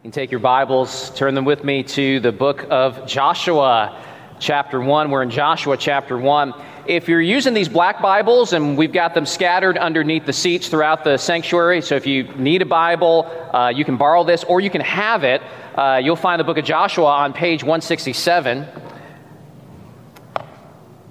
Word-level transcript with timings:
You 0.00 0.04
can 0.04 0.12
take 0.12 0.30
your 0.30 0.40
Bibles, 0.40 1.10
turn 1.10 1.34
them 1.34 1.44
with 1.44 1.62
me 1.62 1.82
to 1.82 2.20
the 2.20 2.32
book 2.32 2.64
of 2.70 3.06
Joshua, 3.06 4.02
chapter 4.38 4.80
1. 4.80 5.10
We're 5.10 5.22
in 5.22 5.28
Joshua, 5.28 5.76
chapter 5.76 6.16
1. 6.16 6.54
If 6.86 7.06
you're 7.06 7.20
using 7.20 7.52
these 7.52 7.68
black 7.68 8.00
Bibles, 8.00 8.54
and 8.54 8.78
we've 8.78 8.94
got 8.94 9.12
them 9.12 9.26
scattered 9.26 9.76
underneath 9.76 10.24
the 10.24 10.32
seats 10.32 10.70
throughout 10.70 11.04
the 11.04 11.18
sanctuary, 11.18 11.82
so 11.82 11.96
if 11.96 12.06
you 12.06 12.22
need 12.36 12.62
a 12.62 12.64
Bible, 12.64 13.26
uh, 13.52 13.68
you 13.68 13.84
can 13.84 13.98
borrow 13.98 14.24
this 14.24 14.42
or 14.42 14.62
you 14.62 14.70
can 14.70 14.80
have 14.80 15.22
it. 15.22 15.42
Uh, 15.74 16.00
you'll 16.02 16.16
find 16.16 16.40
the 16.40 16.44
book 16.44 16.56
of 16.56 16.64
Joshua 16.64 17.04
on 17.04 17.34
page 17.34 17.62
167. 17.62 18.66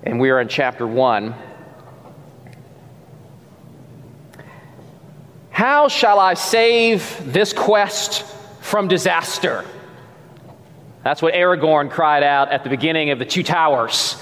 And 0.01 0.19
we 0.19 0.31
are 0.31 0.41
in 0.41 0.47
chapter 0.47 0.87
1. 0.87 1.35
How 5.51 5.89
shall 5.89 6.19
I 6.19 6.33
save 6.33 7.31
this 7.31 7.53
quest 7.53 8.37
from 8.69 8.87
disaster? 8.87 9.65
That's 11.03 11.23
what 11.23 11.33
Aragorn 11.33 11.89
cried 11.89 12.21
out 12.21 12.51
at 12.51 12.63
the 12.63 12.69
beginning 12.69 13.09
of 13.09 13.17
The 13.17 13.25
Two 13.25 13.41
Towers. 13.41 14.15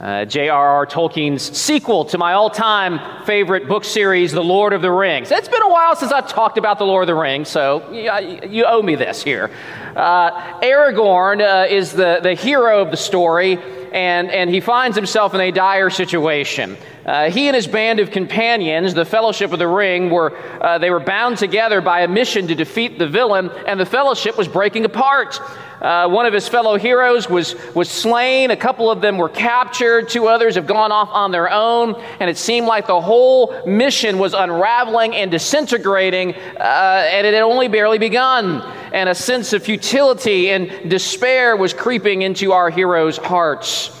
Uh, 0.00 0.24
J.R.R. 0.24 0.86
Tolkien's 0.86 1.42
sequel 1.42 2.04
to 2.04 2.18
my 2.18 2.34
all 2.34 2.48
time 2.48 3.24
favorite 3.24 3.66
book 3.66 3.84
series, 3.84 4.30
The 4.30 4.44
Lord 4.44 4.72
of 4.72 4.80
the 4.80 4.92
Rings. 4.92 5.32
It's 5.32 5.48
been 5.48 5.62
a 5.62 5.68
while 5.68 5.96
since 5.96 6.12
I've 6.12 6.28
talked 6.28 6.56
about 6.56 6.78
The 6.78 6.84
Lord 6.84 7.02
of 7.02 7.08
the 7.08 7.20
Rings, 7.20 7.48
so 7.48 7.90
you, 7.90 8.48
you 8.48 8.64
owe 8.64 8.80
me 8.80 8.94
this 8.94 9.24
here. 9.24 9.50
Uh, 9.98 10.60
Aragorn 10.60 11.40
uh, 11.40 11.66
is 11.68 11.92
the, 11.92 12.20
the 12.22 12.34
hero 12.34 12.80
of 12.80 12.92
the 12.92 12.96
story, 12.96 13.58
and, 13.92 14.30
and 14.30 14.48
he 14.48 14.60
finds 14.60 14.96
himself 14.96 15.34
in 15.34 15.40
a 15.40 15.50
dire 15.50 15.90
situation. 15.90 16.76
Uh, 17.04 17.30
he 17.30 17.48
and 17.48 17.56
his 17.56 17.66
band 17.66 17.98
of 17.98 18.12
companions, 18.12 18.94
the 18.94 19.04
Fellowship 19.04 19.52
of 19.52 19.58
the 19.58 19.66
Ring, 19.66 20.08
were 20.08 20.36
uh, 20.62 20.78
they 20.78 20.90
were 20.90 21.00
bound 21.00 21.36
together 21.36 21.80
by 21.80 22.02
a 22.02 22.08
mission 22.08 22.46
to 22.46 22.54
defeat 22.54 22.96
the 22.96 23.08
villain, 23.08 23.50
and 23.66 23.80
the 23.80 23.86
Fellowship 23.86 24.38
was 24.38 24.46
breaking 24.46 24.84
apart. 24.84 25.40
Uh, 25.80 26.08
one 26.08 26.26
of 26.26 26.32
his 26.32 26.48
fellow 26.48 26.76
heroes 26.76 27.30
was, 27.30 27.54
was 27.74 27.88
slain. 27.88 28.50
A 28.50 28.56
couple 28.56 28.90
of 28.90 29.00
them 29.00 29.16
were 29.16 29.28
captured. 29.28 30.08
Two 30.08 30.26
others 30.26 30.56
have 30.56 30.66
gone 30.66 30.90
off 30.90 31.08
on 31.12 31.30
their 31.30 31.50
own. 31.50 31.94
And 32.18 32.28
it 32.28 32.36
seemed 32.36 32.66
like 32.66 32.86
the 32.86 33.00
whole 33.00 33.64
mission 33.64 34.18
was 34.18 34.34
unraveling 34.34 35.14
and 35.14 35.30
disintegrating, 35.30 36.34
uh, 36.34 37.08
and 37.12 37.26
it 37.26 37.34
had 37.34 37.42
only 37.42 37.68
barely 37.68 37.98
begun. 37.98 38.60
And 38.92 39.08
a 39.08 39.14
sense 39.14 39.52
of 39.52 39.62
futility 39.62 40.50
and 40.50 40.90
despair 40.90 41.56
was 41.56 41.72
creeping 41.72 42.22
into 42.22 42.52
our 42.52 42.70
heroes' 42.70 43.16
hearts. 43.16 43.94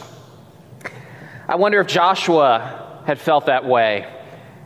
I 1.48 1.56
wonder 1.56 1.80
if 1.80 1.86
Joshua 1.86 3.02
had 3.06 3.18
felt 3.18 3.46
that 3.46 3.64
way 3.64 4.06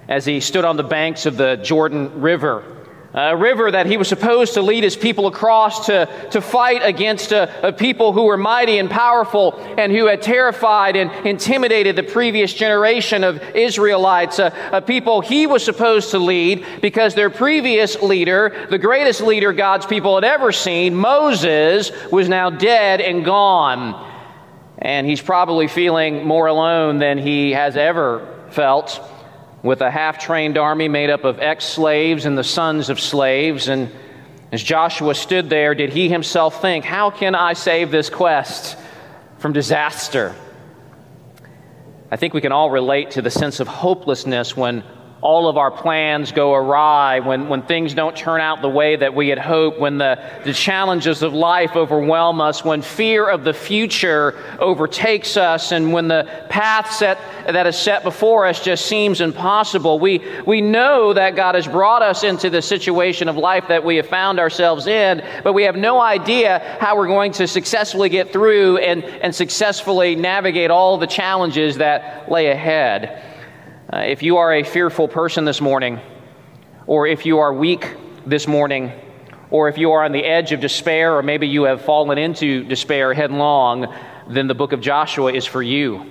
as 0.09 0.25
he 0.25 0.41
stood 0.41 0.65
on 0.65 0.77
the 0.77 0.83
banks 0.83 1.27
of 1.27 1.37
the 1.37 1.57
Jordan 1.57 2.21
River. 2.21 2.82
A 3.15 3.37
river 3.37 3.71
that 3.71 3.85
he 3.85 3.99
was 3.99 4.09
supposed 4.09 4.55
to 4.55 4.63
lead 4.63 4.85
his 4.85 4.97
people 4.97 5.27
across 5.27 5.85
to, 5.85 6.09
to 6.31 6.41
fight 6.41 6.81
against 6.83 7.31
a, 7.31 7.69
a, 7.69 7.71
people 7.71 8.15
who 8.15 8.25
were 8.25 8.39
mighty 8.39 8.79
and 8.79 8.89
powerful 8.89 9.59
and 9.77 9.93
who 9.93 10.07
had 10.07 10.23
terrified 10.23 10.97
and 10.97 11.27
intimidated 11.27 11.95
the 11.95 12.05
previous 12.05 12.55
generation 12.55 13.23
of 13.23 13.43
Israelites. 13.55 14.39
A, 14.39 14.51
a 14.73 14.81
people 14.81 15.21
he 15.21 15.47
was 15.47 15.63
supposed 15.63 16.13
to 16.13 16.19
lead 16.19 16.65
because 16.81 17.15
their 17.15 17.29
previous 17.29 18.01
leader, 18.01 18.67
the 18.71 18.79
greatest 18.79 19.21
leader 19.21 19.53
God's 19.53 19.85
people 19.85 20.15
had 20.15 20.25
ever 20.25 20.51
seen, 20.51 20.95
Moses, 20.95 21.93
was 22.11 22.31
now 22.31 22.49
dead 22.49 23.03
and 23.03 23.27
gone. 23.27 24.09
And 24.79 25.07
he's 25.07 25.21
probably 25.21 25.69
feeling 25.69 26.27
more 26.27 26.47
alone 26.47 26.99
than 26.99 27.19
he 27.19 27.51
has 27.51 27.77
ever 27.77 28.27
felt 28.53 29.07
with 29.63 29.81
a 29.81 29.91
half 29.91 30.19
trained 30.19 30.59
army 30.59 30.89
made 30.89 31.11
up 31.11 31.25
of 31.25 31.39
ex 31.39 31.65
slaves 31.65 32.27
and 32.27 32.37
the 32.37 32.45
sons 32.45 32.91
of 32.91 33.01
slaves. 33.01 33.69
And 33.69 33.91
as 34.51 34.63
Joshua 34.63 35.15
stood 35.15 35.49
there, 35.49 35.75
did 35.75 35.91
he 35.91 36.09
himself 36.09 36.61
think, 36.61 36.85
How 36.85 37.11
can 37.11 37.35
I 37.35 37.53
save 37.53 37.91
this 37.91 38.11
quest 38.11 38.77
from 39.39 39.53
disaster? 39.53 40.35
I 42.11 42.17
think 42.17 42.35
we 42.35 42.41
can 42.41 42.53
all 42.53 42.71
relate 42.71 43.13
to 43.13 43.23
the 43.23 43.31
sense 43.31 43.61
of 43.61 43.69
hopelessness 43.69 44.57
when 44.57 44.85
all 45.23 45.49
of 45.49 45.57
our 45.57 45.71
plans 45.71 46.33
go 46.33 46.53
awry, 46.53 47.21
when, 47.21 47.49
when 47.49 47.63
things 47.63 47.95
don't 47.95 48.17
turn 48.17 48.41
out 48.41 48.61
the 48.61 48.69
way 48.69 48.97
that 48.97 49.15
we 49.15 49.29
had 49.29 49.39
hoped, 49.39 49.79
when 49.79 49.97
the, 49.97 50.21
the 50.45 50.53
challenges 50.53 51.23
of 51.23 51.33
life 51.33 51.77
overwhelm 51.77 52.41
us, 52.41 52.65
when 52.65 52.83
fear 52.83 53.29
of 53.29 53.45
the 53.45 53.55
future 53.55 54.37
overtakes 54.59 55.37
us, 55.37 55.71
and 55.71 55.93
when 55.93 56.09
the 56.09 56.29
path 56.49 56.91
set, 56.93 57.19
that 57.47 57.69
is 57.69 57.77
set 57.77 58.03
before 58.03 58.47
us 58.47 58.65
just 58.65 58.87
seems 58.87 59.21
impossible. 59.21 60.01
We, 60.01 60.25
we 60.45 60.61
know 60.61 61.13
that 61.13 61.37
God 61.37 61.55
has 61.55 61.69
brought 61.69 62.03
us 62.03 62.25
into 62.25 62.51
the 62.51 62.61
situation 62.61 63.29
of 63.29 63.37
life 63.37 63.69
that 63.69 63.85
we 63.85 63.97
have 63.97 64.09
found 64.09 64.41
ourselves 64.41 64.89
in, 64.89 65.25
but 65.45 65.53
we 65.53 65.63
have 65.63 65.77
no 65.77 66.01
idea 66.01 66.77
how 66.81 66.97
we're 66.97 67.07
going 67.07 67.31
to 67.35 67.47
successfully 67.47 68.09
get 68.09 68.33
through 68.33 68.79
and, 68.79 69.05
and 69.05 69.33
successfully 69.33 70.17
navigate 70.17 70.73
all 70.73 70.99
the 70.99 71.07
challenges 71.07 71.77
that 71.77 72.29
lay 72.29 72.49
ahead. 72.49 73.32
Uh, 73.93 73.99
if 73.99 74.23
you 74.23 74.39
are 74.39 74.55
a 74.55 74.63
fearful 74.63 75.07
person 75.07 75.45
this 75.45 75.61
morning, 75.61 76.01
or 76.87 77.07
if 77.07 77.27
you 77.27 77.41
are 77.41 77.53
weak 77.53 77.95
this 78.25 78.49
morning, 78.49 78.91
or 79.51 79.69
if 79.69 79.77
you 79.77 79.93
are 79.93 80.03
on 80.03 80.13
the 80.13 80.25
edge 80.25 80.53
of 80.53 80.61
despair, 80.61 81.15
or 81.15 81.23
maybe 81.23 81.47
you 81.47 81.65
have 81.65 81.83
fallen 81.83 82.17
into 82.17 82.65
despair 82.65 83.13
headlong, 83.13 83.95
then 84.31 84.47
the 84.47 84.55
book 84.55 84.73
of 84.73 84.81
Joshua 84.81 85.31
is 85.31 85.45
for 85.45 85.63
you. 85.63 86.11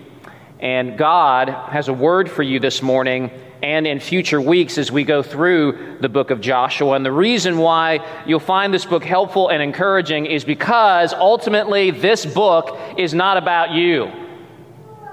And 0.60 0.96
God 0.96 1.50
has 1.50 1.88
a 1.88 1.94
word 1.94 2.30
for 2.30 2.44
you 2.44 2.60
this 2.60 2.84
morning 2.84 3.32
and 3.64 3.88
in 3.88 4.00
future 4.00 4.40
weeks 4.40 4.78
as 4.78 4.92
we 4.92 5.04
go 5.04 5.24
through 5.24 5.98
the 6.02 6.10
book 6.10 6.30
of 6.30 6.40
Joshua. 6.40 6.94
And 6.94 7.04
the 7.04 7.12
reason 7.12 7.58
why 7.58 8.06
you'll 8.28 8.40
find 8.40 8.72
this 8.72 8.86
book 8.86 9.04
helpful 9.04 9.50
and 9.50 9.60
encouraging 9.60 10.28
is 10.28 10.44
because 10.44 11.16
ultimately 11.16 11.90
this 11.90 12.28
book 12.28 12.78
is 13.00 13.16
not 13.16 13.38
about 13.38 13.72
you. 13.72 14.12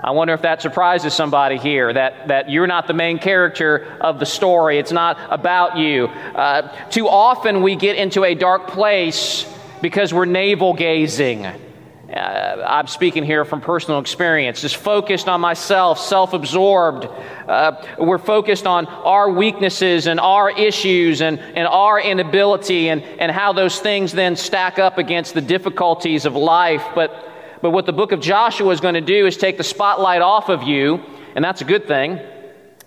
I 0.03 0.13
wonder 0.13 0.33
if 0.33 0.43
that 0.43 0.63
surprises 0.63 1.13
somebody 1.13 1.59
here 1.59 1.93
that, 1.93 2.29
that 2.29 2.51
you're 2.51 2.69
not 2.69 2.87
the 2.87 2.95
main 2.95 3.19
character 3.19 3.97
of 4.01 4.21
the 4.21 4.27
story. 4.27 4.79
It's 4.79 4.93
not 4.93 5.19
about 5.29 5.77
you. 5.77 6.07
Uh, 6.07 6.69
too 6.89 7.09
often 7.09 7.63
we 7.63 7.75
get 7.75 7.97
into 7.97 8.25
a 8.25 8.35
dark 8.35 8.69
place 8.69 9.45
because 9.83 10.15
we're 10.15 10.25
navel 10.25 10.73
gazing. 10.73 11.47
Uh, 11.47 12.65
I'm 12.67 12.87
speaking 12.87 13.23
here 13.23 13.45
from 13.45 13.61
personal 13.61 14.01
experience, 14.01 14.63
just 14.63 14.77
focused 14.77 15.29
on 15.29 15.43
myself, 15.43 15.99
self 15.99 16.33
absorbed. 16.33 17.07
Uh, 17.47 17.85
we're 17.99 18.19
focused 18.19 18.67
on 18.67 18.87
our 18.87 19.31
weaknesses 19.31 20.07
and 20.07 20.19
our 20.19 20.49
issues 20.51 21.21
and, 21.21 21.39
and 21.39 21.69
our 21.69 22.01
inability 22.01 22.89
and, 22.89 23.03
and 23.03 23.31
how 23.31 23.53
those 23.53 23.79
things 23.81 24.13
then 24.13 24.37
stack 24.37 24.79
up 24.79 24.97
against 24.97 25.35
the 25.35 25.43
difficulties 25.43 26.25
of 26.25 26.35
life. 26.35 26.85
But 26.95 27.29
but 27.61 27.71
what 27.71 27.87
the 27.87 27.93
book 27.93 28.13
of 28.13 28.21
Joshua 28.21 28.71
is 28.71 28.81
going 28.81 28.95
to 28.95 29.01
do 29.01 29.27
is 29.27 29.37
take 29.37 29.57
the 29.57 29.65
spotlight 29.65 30.23
off 30.23 30.49
of 30.49 30.63
you, 30.63 31.01
and 31.35 31.45
that's 31.45 31.61
a 31.61 31.65
good 31.65 31.87
thing, 31.87 32.21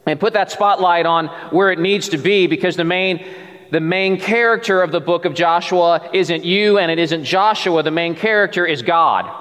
and 0.06 0.20
put 0.20 0.34
that 0.34 0.52
spotlight 0.52 1.06
on 1.06 1.28
where 1.52 1.72
it 1.72 1.80
needs 1.80 2.10
to 2.10 2.18
be 2.18 2.48
because 2.48 2.76
the 2.76 2.84
main 2.84 3.26
the 3.72 3.80
main 3.80 4.20
character 4.20 4.82
of 4.82 4.92
the 4.92 5.00
book 5.00 5.24
of 5.24 5.34
Joshua 5.34 6.10
isn't 6.12 6.44
you 6.44 6.78
and 6.78 6.92
it 6.92 7.00
isn't 7.00 7.24
Joshua. 7.24 7.82
The 7.84 7.90
main 7.90 8.16
character 8.16 8.66
is 8.66 8.82
God. 8.82 9.32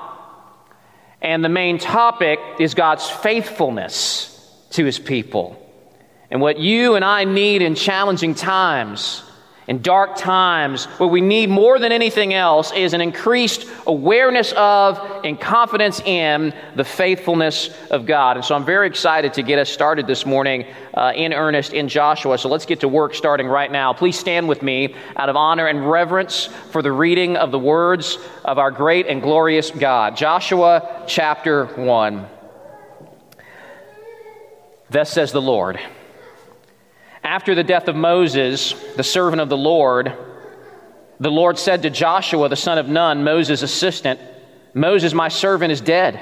And 1.21 1.45
the 1.45 1.49
main 1.49 1.79
topic 1.79 2.39
is 2.61 2.75
God's 2.75 3.11
faithfulness 3.11 4.29
to 4.71 4.85
his 4.85 5.01
people. 5.01 5.57
And 6.31 6.41
what 6.41 6.61
you 6.61 6.95
and 6.95 7.05
I 7.05 7.25
need 7.25 7.61
in 7.61 7.75
challenging 7.75 8.37
times 8.37 9.25
in 9.71 9.83
dark 9.83 10.17
times, 10.17 10.87
what 10.99 11.13
we 11.13 11.21
need 11.21 11.49
more 11.49 11.79
than 11.79 11.93
anything 11.93 12.35
else 12.35 12.73
is 12.73 12.93
an 12.93 13.01
increased 13.01 13.69
awareness 13.87 14.53
of 14.57 14.99
and 15.25 15.41
confidence 15.41 16.01
in 16.01 16.53
the 16.75 16.83
faithfulness 16.83 17.71
of 17.89 18.05
God. 18.05 18.37
And 18.37 18.45
so 18.45 18.57
I'm 18.57 18.65
very 18.65 18.89
excited 18.89 19.33
to 19.35 19.45
get 19.45 19.61
us 19.61 19.71
started 19.71 20.09
this 20.09 20.27
morning 20.27 20.67
uh, 20.93 21.13
in 21.15 21.33
earnest 21.33 21.73
in 21.73 21.87
Joshua. 21.87 22.37
So 22.37 22.49
let's 22.49 22.67
get 22.67 22.81
to 22.81 22.89
work 22.89 23.15
starting 23.15 23.47
right 23.47 23.71
now. 23.71 23.93
Please 23.93 24.19
stand 24.19 24.49
with 24.49 24.61
me 24.61 24.97
out 25.15 25.29
of 25.29 25.37
honor 25.37 25.69
and 25.69 25.89
reverence 25.89 26.47
for 26.73 26.83
the 26.83 26.91
reading 26.91 27.37
of 27.37 27.53
the 27.53 27.59
words 27.61 28.19
of 28.45 28.59
our 28.59 28.73
great 28.73 29.07
and 29.07 29.23
glorious 29.23 29.71
God. 29.71 30.17
Joshua 30.17 31.05
chapter 31.07 31.67
1. 31.67 32.27
Thus 34.91 35.13
says 35.13 35.31
the 35.31 35.41
Lord. 35.41 35.79
After 37.31 37.55
the 37.55 37.63
death 37.63 37.87
of 37.87 37.95
Moses, 37.95 38.73
the 38.97 39.05
servant 39.05 39.41
of 39.41 39.49
the 39.49 39.57
Lord, 39.57 40.13
the 41.21 41.31
Lord 41.31 41.61
said 41.61 41.83
to 41.83 41.89
Joshua, 41.89 42.49
the 42.49 42.57
son 42.57 42.77
of 42.77 42.89
Nun, 42.89 43.23
Moses' 43.23 43.63
assistant, 43.63 44.19
Moses, 44.75 45.15
my 45.15 45.29
servant, 45.29 45.71
is 45.71 45.81
dead. 45.81 46.21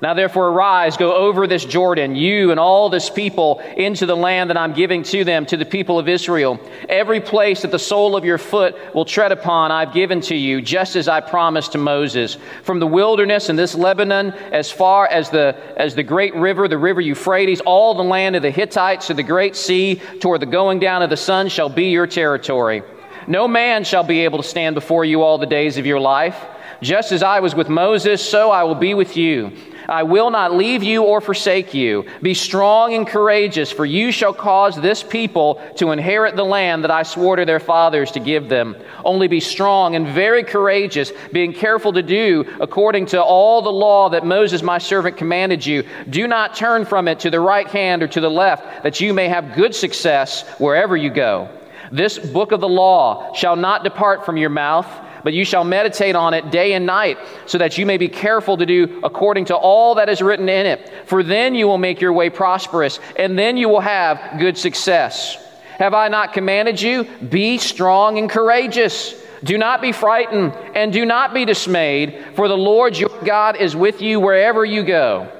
Now, 0.00 0.14
therefore, 0.14 0.48
arise, 0.48 0.96
go 0.96 1.14
over 1.14 1.46
this 1.46 1.64
Jordan, 1.64 2.14
you 2.14 2.50
and 2.50 2.60
all 2.60 2.88
this 2.88 3.10
people, 3.10 3.58
into 3.76 4.06
the 4.06 4.16
land 4.16 4.50
that 4.50 4.56
I'm 4.56 4.72
giving 4.72 5.02
to 5.04 5.24
them, 5.24 5.44
to 5.46 5.56
the 5.56 5.64
people 5.64 5.98
of 5.98 6.08
Israel. 6.08 6.60
Every 6.88 7.20
place 7.20 7.62
that 7.62 7.70
the 7.70 7.78
sole 7.78 8.16
of 8.16 8.24
your 8.24 8.38
foot 8.38 8.76
will 8.94 9.04
tread 9.04 9.32
upon, 9.32 9.72
I've 9.72 9.92
given 9.92 10.20
to 10.22 10.36
you, 10.36 10.62
just 10.62 10.94
as 10.94 11.08
I 11.08 11.20
promised 11.20 11.72
to 11.72 11.78
Moses. 11.78 12.36
From 12.62 12.78
the 12.78 12.86
wilderness 12.86 13.48
and 13.48 13.58
this 13.58 13.74
Lebanon, 13.74 14.32
as 14.52 14.70
far 14.70 15.06
as 15.06 15.30
the, 15.30 15.56
as 15.76 15.94
the 15.94 16.04
great 16.04 16.34
river, 16.34 16.68
the 16.68 16.78
river 16.78 17.00
Euphrates, 17.00 17.60
all 17.60 17.94
the 17.94 18.04
land 18.04 18.36
of 18.36 18.42
the 18.42 18.50
Hittites 18.50 19.08
to 19.08 19.14
the 19.14 19.22
great 19.22 19.56
sea, 19.56 20.00
toward 20.20 20.40
the 20.40 20.46
going 20.46 20.78
down 20.78 21.02
of 21.02 21.10
the 21.10 21.16
sun, 21.16 21.48
shall 21.48 21.68
be 21.68 21.90
your 21.90 22.06
territory. 22.06 22.82
No 23.26 23.48
man 23.48 23.84
shall 23.84 24.04
be 24.04 24.20
able 24.20 24.38
to 24.38 24.48
stand 24.48 24.74
before 24.74 25.04
you 25.04 25.22
all 25.22 25.38
the 25.38 25.46
days 25.46 25.76
of 25.76 25.86
your 25.86 26.00
life. 26.00 26.42
Just 26.80 27.10
as 27.10 27.22
I 27.22 27.40
was 27.40 27.54
with 27.54 27.68
Moses, 27.68 28.26
so 28.26 28.50
I 28.50 28.62
will 28.62 28.76
be 28.76 28.94
with 28.94 29.16
you. 29.16 29.52
I 29.88 30.02
will 30.02 30.30
not 30.30 30.52
leave 30.52 30.82
you 30.82 31.02
or 31.02 31.22
forsake 31.22 31.72
you. 31.72 32.04
Be 32.20 32.34
strong 32.34 32.92
and 32.92 33.06
courageous, 33.06 33.72
for 33.72 33.86
you 33.86 34.12
shall 34.12 34.34
cause 34.34 34.76
this 34.76 35.02
people 35.02 35.62
to 35.76 35.92
inherit 35.92 36.36
the 36.36 36.44
land 36.44 36.84
that 36.84 36.90
I 36.90 37.02
swore 37.02 37.36
to 37.36 37.46
their 37.46 37.58
fathers 37.58 38.10
to 38.10 38.20
give 38.20 38.50
them. 38.50 38.76
Only 39.02 39.28
be 39.28 39.40
strong 39.40 39.96
and 39.96 40.06
very 40.06 40.44
courageous, 40.44 41.10
being 41.32 41.54
careful 41.54 41.94
to 41.94 42.02
do 42.02 42.44
according 42.60 43.06
to 43.06 43.22
all 43.22 43.62
the 43.62 43.72
law 43.72 44.10
that 44.10 44.26
Moses 44.26 44.62
my 44.62 44.76
servant 44.76 45.16
commanded 45.16 45.64
you. 45.64 45.84
Do 46.10 46.26
not 46.26 46.54
turn 46.54 46.84
from 46.84 47.08
it 47.08 47.20
to 47.20 47.30
the 47.30 47.40
right 47.40 47.66
hand 47.66 48.02
or 48.02 48.08
to 48.08 48.20
the 48.20 48.30
left, 48.30 48.82
that 48.82 49.00
you 49.00 49.14
may 49.14 49.28
have 49.28 49.54
good 49.54 49.74
success 49.74 50.46
wherever 50.58 50.98
you 50.98 51.08
go. 51.08 51.48
This 51.90 52.18
book 52.18 52.52
of 52.52 52.60
the 52.60 52.68
law 52.68 53.32
shall 53.32 53.56
not 53.56 53.84
depart 53.84 54.26
from 54.26 54.36
your 54.36 54.50
mouth 54.50 54.86
but 55.28 55.34
you 55.34 55.44
shall 55.44 55.62
meditate 55.62 56.16
on 56.16 56.32
it 56.32 56.50
day 56.50 56.72
and 56.72 56.86
night, 56.86 57.18
so 57.44 57.58
that 57.58 57.76
you 57.76 57.84
may 57.84 57.98
be 57.98 58.08
careful 58.08 58.56
to 58.56 58.64
do 58.64 58.98
according 59.04 59.44
to 59.44 59.54
all 59.54 59.96
that 59.96 60.08
is 60.08 60.22
written 60.22 60.48
in 60.48 60.64
it. 60.64 60.90
For 61.04 61.22
then 61.22 61.54
you 61.54 61.68
will 61.68 61.76
make 61.76 62.00
your 62.00 62.14
way 62.14 62.30
prosperous, 62.30 62.98
and 63.14 63.38
then 63.38 63.58
you 63.58 63.68
will 63.68 63.82
have 63.82 64.40
good 64.40 64.56
success. 64.56 65.36
Have 65.76 65.92
I 65.92 66.08
not 66.08 66.32
commanded 66.32 66.80
you? 66.80 67.04
Be 67.04 67.58
strong 67.58 68.16
and 68.16 68.30
courageous. 68.30 69.22
Do 69.44 69.58
not 69.58 69.82
be 69.82 69.92
frightened, 69.92 70.54
and 70.74 70.94
do 70.94 71.04
not 71.04 71.34
be 71.34 71.44
dismayed, 71.44 72.24
for 72.34 72.48
the 72.48 72.56
Lord 72.56 72.96
your 72.96 73.10
God 73.22 73.56
is 73.56 73.76
with 73.76 74.00
you 74.00 74.20
wherever 74.20 74.64
you 74.64 74.82
go. 74.82 75.30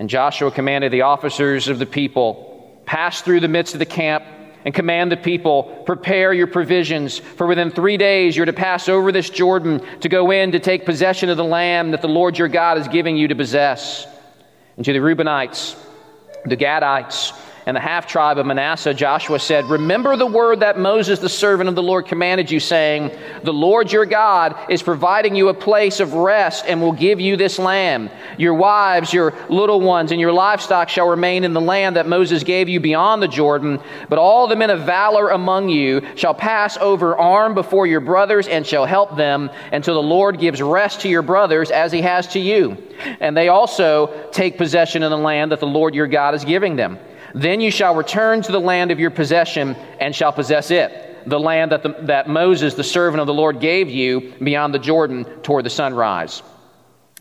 And 0.00 0.10
Joshua 0.10 0.50
commanded 0.50 0.90
the 0.90 1.02
officers 1.02 1.68
of 1.68 1.78
the 1.78 1.86
people 1.86 2.82
pass 2.84 3.22
through 3.22 3.38
the 3.38 3.46
midst 3.46 3.74
of 3.74 3.78
the 3.78 3.86
camp 3.86 4.24
and 4.64 4.74
command 4.74 5.12
the 5.12 5.16
people, 5.16 5.82
prepare 5.86 6.32
your 6.32 6.46
provisions, 6.46 7.18
for 7.18 7.46
within 7.46 7.70
three 7.70 7.96
days 7.96 8.36
you're 8.36 8.46
to 8.46 8.52
pass 8.52 8.88
over 8.88 9.12
this 9.12 9.30
Jordan 9.30 9.80
to 10.00 10.08
go 10.08 10.30
in 10.30 10.52
to 10.52 10.58
take 10.58 10.84
possession 10.84 11.28
of 11.28 11.36
the 11.36 11.44
land 11.44 11.92
that 11.92 12.02
the 12.02 12.08
Lord 12.08 12.38
your 12.38 12.48
God 12.48 12.78
is 12.78 12.88
giving 12.88 13.16
you 13.16 13.28
to 13.28 13.34
possess. 13.34 14.06
And 14.76 14.84
to 14.84 14.92
the 14.92 14.98
Reubenites, 14.98 15.76
the 16.44 16.56
Gadites, 16.56 17.32
and 17.68 17.76
the 17.76 17.80
half 17.82 18.06
tribe 18.06 18.38
of 18.38 18.46
Manasseh, 18.46 18.94
Joshua 18.94 19.38
said, 19.38 19.66
Remember 19.66 20.16
the 20.16 20.24
word 20.24 20.60
that 20.60 20.78
Moses, 20.78 21.18
the 21.18 21.28
servant 21.28 21.68
of 21.68 21.74
the 21.74 21.82
Lord, 21.82 22.06
commanded 22.06 22.50
you, 22.50 22.60
saying, 22.60 23.10
The 23.42 23.52
Lord 23.52 23.92
your 23.92 24.06
God 24.06 24.56
is 24.70 24.82
providing 24.82 25.34
you 25.34 25.50
a 25.50 25.54
place 25.54 26.00
of 26.00 26.14
rest 26.14 26.64
and 26.66 26.80
will 26.80 26.92
give 26.92 27.20
you 27.20 27.36
this 27.36 27.58
land. 27.58 28.10
Your 28.38 28.54
wives, 28.54 29.12
your 29.12 29.34
little 29.50 29.82
ones, 29.82 30.12
and 30.12 30.18
your 30.18 30.32
livestock 30.32 30.88
shall 30.88 31.08
remain 31.08 31.44
in 31.44 31.52
the 31.52 31.60
land 31.60 31.96
that 31.96 32.08
Moses 32.08 32.42
gave 32.42 32.70
you 32.70 32.80
beyond 32.80 33.22
the 33.22 33.28
Jordan. 33.28 33.80
But 34.08 34.18
all 34.18 34.46
the 34.46 34.56
men 34.56 34.70
of 34.70 34.86
valor 34.86 35.28
among 35.28 35.68
you 35.68 36.00
shall 36.16 36.32
pass 36.32 36.78
over 36.78 37.18
armed 37.18 37.54
before 37.54 37.86
your 37.86 38.00
brothers 38.00 38.48
and 38.48 38.66
shall 38.66 38.86
help 38.86 39.14
them 39.14 39.50
until 39.72 39.96
the 39.96 40.08
Lord 40.08 40.40
gives 40.40 40.62
rest 40.62 41.02
to 41.02 41.10
your 41.10 41.20
brothers 41.20 41.70
as 41.70 41.92
he 41.92 42.00
has 42.00 42.28
to 42.28 42.38
you. 42.38 42.78
And 43.20 43.36
they 43.36 43.48
also 43.48 44.30
take 44.30 44.56
possession 44.56 45.02
of 45.02 45.10
the 45.10 45.18
land 45.18 45.52
that 45.52 45.60
the 45.60 45.66
Lord 45.66 45.94
your 45.94 46.06
God 46.06 46.34
is 46.34 46.46
giving 46.46 46.74
them. 46.74 46.98
Then 47.34 47.60
you 47.60 47.70
shall 47.70 47.94
return 47.94 48.42
to 48.42 48.52
the 48.52 48.60
land 48.60 48.90
of 48.90 48.98
your 48.98 49.10
possession 49.10 49.74
and 50.00 50.14
shall 50.14 50.32
possess 50.32 50.70
it, 50.70 51.28
the 51.28 51.38
land 51.38 51.72
that, 51.72 51.82
the, 51.82 51.94
that 52.02 52.28
Moses, 52.28 52.74
the 52.74 52.84
servant 52.84 53.20
of 53.20 53.26
the 53.26 53.34
Lord, 53.34 53.60
gave 53.60 53.90
you 53.90 54.32
beyond 54.42 54.72
the 54.72 54.78
Jordan 54.78 55.24
toward 55.42 55.64
the 55.64 55.70
sunrise. 55.70 56.42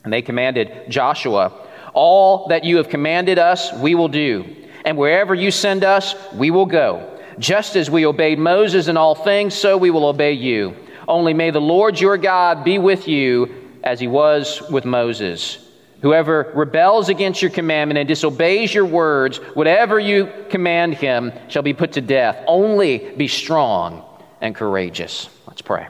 And 0.04 0.14
they 0.14 0.22
commanded 0.22 0.90
Joshua, 0.90 1.52
All 1.94 2.48
that 2.48 2.64
you 2.64 2.78
have 2.78 2.90
commanded 2.90 3.40
us, 3.40 3.74
we 3.74 3.96
will 3.96 4.08
do. 4.08 4.56
And 4.86 4.98
wherever 4.98 5.36
you 5.36 5.52
send 5.52 5.84
us, 5.84 6.16
we 6.34 6.52
will 6.52 6.66
go. 6.66 7.20
Just 7.40 7.76
as 7.76 7.92
we 7.92 8.06
obeyed 8.06 8.40
Moses 8.40 8.88
in 8.88 8.98
all 8.98 9.16
things, 9.16 9.54
so 9.54 9.78
we 9.78 9.92
will 9.92 10.06
obey 10.06 10.32
you. 10.32 10.76
Only 11.08 11.34
may 11.34 11.52
the 11.52 11.62
Lord 11.62 12.00
your 12.00 12.18
God 12.18 12.64
be 12.64 12.80
with 12.80 13.08
you 13.08 13.54
as 13.84 14.00
he 14.00 14.08
was 14.08 14.62
with 14.70 14.86
Moses. 14.86 15.67
Whoever 16.02 16.52
rebels 16.54 17.10
against 17.10 17.42
your 17.42 17.50
commandment 17.50 17.98
and 17.98 18.08
disobeys 18.08 18.74
your 18.74 18.86
words, 18.86 19.38
whatever 19.38 20.00
you 20.00 20.32
command 20.50 20.94
him, 20.94 21.32
shall 21.48 21.64
be 21.64 21.74
put 21.74 21.94
to 21.94 22.02
death. 22.02 22.44
Only 22.46 23.00
be 23.18 23.28
strong 23.28 24.04
and 24.40 24.54
courageous. 24.54 25.28
Let's 25.48 25.62
pray. 25.62 25.88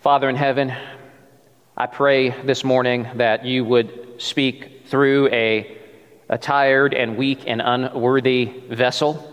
Father 0.00 0.28
in 0.30 0.36
heaven, 0.36 0.72
I 1.76 1.86
pray 1.86 2.30
this 2.30 2.64
morning 2.64 3.06
that 3.16 3.44
you 3.44 3.64
would 3.64 4.22
speak 4.22 4.86
through 4.86 5.28
a, 5.28 5.76
a 6.30 6.38
tired 6.38 6.94
and 6.94 7.18
weak 7.18 7.40
and 7.46 7.60
unworthy 7.60 8.46
vessel, 8.70 9.32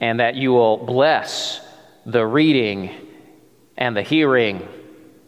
and 0.00 0.18
that 0.18 0.34
you 0.34 0.52
will 0.52 0.78
bless 0.78 1.60
the 2.06 2.26
reading 2.26 2.90
and 3.76 3.96
the 3.96 4.02
hearing 4.02 4.66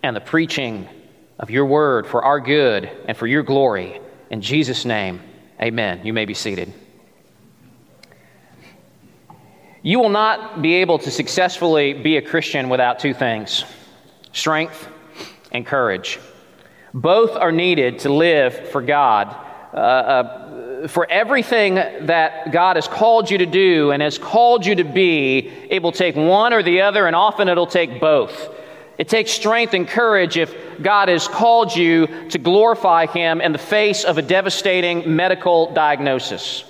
and 0.03 0.17
the 0.17 0.21
preaching 0.21 0.89
of 1.39 1.51
your 1.51 1.67
word 1.67 2.07
for 2.07 2.25
our 2.25 2.41
good 2.41 2.91
and 3.07 3.17
for 3.17 3.27
your 3.27 3.43
glory. 3.43 4.01
In 4.31 4.41
Jesus' 4.41 4.85
name, 4.85 5.21
amen. 5.61 6.01
You 6.05 6.13
may 6.13 6.25
be 6.25 6.35
seated. 6.35 6.73
You 9.83 9.99
will 9.99 10.09
not 10.09 10.63
be 10.63 10.75
able 10.77 10.99
to 11.01 11.11
successfully 11.11 11.93
be 11.93 12.17
a 12.17 12.23
Christian 12.23 12.69
without 12.69 12.99
two 12.99 13.13
things 13.13 13.65
strength 14.33 14.89
and 15.53 15.65
courage. 15.65 16.19
Both 16.93 17.37
are 17.37 17.53
needed 17.53 18.01
to 18.01 18.13
live 18.13 18.71
for 18.71 18.81
God. 18.81 19.37
Uh, 19.73 19.77
uh, 19.77 20.89
for 20.89 21.11
everything 21.11 21.75
that 21.75 22.53
God 22.53 22.77
has 22.77 22.87
called 22.87 23.31
you 23.31 23.39
to 23.39 23.47
do 23.47 23.91
and 23.91 24.03
has 24.03 24.19
called 24.19 24.65
you 24.65 24.75
to 24.77 24.85
be, 24.85 25.51
it 25.71 25.83
will 25.83 25.93
take 25.93 26.15
one 26.15 26.53
or 26.53 26.63
the 26.63 26.83
other, 26.83 27.07
and 27.07 27.17
often 27.17 27.49
it'll 27.49 27.67
take 27.67 28.01
both. 28.01 28.54
It 28.97 29.09
takes 29.09 29.33
strength 29.33 29.75
and 29.75 29.89
courage 29.89 30.37
if 30.37 30.55
God 30.81 31.09
has 31.09 31.27
called 31.27 31.75
you 31.75 32.07
to 32.31 32.39
glorify 32.39 33.07
Him 33.07 33.41
in 33.41 33.53
the 33.53 33.59
face 33.59 34.05
of 34.05 34.19
a 34.19 34.23
devastating 34.23 35.17
medical 35.17 35.73
diagnosis. 35.73 36.65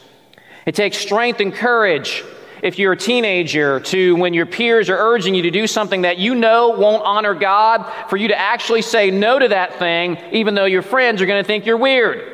It 0.65 0.75
takes 0.75 0.97
strength 0.97 1.41
and 1.41 1.53
courage 1.53 2.25
if 2.63 2.79
you're 2.79 2.93
a 2.93 2.97
teenager 2.97 3.81
to, 3.81 4.17
when 4.17 4.33
your 4.33 4.47
peers 4.47 4.89
are 4.89 4.97
urging 4.97 5.35
you 5.35 5.43
to 5.43 5.51
do 5.51 5.67
something 5.67 6.03
that 6.03 6.17
you 6.17 6.35
know 6.35 6.71
won't 6.71 7.05
honor 7.05 7.35
God, 7.35 7.93
for 8.09 8.17
you 8.17 8.29
to 8.29 8.39
actually 8.39 8.81
say 8.81 9.11
no 9.11 9.39
to 9.39 9.49
that 9.49 9.79
thing, 9.79 10.17
even 10.33 10.55
though 10.55 10.65
your 10.65 10.81
friends 10.81 11.21
are 11.21 11.27
going 11.27 11.43
to 11.43 11.47
think 11.47 11.67
you're 11.67 11.77
weird. 11.77 12.31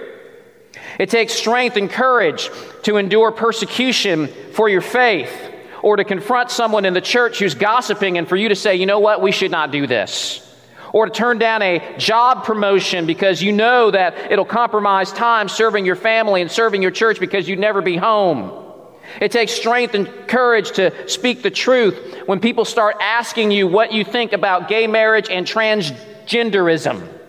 It 1.01 1.11
takes 1.11 1.33
strength 1.33 1.77
and 1.77 1.91
courage 1.91 2.49
to 2.85 2.97
endure 2.97 3.33
persecution 3.33 4.29
for 4.53 4.69
your 4.69 4.83
faith 4.83 5.50
or 5.83 5.97
to 5.97 6.05
confront 6.05 6.51
someone 6.51 6.85
in 6.85 6.95
the 6.95 7.01
church 7.01 7.39
who's 7.39 7.55
gossiping 7.55 8.19
and 8.19 8.29
for 8.29 8.37
you 8.37 8.49
to 8.49 8.57
say, 8.57 8.77
you 8.77 8.87
know 8.87 9.01
what, 9.01 9.23
we 9.23 9.33
should 9.33 9.51
not 9.51 9.71
do 9.71 9.87
this. 9.87 10.47
Or 10.93 11.07
to 11.07 11.13
turn 11.13 11.39
down 11.39 11.63
a 11.63 11.97
job 11.99 12.45
promotion 12.45 13.07
because 13.07 13.43
you 13.43 13.53
know 13.53 13.91
that 13.91 14.33
it'll 14.33 14.45
compromise 14.45 15.13
time 15.13 15.49
serving 15.49 15.87
your 15.87 15.97
family 15.97 16.43
and 16.43 16.51
serving 16.51 16.83
your 16.83 16.91
church 16.91 17.21
because 17.21 17.49
you'd 17.49 17.61
never 17.61 17.81
be 17.81 17.97
home. 17.97 18.53
It 19.21 19.33
takes 19.33 19.53
strength 19.53 19.95
and 19.95 20.09
courage 20.29 20.73
to 20.73 21.09
speak 21.09 21.43
the 21.43 21.51
truth 21.51 22.23
when 22.27 22.41
people 22.41 22.65
start 22.65 22.97
asking 23.01 23.51
you 23.51 23.67
what 23.67 23.93
you 23.93 24.05
think 24.05 24.33
about 24.33 24.69
gay 24.69 24.87
marriage 24.87 25.29
and 25.31 25.47
transgenderism 25.47 27.20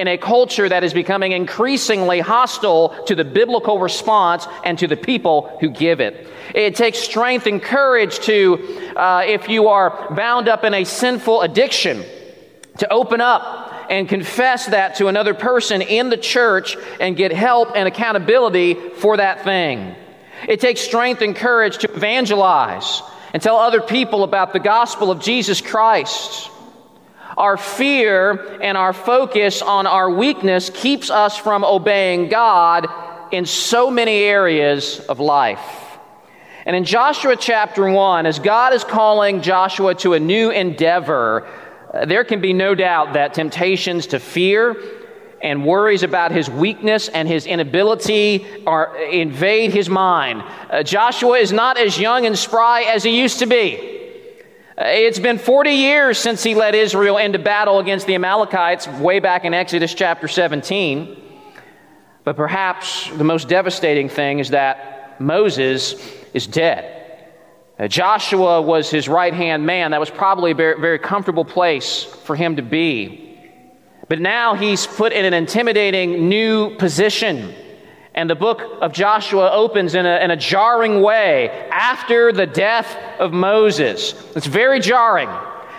in 0.00 0.08
a 0.08 0.16
culture 0.16 0.66
that 0.66 0.82
is 0.82 0.94
becoming 0.94 1.32
increasingly 1.32 2.20
hostile 2.20 3.04
to 3.04 3.14
the 3.14 3.22
biblical 3.22 3.78
response 3.78 4.46
and 4.64 4.78
to 4.78 4.86
the 4.86 4.96
people 4.96 5.54
who 5.60 5.68
give 5.68 6.00
it. 6.00 6.26
It 6.54 6.74
takes 6.74 6.98
strength 6.98 7.46
and 7.46 7.62
courage 7.62 8.18
to, 8.20 8.94
uh, 8.96 9.24
if 9.26 9.50
you 9.50 9.68
are 9.68 10.14
bound 10.14 10.48
up 10.48 10.64
in 10.64 10.72
a 10.72 10.84
sinful 10.84 11.42
addiction, 11.42 12.02
to 12.78 12.90
open 12.90 13.20
up 13.20 13.90
and 13.90 14.08
confess 14.08 14.66
that 14.68 14.94
to 14.94 15.08
another 15.08 15.34
person 15.34 15.82
in 15.82 16.08
the 16.08 16.16
church 16.16 16.78
and 16.98 17.14
get 17.14 17.30
help 17.30 17.72
and 17.74 17.86
accountability 17.86 18.74
for 18.74 19.18
that 19.18 19.44
thing. 19.44 19.94
It 20.48 20.60
takes 20.60 20.80
strength 20.80 21.20
and 21.20 21.36
courage 21.36 21.76
to 21.78 21.92
evangelize 21.92 23.02
and 23.34 23.42
tell 23.42 23.56
other 23.56 23.82
people 23.82 24.24
about 24.24 24.54
the 24.54 24.60
gospel 24.60 25.10
of 25.10 25.20
Jesus 25.20 25.60
Christ. 25.60 26.49
Our 27.40 27.56
fear 27.56 28.58
and 28.60 28.76
our 28.76 28.92
focus 28.92 29.62
on 29.62 29.86
our 29.86 30.10
weakness 30.10 30.68
keeps 30.68 31.08
us 31.08 31.38
from 31.38 31.64
obeying 31.64 32.28
God 32.28 32.86
in 33.32 33.46
so 33.46 33.90
many 33.90 34.18
areas 34.18 35.00
of 35.08 35.20
life. 35.20 35.64
And 36.66 36.76
in 36.76 36.84
Joshua 36.84 37.36
chapter 37.36 37.90
1, 37.90 38.26
as 38.26 38.38
God 38.40 38.74
is 38.74 38.84
calling 38.84 39.40
Joshua 39.40 39.94
to 39.94 40.12
a 40.12 40.20
new 40.20 40.50
endeavor, 40.50 41.48
uh, 41.94 42.04
there 42.04 42.24
can 42.24 42.42
be 42.42 42.52
no 42.52 42.74
doubt 42.74 43.14
that 43.14 43.32
temptations 43.32 44.08
to 44.08 44.18
fear 44.18 44.76
and 45.40 45.64
worries 45.64 46.02
about 46.02 46.32
his 46.32 46.50
weakness 46.50 47.08
and 47.08 47.26
his 47.26 47.46
inability 47.46 48.44
are, 48.66 48.94
invade 48.98 49.72
his 49.72 49.88
mind. 49.88 50.44
Uh, 50.68 50.82
Joshua 50.82 51.38
is 51.38 51.52
not 51.52 51.78
as 51.78 51.98
young 51.98 52.26
and 52.26 52.38
spry 52.38 52.82
as 52.82 53.02
he 53.02 53.18
used 53.18 53.38
to 53.38 53.46
be. 53.46 53.99
It's 54.82 55.18
been 55.18 55.36
40 55.36 55.72
years 55.72 56.16
since 56.16 56.42
he 56.42 56.54
led 56.54 56.74
Israel 56.74 57.18
into 57.18 57.38
battle 57.38 57.80
against 57.80 58.06
the 58.06 58.14
Amalekites, 58.14 58.88
way 58.88 59.20
back 59.20 59.44
in 59.44 59.52
Exodus 59.52 59.92
chapter 59.92 60.26
17. 60.26 61.22
But 62.24 62.34
perhaps 62.34 63.10
the 63.10 63.24
most 63.24 63.46
devastating 63.46 64.08
thing 64.08 64.38
is 64.38 64.50
that 64.50 65.20
Moses 65.20 66.00
is 66.32 66.46
dead. 66.46 66.96
Uh, 67.78 67.88
Joshua 67.88 68.62
was 68.62 68.88
his 68.88 69.06
right 69.06 69.34
hand 69.34 69.66
man. 69.66 69.90
That 69.90 70.00
was 70.00 70.08
probably 70.08 70.52
a 70.52 70.54
very, 70.54 70.80
very 70.80 70.98
comfortable 70.98 71.44
place 71.44 72.04
for 72.04 72.34
him 72.34 72.56
to 72.56 72.62
be. 72.62 73.38
But 74.08 74.18
now 74.18 74.54
he's 74.54 74.86
put 74.86 75.12
in 75.12 75.26
an 75.26 75.34
intimidating 75.34 76.30
new 76.30 76.74
position. 76.76 77.54
And 78.14 78.28
the 78.28 78.34
book 78.34 78.60
of 78.80 78.92
Joshua 78.92 79.50
opens 79.52 79.94
in 79.94 80.04
a, 80.04 80.18
in 80.18 80.30
a 80.30 80.36
jarring 80.36 81.00
way 81.00 81.48
after 81.70 82.32
the 82.32 82.46
death 82.46 82.96
of 83.18 83.32
Moses. 83.32 84.14
It's 84.34 84.46
very 84.46 84.80
jarring 84.80 85.30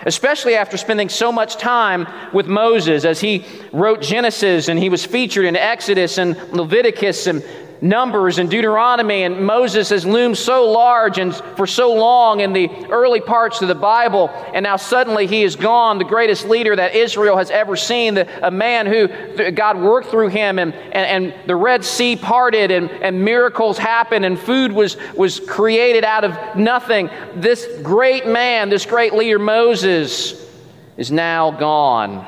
especially 0.04 0.56
after 0.56 0.76
spending 0.76 1.08
so 1.08 1.30
much 1.30 1.56
time 1.56 2.06
with 2.32 2.46
Moses 2.46 3.04
as 3.04 3.20
he 3.20 3.44
wrote 3.72 4.02
Genesis 4.02 4.68
and 4.68 4.78
he 4.78 4.88
was 4.88 5.04
featured 5.04 5.44
in 5.44 5.56
Exodus 5.56 6.18
and 6.18 6.36
Leviticus 6.52 7.26
and 7.26 7.44
Numbers 7.82 8.38
and 8.38 8.48
Deuteronomy, 8.48 9.24
and 9.24 9.44
Moses 9.44 9.90
has 9.90 10.06
loomed 10.06 10.38
so 10.38 10.70
large 10.70 11.18
and 11.18 11.34
for 11.34 11.66
so 11.66 11.92
long 11.92 12.38
in 12.38 12.52
the 12.52 12.68
early 12.88 13.20
parts 13.20 13.60
of 13.60 13.66
the 13.66 13.74
Bible, 13.74 14.30
and 14.54 14.62
now 14.62 14.76
suddenly 14.76 15.26
he 15.26 15.42
is 15.42 15.56
gone, 15.56 15.98
the 15.98 16.04
greatest 16.04 16.46
leader 16.46 16.76
that 16.76 16.94
Israel 16.94 17.36
has 17.36 17.50
ever 17.50 17.74
seen, 17.74 18.14
the, 18.14 18.46
a 18.46 18.52
man 18.52 18.86
who 18.86 19.50
God 19.50 19.80
worked 19.80 20.10
through 20.10 20.28
him, 20.28 20.60
and, 20.60 20.72
and, 20.72 21.24
and 21.34 21.48
the 21.48 21.56
Red 21.56 21.84
Sea 21.84 22.14
parted, 22.14 22.70
and, 22.70 22.88
and 22.88 23.24
miracles 23.24 23.78
happened, 23.78 24.24
and 24.24 24.38
food 24.38 24.70
was, 24.70 24.96
was 25.16 25.40
created 25.40 26.04
out 26.04 26.22
of 26.22 26.56
nothing. 26.56 27.10
This 27.34 27.66
great 27.82 28.28
man, 28.28 28.68
this 28.68 28.86
great 28.86 29.12
leader, 29.12 29.40
Moses, 29.40 30.48
is 30.96 31.10
now 31.10 31.50
gone. 31.50 32.24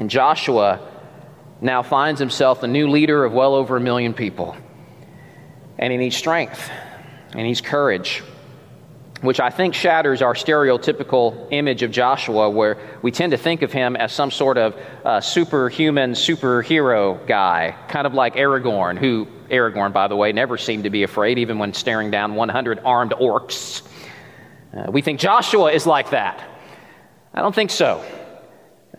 And 0.00 0.10
Joshua 0.10 0.89
now 1.60 1.82
finds 1.82 2.18
himself 2.18 2.60
the 2.60 2.68
new 2.68 2.88
leader 2.88 3.24
of 3.24 3.32
well 3.32 3.54
over 3.54 3.76
a 3.76 3.80
million 3.80 4.14
people. 4.14 4.56
And 5.78 5.92
he 5.92 5.98
needs 5.98 6.16
strength, 6.16 6.70
and 7.30 7.40
he 7.40 7.44
needs 7.44 7.60
courage, 7.60 8.22
which 9.22 9.40
I 9.40 9.50
think 9.50 9.74
shatters 9.74 10.22
our 10.22 10.34
stereotypical 10.34 11.48
image 11.50 11.82
of 11.82 11.90
Joshua, 11.90 12.50
where 12.50 12.78
we 13.02 13.10
tend 13.10 13.32
to 13.32 13.38
think 13.38 13.62
of 13.62 13.72
him 13.72 13.96
as 13.96 14.12
some 14.12 14.30
sort 14.30 14.58
of 14.58 14.76
uh, 15.04 15.20
superhuman, 15.20 16.12
superhero 16.12 17.26
guy, 17.26 17.74
kind 17.88 18.06
of 18.06 18.14
like 18.14 18.34
Aragorn, 18.36 18.98
who, 18.98 19.26
Aragorn, 19.50 19.92
by 19.92 20.08
the 20.08 20.16
way, 20.16 20.32
never 20.32 20.56
seemed 20.56 20.84
to 20.84 20.90
be 20.90 21.02
afraid, 21.02 21.38
even 21.38 21.58
when 21.58 21.72
staring 21.72 22.10
down 22.10 22.34
100 22.34 22.80
armed 22.84 23.12
orcs. 23.12 23.82
Uh, 24.76 24.90
we 24.90 25.02
think 25.02 25.18
Joshua 25.18 25.72
is 25.72 25.86
like 25.86 26.10
that. 26.10 26.42
I 27.34 27.40
don't 27.40 27.54
think 27.54 27.70
so. 27.70 28.04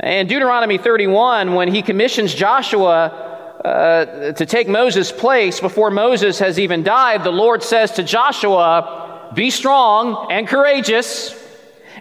In 0.02 0.26
Deuteronomy 0.26 0.80
31, 0.80 1.54
when 1.54 1.68
he 1.68 1.84
commissions 1.84 2.34
Joshua 2.34 3.06
uh, 3.64 4.32
to 4.34 4.46
take 4.48 4.68
Moses' 4.68 5.12
place 5.12 5.60
before 5.60 5.92
Moses 5.92 6.40
has 6.40 6.58
even 6.58 6.82
died, 6.82 7.24
the 7.24 7.32
Lord 7.32 7.62
says 7.62 7.92
to 7.94 8.04
Joshua, 8.04 9.30
Be 9.36 9.52
strong 9.52 10.32
and 10.32 10.48
courageous. 10.48 11.36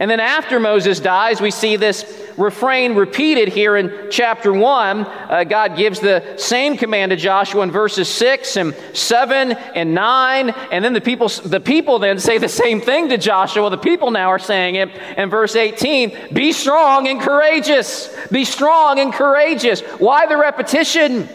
And 0.00 0.10
then 0.10 0.18
after 0.18 0.58
Moses 0.58 0.98
dies, 0.98 1.42
we 1.42 1.50
see 1.50 1.76
this 1.76 2.06
refrain 2.38 2.94
repeated 2.94 3.48
here 3.48 3.76
in 3.76 4.08
chapter 4.10 4.50
1. 4.50 5.00
Uh, 5.00 5.44
God 5.44 5.76
gives 5.76 6.00
the 6.00 6.38
same 6.38 6.78
command 6.78 7.10
to 7.10 7.16
Joshua 7.16 7.62
in 7.62 7.70
verses 7.70 8.08
6 8.08 8.56
and 8.56 8.74
7 8.94 9.52
and 9.52 9.94
9. 9.94 10.48
And 10.72 10.82
then 10.82 10.94
the 10.94 11.02
people, 11.02 11.28
the 11.28 11.60
people 11.60 11.98
then 11.98 12.18
say 12.18 12.38
the 12.38 12.48
same 12.48 12.80
thing 12.80 13.10
to 13.10 13.18
Joshua. 13.18 13.68
The 13.68 13.76
people 13.76 14.10
now 14.10 14.30
are 14.30 14.38
saying 14.38 14.76
it 14.76 14.88
in 15.18 15.28
verse 15.28 15.54
18 15.54 16.32
Be 16.32 16.52
strong 16.52 17.06
and 17.06 17.20
courageous. 17.20 18.08
Be 18.30 18.46
strong 18.46 19.00
and 19.00 19.12
courageous. 19.12 19.82
Why 19.82 20.24
the 20.24 20.38
repetition? 20.38 21.28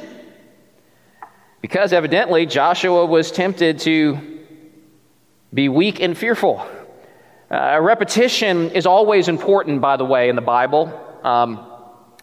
Because 1.62 1.94
evidently 1.94 2.48
Joshua 2.48 3.06
was 3.06 3.32
tempted 3.32 3.78
to 3.82 4.42
be 5.54 5.70
weak 5.70 6.00
and 6.00 6.18
fearful. 6.18 6.68
Uh, 7.56 7.80
repetition 7.80 8.70
is 8.72 8.86
always 8.86 9.30
important, 9.30 9.80
by 9.80 9.96
the 9.96 10.04
way, 10.04 10.28
in 10.28 10.36
the 10.36 10.42
Bible. 10.42 10.92
Um, 11.24 11.66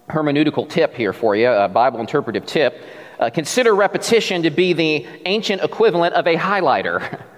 hermeneutical 0.07 0.69
tip 0.69 0.95
here 0.95 1.15
for 1.15 1.35
you, 1.35 1.49
a 1.49 1.71
Bible 1.71 2.01
interpretive 2.01 2.45
tip. 2.45 2.79
Uh, 3.19 3.31
consider 3.31 3.75
repetition 3.75 4.43
to 4.43 4.51
be 4.51 4.75
the 4.75 5.07
ancient 5.25 5.63
equivalent 5.63 6.15
of 6.15 6.27
a 6.27 6.37
highlighter. 6.37 7.23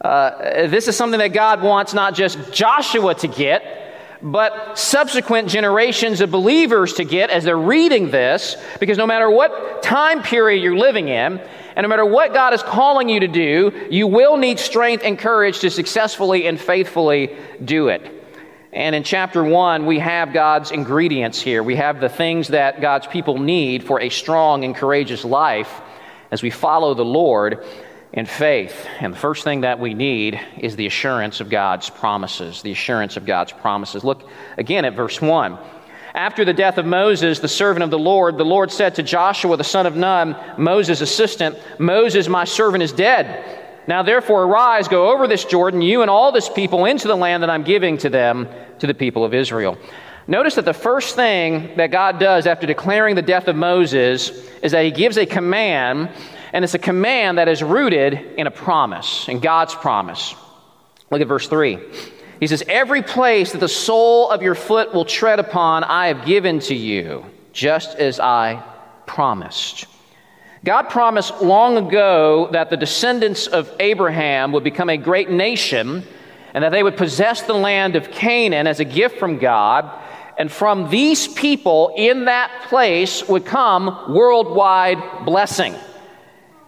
Uh, 0.00 0.66
this 0.66 0.86
is 0.86 0.94
something 0.94 1.18
that 1.18 1.32
God 1.32 1.62
wants 1.62 1.94
not 1.94 2.14
just 2.14 2.52
Joshua 2.52 3.14
to 3.14 3.26
get, 3.26 3.62
but 4.24 4.78
subsequent 4.78 5.50
generations 5.50 6.22
of 6.22 6.30
believers 6.30 6.94
to 6.94 7.04
get 7.04 7.28
as 7.28 7.44
they're 7.44 7.58
reading 7.58 8.10
this, 8.10 8.56
because 8.80 8.96
no 8.96 9.06
matter 9.06 9.30
what 9.30 9.82
time 9.82 10.22
period 10.22 10.62
you're 10.62 10.78
living 10.78 11.08
in, 11.08 11.38
and 11.76 11.84
no 11.84 11.88
matter 11.88 12.06
what 12.06 12.32
God 12.32 12.54
is 12.54 12.62
calling 12.62 13.10
you 13.10 13.20
to 13.20 13.28
do, 13.28 13.86
you 13.90 14.06
will 14.06 14.38
need 14.38 14.58
strength 14.58 15.04
and 15.04 15.18
courage 15.18 15.58
to 15.58 15.70
successfully 15.70 16.46
and 16.46 16.58
faithfully 16.58 17.36
do 17.62 17.88
it. 17.88 18.10
And 18.72 18.94
in 18.96 19.02
chapter 19.02 19.44
one, 19.44 19.84
we 19.84 19.98
have 19.98 20.32
God's 20.32 20.70
ingredients 20.70 21.40
here. 21.40 21.62
We 21.62 21.76
have 21.76 22.00
the 22.00 22.08
things 22.08 22.48
that 22.48 22.80
God's 22.80 23.06
people 23.06 23.38
need 23.38 23.84
for 23.84 24.00
a 24.00 24.08
strong 24.08 24.64
and 24.64 24.74
courageous 24.74 25.24
life 25.24 25.80
as 26.30 26.42
we 26.42 26.50
follow 26.50 26.94
the 26.94 27.04
Lord 27.04 27.64
in 28.14 28.26
faith. 28.26 28.86
And 29.00 29.12
the 29.12 29.18
first 29.18 29.44
thing 29.44 29.62
that 29.62 29.80
we 29.80 29.92
need 29.92 30.40
is 30.56 30.76
the 30.76 30.86
assurance 30.86 31.40
of 31.40 31.50
God's 31.50 31.90
promises. 31.90 32.62
The 32.62 32.72
assurance 32.72 33.16
of 33.16 33.26
God's 33.26 33.52
promises. 33.52 34.04
Look 34.04 34.28
again 34.56 34.84
at 34.84 34.94
verse 34.94 35.20
1. 35.20 35.58
After 36.14 36.44
the 36.44 36.52
death 36.52 36.78
of 36.78 36.86
Moses, 36.86 37.40
the 37.40 37.48
servant 37.48 37.82
of 37.82 37.90
the 37.90 37.98
Lord, 37.98 38.38
the 38.38 38.44
Lord 38.44 38.70
said 38.70 38.94
to 38.94 39.02
Joshua, 39.02 39.56
the 39.56 39.64
son 39.64 39.84
of 39.84 39.96
Nun, 39.96 40.36
Moses' 40.56 41.00
assistant, 41.00 41.58
Moses, 41.80 42.28
my 42.28 42.44
servant, 42.44 42.84
is 42.84 42.92
dead. 42.92 43.60
Now 43.88 44.04
therefore 44.04 44.44
arise, 44.44 44.86
go 44.86 45.10
over 45.10 45.26
this 45.26 45.44
Jordan, 45.44 45.82
you 45.82 46.02
and 46.02 46.10
all 46.10 46.30
this 46.30 46.48
people, 46.48 46.84
into 46.84 47.08
the 47.08 47.16
land 47.16 47.42
that 47.42 47.50
I'm 47.50 47.64
giving 47.64 47.98
to 47.98 48.08
them, 48.08 48.48
to 48.78 48.86
the 48.86 48.94
people 48.94 49.24
of 49.24 49.34
Israel. 49.34 49.76
Notice 50.28 50.54
that 50.54 50.64
the 50.64 50.72
first 50.72 51.16
thing 51.16 51.76
that 51.76 51.90
God 51.90 52.20
does 52.20 52.46
after 52.46 52.66
declaring 52.66 53.16
the 53.16 53.20
death 53.20 53.48
of 53.48 53.56
Moses 53.56 54.30
is 54.62 54.70
that 54.70 54.84
he 54.84 54.92
gives 54.92 55.18
a 55.18 55.26
command, 55.26 56.10
and 56.54 56.64
it's 56.64 56.74
a 56.74 56.78
command 56.78 57.38
that 57.38 57.48
is 57.48 57.64
rooted 57.64 58.14
in 58.38 58.46
a 58.46 58.50
promise, 58.50 59.28
in 59.28 59.40
God's 59.40 59.74
promise. 59.74 60.36
Look 61.10 61.20
at 61.20 61.26
verse 61.26 61.48
3. 61.48 61.80
He 62.38 62.46
says, 62.46 62.62
Every 62.68 63.02
place 63.02 63.50
that 63.52 63.58
the 63.58 63.68
sole 63.68 64.30
of 64.30 64.40
your 64.40 64.54
foot 64.54 64.94
will 64.94 65.04
tread 65.04 65.40
upon, 65.40 65.82
I 65.82 66.06
have 66.06 66.24
given 66.24 66.60
to 66.60 66.74
you, 66.74 67.26
just 67.52 67.96
as 67.96 68.20
I 68.20 68.62
promised. 69.04 69.86
God 70.64 70.90
promised 70.90 71.42
long 71.42 71.76
ago 71.76 72.48
that 72.52 72.70
the 72.70 72.76
descendants 72.76 73.48
of 73.48 73.68
Abraham 73.80 74.52
would 74.52 74.64
become 74.64 74.88
a 74.88 74.96
great 74.96 75.28
nation 75.28 76.04
and 76.54 76.62
that 76.62 76.70
they 76.70 76.84
would 76.84 76.96
possess 76.96 77.42
the 77.42 77.52
land 77.52 77.96
of 77.96 78.12
Canaan 78.12 78.68
as 78.68 78.78
a 78.78 78.84
gift 78.84 79.18
from 79.18 79.38
God. 79.38 79.90
And 80.38 80.52
from 80.52 80.88
these 80.88 81.26
people 81.26 81.92
in 81.96 82.26
that 82.26 82.66
place 82.68 83.28
would 83.28 83.44
come 83.44 84.14
worldwide 84.14 85.24
blessing. 85.24 85.74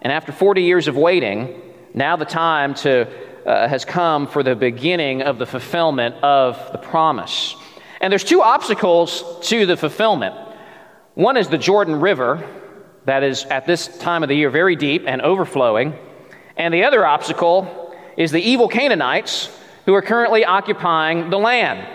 And 0.07 0.13
after 0.13 0.31
40 0.31 0.61
years 0.61 0.87
of 0.87 0.95
waiting, 0.95 1.61
now 1.93 2.15
the 2.15 2.23
time 2.23 2.75
to 2.75 3.09
uh, 3.45 3.67
has 3.67 3.83
come 3.83 4.25
for 4.25 4.41
the 4.41 4.55
beginning 4.55 5.21
of 5.21 5.37
the 5.37 5.45
fulfillment 5.45 6.15
of 6.23 6.71
the 6.71 6.77
promise. 6.77 7.57
And 7.99 8.09
there's 8.09 8.23
two 8.23 8.41
obstacles 8.41 9.21
to 9.49 9.65
the 9.65 9.75
fulfillment. 9.75 10.33
One 11.15 11.35
is 11.35 11.49
the 11.49 11.57
Jordan 11.57 11.99
River, 11.99 12.41
that 13.03 13.21
is 13.21 13.43
at 13.47 13.65
this 13.65 13.97
time 13.97 14.23
of 14.23 14.29
the 14.29 14.35
year 14.35 14.49
very 14.49 14.77
deep 14.77 15.03
and 15.05 15.21
overflowing. 15.21 15.93
And 16.55 16.73
the 16.73 16.85
other 16.85 17.05
obstacle 17.05 17.93
is 18.15 18.31
the 18.31 18.39
evil 18.41 18.69
Canaanites 18.69 19.49
who 19.85 19.93
are 19.93 20.01
currently 20.01 20.45
occupying 20.45 21.29
the 21.29 21.37
land. 21.37 21.85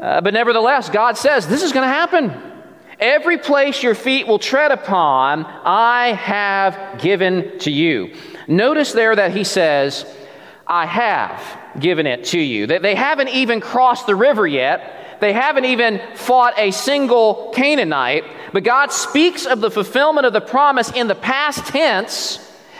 Uh, 0.00 0.20
but 0.20 0.34
nevertheless, 0.34 0.90
God 0.90 1.16
says 1.16 1.46
this 1.46 1.62
is 1.62 1.70
going 1.70 1.88
to 1.88 1.94
happen. 1.94 2.55
Every 2.98 3.36
place 3.36 3.82
your 3.82 3.94
feet 3.94 4.26
will 4.26 4.38
tread 4.38 4.70
upon, 4.70 5.44
I 5.44 6.14
have 6.14 7.00
given 7.00 7.58
to 7.60 7.70
you. 7.70 8.14
Notice 8.48 8.92
there 8.92 9.14
that 9.14 9.32
he 9.32 9.44
says, 9.44 10.06
I 10.66 10.86
have 10.86 11.42
given 11.78 12.06
it 12.06 12.24
to 12.26 12.38
you. 12.38 12.68
That 12.68 12.82
they 12.82 12.94
haven't 12.94 13.28
even 13.28 13.60
crossed 13.60 14.06
the 14.06 14.14
river 14.14 14.46
yet. 14.46 15.18
They 15.20 15.32
haven't 15.32 15.66
even 15.66 16.00
fought 16.14 16.54
a 16.58 16.70
single 16.70 17.52
Canaanite. 17.54 18.24
But 18.52 18.64
God 18.64 18.92
speaks 18.92 19.46
of 19.46 19.60
the 19.60 19.70
fulfillment 19.70 20.26
of 20.26 20.32
the 20.32 20.40
promise 20.40 20.90
in 20.90 21.06
the 21.06 21.14
past 21.14 21.66
tense 21.66 22.38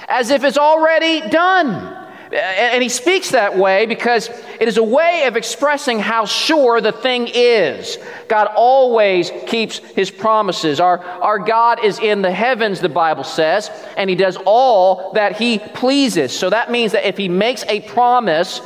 as 0.09 0.31
if 0.31 0.45
it's 0.45 0.59
already 0.59 1.29
done. 1.29 2.06
And 2.33 2.83
he 2.83 2.89
speaks 2.89 3.31
that 3.31 3.57
way 3.57 3.87
because 3.87 4.29
it 4.61 4.67
is 4.67 4.79
a 4.79 4.83
way 4.83 5.25
of 5.27 5.37
expressing 5.37 6.01
how 6.01 6.25
sure 6.25 6.81
the 6.81 6.91
thing 6.91 7.29
is. 7.33 7.99
God 8.29 8.49
always 8.55 9.31
keeps 9.47 9.79
his 9.79 10.11
promises. 10.11 10.81
Our, 10.81 11.05
our 11.05 11.39
God 11.39 11.85
is 11.85 12.01
in 12.01 12.23
the 12.23 12.33
heavens, 12.33 12.81
the 12.81 12.89
Bible 12.89 13.23
says, 13.23 13.71
and 13.97 14.11
he 14.11 14.17
does 14.17 14.37
all 14.45 15.13
that 15.13 15.37
he 15.37 15.59
pleases. 15.59 16.37
So 16.37 16.51
that 16.51 16.71
means 16.71 16.93
that 16.93 17.07
if 17.07 17.17
he 17.17 17.29
makes 17.29 17.65
a 17.69 17.81
promise, 17.83 18.61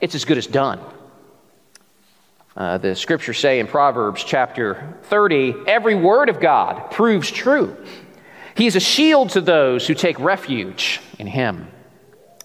it's 0.00 0.14
as 0.14 0.26
good 0.26 0.38
as 0.38 0.46
done. 0.46 0.80
Uh, 2.54 2.76
the 2.76 2.94
scriptures 2.94 3.38
say 3.38 3.60
in 3.60 3.66
Proverbs 3.66 4.22
chapter 4.24 4.98
30 5.04 5.54
every 5.66 5.94
word 5.94 6.28
of 6.28 6.40
God 6.40 6.90
proves 6.90 7.30
true. 7.30 7.76
He 8.54 8.66
is 8.66 8.76
a 8.76 8.80
shield 8.80 9.30
to 9.30 9.40
those 9.40 9.86
who 9.86 9.94
take 9.94 10.18
refuge 10.18 11.00
in 11.18 11.26
him. 11.26 11.68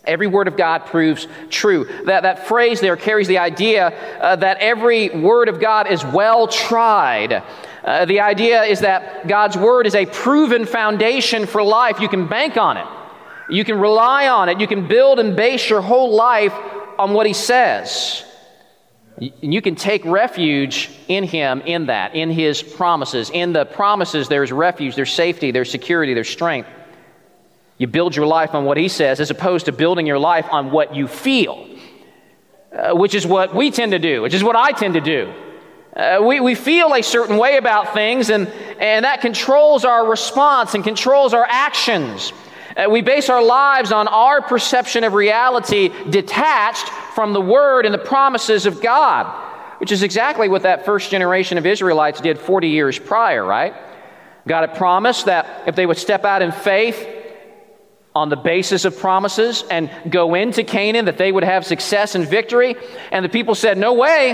Every 0.07 0.27
word 0.27 0.47
of 0.47 0.57
God 0.57 0.85
proves 0.85 1.27
true. 1.49 1.85
That, 2.05 2.23
that 2.23 2.47
phrase 2.47 2.81
there 2.81 2.95
carries 2.95 3.27
the 3.27 3.39
idea 3.39 3.87
uh, 4.19 4.35
that 4.37 4.57
every 4.57 5.09
word 5.09 5.49
of 5.49 5.59
God 5.59 5.91
is 5.91 6.03
well 6.03 6.47
tried. 6.47 7.43
Uh, 7.83 8.05
the 8.05 8.21
idea 8.21 8.63
is 8.63 8.79
that 8.79 9.27
God's 9.27 9.57
word 9.57 9.85
is 9.85 9.95
a 9.95 10.05
proven 10.05 10.65
foundation 10.65 11.45
for 11.45 11.61
life. 11.61 11.99
You 11.99 12.09
can 12.09 12.27
bank 12.27 12.57
on 12.57 12.77
it, 12.77 12.87
you 13.49 13.63
can 13.63 13.79
rely 13.79 14.27
on 14.27 14.49
it, 14.49 14.59
you 14.59 14.67
can 14.67 14.87
build 14.87 15.19
and 15.19 15.35
base 15.35 15.69
your 15.69 15.81
whole 15.81 16.15
life 16.15 16.53
on 16.97 17.13
what 17.13 17.27
He 17.27 17.33
says. 17.33 18.23
And 19.17 19.53
you 19.53 19.61
can 19.61 19.75
take 19.75 20.03
refuge 20.03 20.89
in 21.07 21.23
Him 21.23 21.61
in 21.61 21.85
that, 21.85 22.15
in 22.15 22.31
His 22.31 22.61
promises. 22.61 23.29
In 23.29 23.53
the 23.53 23.65
promises, 23.65 24.27
there's 24.27 24.51
refuge, 24.51 24.95
there's 24.95 25.13
safety, 25.13 25.51
there's 25.51 25.71
security, 25.71 26.13
there's 26.13 26.29
strength. 26.29 26.69
You 27.77 27.87
build 27.87 28.15
your 28.15 28.25
life 28.25 28.53
on 28.53 28.65
what 28.65 28.77
He 28.77 28.87
says 28.87 29.19
as 29.19 29.31
opposed 29.31 29.65
to 29.65 29.71
building 29.71 30.07
your 30.07 30.19
life 30.19 30.47
on 30.51 30.71
what 30.71 30.95
you 30.95 31.07
feel, 31.07 31.67
uh, 32.71 32.93
which 32.93 33.13
is 33.13 33.27
what 33.27 33.53
we 33.53 33.71
tend 33.71 33.91
to 33.91 33.99
do, 33.99 34.21
which 34.21 34.33
is 34.33 34.43
what 34.43 34.55
I 34.55 34.71
tend 34.71 34.93
to 34.93 35.01
do. 35.01 35.33
Uh, 35.95 36.21
we, 36.25 36.39
we 36.39 36.55
feel 36.55 36.93
a 36.93 37.01
certain 37.01 37.37
way 37.37 37.57
about 37.57 37.93
things, 37.93 38.29
and, 38.29 38.47
and 38.79 39.05
that 39.05 39.21
controls 39.21 39.85
our 39.85 40.05
response 40.05 40.73
and 40.73 40.83
controls 40.83 41.33
our 41.33 41.45
actions. 41.47 42.33
Uh, 42.75 42.89
we 42.89 43.01
base 43.01 43.29
our 43.29 43.43
lives 43.43 43.91
on 43.93 44.07
our 44.09 44.41
perception 44.41 45.05
of 45.05 45.13
reality 45.13 45.89
detached 46.09 46.89
from 47.13 47.31
the 47.31 47.39
Word 47.39 47.85
and 47.85 47.93
the 47.93 47.99
promises 47.99 48.65
of 48.65 48.81
God, 48.81 49.25
which 49.79 49.91
is 49.91 50.03
exactly 50.03 50.49
what 50.49 50.63
that 50.63 50.83
first 50.83 51.11
generation 51.11 51.57
of 51.57 51.65
Israelites 51.65 52.19
did 52.19 52.39
40 52.39 52.69
years 52.69 52.99
prior, 52.99 53.45
right? 53.45 53.73
God 54.47 54.67
had 54.67 54.77
promised 54.77 55.25
that 55.25 55.67
if 55.67 55.75
they 55.75 55.85
would 55.85 55.97
step 55.97 56.25
out 56.25 56.41
in 56.41 56.51
faith 56.51 57.14
on 58.15 58.29
the 58.29 58.37
basis 58.37 58.85
of 58.85 58.97
promises 58.97 59.63
and 59.69 59.91
go 60.09 60.35
into 60.35 60.63
Canaan, 60.63 61.05
that 61.05 61.17
they 61.17 61.31
would 61.31 61.43
have 61.43 61.65
success 61.65 62.15
and 62.15 62.27
victory. 62.27 62.75
And 63.11 63.23
the 63.25 63.29
people 63.29 63.53
said, 63.53 63.77
No 63.77 63.93
way. 63.93 64.33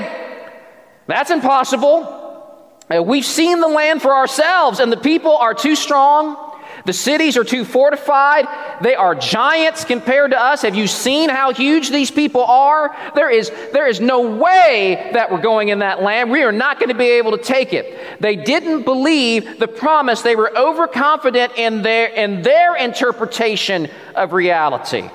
That's 1.07 1.31
impossible. 1.31 2.19
Uh, 2.89 3.01
we've 3.01 3.25
seen 3.25 3.59
the 3.59 3.67
land 3.67 4.01
for 4.01 4.13
ourselves, 4.13 4.79
and 4.79 4.91
the 4.91 4.97
people 4.97 5.35
are 5.35 5.53
too 5.53 5.75
strong. 5.75 6.50
The 6.85 6.93
cities 6.93 7.37
are 7.37 7.43
too 7.43 7.63
fortified. 7.63 8.47
They 8.81 8.95
are 8.95 9.13
giants 9.15 9.85
compared 9.85 10.31
to 10.31 10.39
us. 10.39 10.63
Have 10.63 10.75
you 10.75 10.87
seen 10.87 11.29
how 11.29 11.53
huge 11.53 11.89
these 11.89 12.11
people 12.11 12.43
are? 12.43 12.95
There 13.15 13.29
is, 13.29 13.49
there 13.71 13.87
is 13.87 13.99
no 13.99 14.35
way 14.35 15.11
that 15.13 15.31
we're 15.31 15.41
going 15.41 15.69
in 15.69 15.79
that 15.79 16.01
land. 16.01 16.31
We 16.31 16.43
are 16.43 16.51
not 16.51 16.79
going 16.79 16.89
to 16.89 16.95
be 16.95 17.11
able 17.11 17.37
to 17.37 17.43
take 17.43 17.73
it. 17.73 18.19
They 18.19 18.35
didn't 18.35 18.83
believe 18.83 19.59
the 19.59 19.67
promise. 19.67 20.21
They 20.21 20.35
were 20.35 20.55
overconfident 20.57 21.53
in 21.57 21.81
their, 21.81 22.07
in 22.07 22.41
their 22.41 22.75
interpretation 22.75 23.89
of 24.15 24.33
reality. 24.33 25.09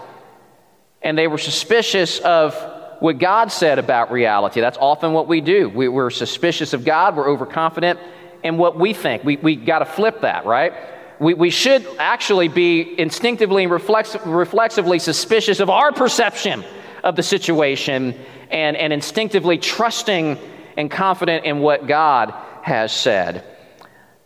And 1.02 1.16
they 1.16 1.26
were 1.26 1.38
suspicious 1.38 2.18
of 2.20 2.54
what 3.00 3.18
God 3.18 3.52
said 3.52 3.78
about 3.78 4.11
reality. 4.11 4.61
That's 4.61 4.78
often 4.78 5.12
what 5.12 5.28
we 5.28 5.40
do. 5.40 5.68
We, 5.68 5.88
are 5.88 6.11
suspicious 6.11 6.73
of 6.73 6.85
God, 6.85 7.16
we're 7.16 7.28
overconfident 7.28 8.00
in 8.42 8.56
what 8.56 8.78
we 8.78 8.94
think. 8.94 9.25
We, 9.25 9.37
we 9.37 9.56
got 9.56 9.80
to 9.80 9.85
flip 9.85 10.23
that, 10.23 10.46
right? 10.46 10.73
We, 11.18 11.35
we 11.35 11.50
should 11.50 11.87
actually 11.99 12.49
be 12.49 12.99
instinctively 12.99 13.62
and 13.62 13.73
reflex, 13.73 14.16
reflexively 14.25 14.99
suspicious 14.99 15.61
of 15.61 15.70
our 15.70 15.92
perception 15.92 16.64
of 17.02 17.16
the 17.16 17.23
situation 17.23 18.14
and, 18.50 18.76
and 18.76 18.92
instinctively 18.92 19.58
trusting 19.58 20.38
and 20.76 20.90
confident 20.90 21.44
in 21.44 21.61
what 21.61 21.87
God 21.87 22.35
has 22.62 22.92
said. 22.92 23.44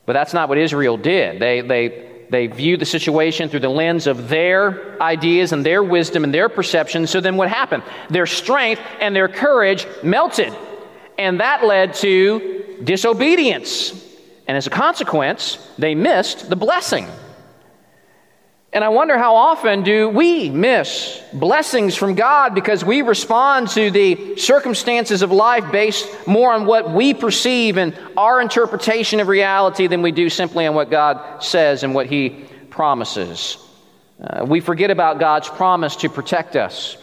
But 0.06 0.14
that's 0.14 0.34
not 0.34 0.48
what 0.48 0.58
Israel 0.58 0.96
did. 0.96 1.40
They, 1.40 1.60
they, 1.60 2.26
they 2.30 2.46
viewed 2.48 2.80
the 2.80 2.86
situation 2.86 3.48
through 3.48 3.60
the 3.60 3.68
lens 3.68 4.06
of 4.06 4.28
their 4.28 5.00
ideas 5.00 5.52
and 5.52 5.64
their 5.64 5.82
wisdom 5.82 6.24
and 6.24 6.34
their 6.34 6.48
perception. 6.48 7.06
So 7.06 7.20
then 7.20 7.36
what 7.36 7.48
happened? 7.48 7.84
Their 8.08 8.26
strength 8.26 8.82
and 9.00 9.14
their 9.14 9.28
courage 9.28 9.86
melted. 10.02 10.56
And 11.18 11.40
that 11.40 11.64
led 11.64 11.94
to 11.94 12.78
disobedience. 12.82 14.09
And 14.50 14.56
as 14.56 14.66
a 14.66 14.70
consequence, 14.70 15.64
they 15.78 15.94
missed 15.94 16.50
the 16.50 16.56
blessing. 16.56 17.06
And 18.72 18.82
I 18.82 18.88
wonder 18.88 19.16
how 19.16 19.36
often 19.36 19.84
do 19.84 20.08
we 20.08 20.50
miss 20.50 21.22
blessings 21.32 21.94
from 21.94 22.16
God 22.16 22.52
because 22.52 22.84
we 22.84 23.02
respond 23.02 23.68
to 23.68 23.92
the 23.92 24.36
circumstances 24.38 25.22
of 25.22 25.30
life 25.30 25.70
based 25.70 26.26
more 26.26 26.52
on 26.52 26.66
what 26.66 26.90
we 26.90 27.14
perceive 27.14 27.76
and 27.76 27.96
our 28.16 28.40
interpretation 28.40 29.20
of 29.20 29.28
reality 29.28 29.86
than 29.86 30.02
we 30.02 30.10
do 30.10 30.28
simply 30.28 30.66
on 30.66 30.74
what 30.74 30.90
God 30.90 31.44
says 31.44 31.84
and 31.84 31.94
what 31.94 32.06
He 32.06 32.30
promises. 32.70 33.56
Uh, 34.20 34.44
we 34.44 34.58
forget 34.58 34.90
about 34.90 35.20
God's 35.20 35.48
promise 35.48 35.94
to 35.94 36.08
protect 36.08 36.56
us, 36.56 36.96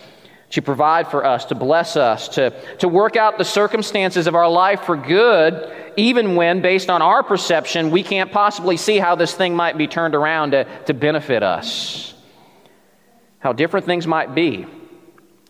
to 0.52 0.62
provide 0.62 1.10
for 1.10 1.26
us, 1.26 1.46
to 1.46 1.56
bless 1.56 1.96
us, 1.96 2.30
to, 2.30 2.52
to 2.78 2.88
work 2.88 3.16
out 3.16 3.38
the 3.38 3.46
circumstances 3.46 4.28
of 4.28 4.36
our 4.36 4.50
life 4.50 4.82
for 4.82 4.96
good 4.96 5.74
even 5.98 6.36
when, 6.36 6.62
based 6.62 6.92
on 6.92 7.02
our 7.02 7.24
perception, 7.24 7.90
we 7.90 8.04
can't 8.04 8.32
possibly 8.32 8.78
see 8.78 9.00
how 9.00 9.16
this 9.16 9.34
thing 9.34 9.56
might 9.56 9.78
be 9.78 9.88
turned 9.88 10.14
around 10.14 10.52
to, 10.52 10.66
to 10.86 10.94
benefit 10.94 11.42
us. 11.42 12.14
How 13.40 13.52
different 13.52 13.88
things 13.88 14.06
might 14.06 14.34
be 14.36 14.68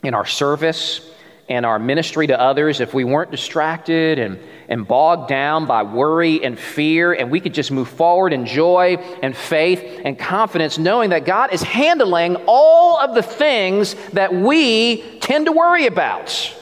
in 0.03 0.13
our 0.13 0.25
service 0.25 1.01
and 1.49 1.65
our 1.65 1.79
ministry 1.79 2.27
to 2.27 2.39
others 2.39 2.81
if 2.81 2.93
we 2.93 3.03
weren't 3.03 3.31
distracted 3.31 4.19
and, 4.19 4.39
and 4.67 4.85
bogged 4.87 5.29
down 5.29 5.65
by 5.65 5.83
worry 5.83 6.43
and 6.43 6.59
fear, 6.59 7.13
and 7.13 7.31
we 7.31 7.39
could 7.39 7.53
just 7.53 7.71
move 7.71 7.87
forward 7.87 8.33
in 8.33 8.45
joy 8.45 8.95
and 9.23 9.35
faith 9.35 10.01
and 10.03 10.19
confidence, 10.19 10.77
knowing 10.77 11.11
that 11.11 11.25
God 11.25 11.53
is 11.53 11.63
handling 11.63 12.35
all 12.47 12.99
of 12.99 13.15
the 13.15 13.23
things 13.23 13.95
that 14.11 14.33
we 14.33 15.19
tend 15.19 15.45
to 15.45 15.51
worry 15.51 15.85
about. 15.85 16.53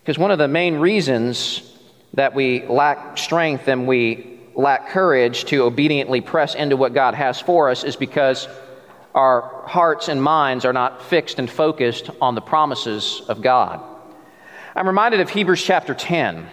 Because 0.00 0.18
one 0.18 0.30
of 0.30 0.38
the 0.38 0.48
main 0.48 0.76
reasons 0.76 1.70
that 2.14 2.34
we 2.34 2.66
lack 2.66 3.18
strength 3.18 3.68
and 3.68 3.86
we 3.86 4.40
lack 4.54 4.88
courage 4.88 5.44
to 5.46 5.62
obediently 5.62 6.20
press 6.20 6.54
into 6.54 6.76
what 6.76 6.92
God 6.94 7.14
has 7.14 7.40
for 7.40 7.70
us 7.70 7.84
is 7.84 7.96
because 7.96 8.48
our 9.14 9.62
hearts 9.66 10.08
and 10.08 10.22
minds 10.22 10.64
are 10.64 10.72
not 10.72 11.02
fixed 11.02 11.38
and 11.38 11.50
focused 11.50 12.10
on 12.20 12.34
the 12.34 12.40
promises 12.40 13.22
of 13.28 13.42
God. 13.42 13.80
I'm 14.74 14.86
reminded 14.86 15.20
of 15.20 15.30
Hebrews 15.30 15.62
chapter 15.62 15.94
10, 15.94 16.48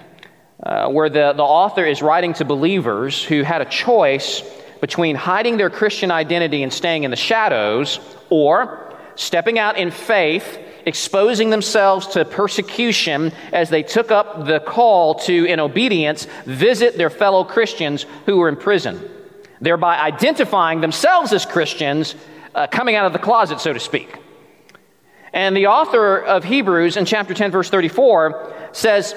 uh, 0.62 0.90
where 0.90 1.10
the, 1.10 1.34
the 1.34 1.44
author 1.44 1.86
is 1.86 2.02
writing 2.02 2.34
to 2.34 2.46
believers 2.46 3.24
who 3.24 3.44
had 3.44 3.62
a 3.62 3.66
choice 3.66 4.44
between 4.82 5.16
hiding 5.16 5.58
their 5.58 5.70
Christian 5.70 6.12
identity 6.12 6.64
and 6.64 6.72
staying 6.72 7.04
in 7.04 7.12
the 7.12 7.18
shadows 7.18 8.00
or 8.30 8.94
stepping 9.16 9.58
out 9.58 9.78
in 9.78 9.92
faith 9.92 10.60
exposing 10.86 11.50
themselves 11.50 12.08
to 12.08 12.26
persecution 12.26 13.32
as 13.54 13.70
they 13.70 13.84
took 13.84 14.12
up 14.12 14.46
the 14.46 14.60
call 14.60 15.16
to, 15.16 15.46
in 15.46 15.60
obedience, 15.60 16.28
visit 16.46 16.98
their 16.98 17.10
fellow 17.10 17.44
Christians 17.44 18.06
who 18.26 18.38
were 18.38 18.50
in 18.50 18.56
prison, 18.56 19.00
thereby 19.62 20.00
identifying 20.00 20.82
themselves 20.82 21.32
as 21.34 21.46
Christians, 21.46 22.16
uh, 22.60 22.68
coming 22.68 22.96
out 22.96 23.06
of 23.06 23.14
the 23.14 23.20
closet, 23.20 23.62
so 23.62 23.72
to 23.72 23.80
speak. 23.80 24.14
And 25.32 25.56
the 25.56 25.68
author 25.68 26.18
of 26.18 26.44
Hebrews 26.44 26.98
in 26.98 27.06
chapter 27.06 27.34
10, 27.34 27.52
verse 27.52 27.70
34 27.70 28.54
says, 28.74 29.16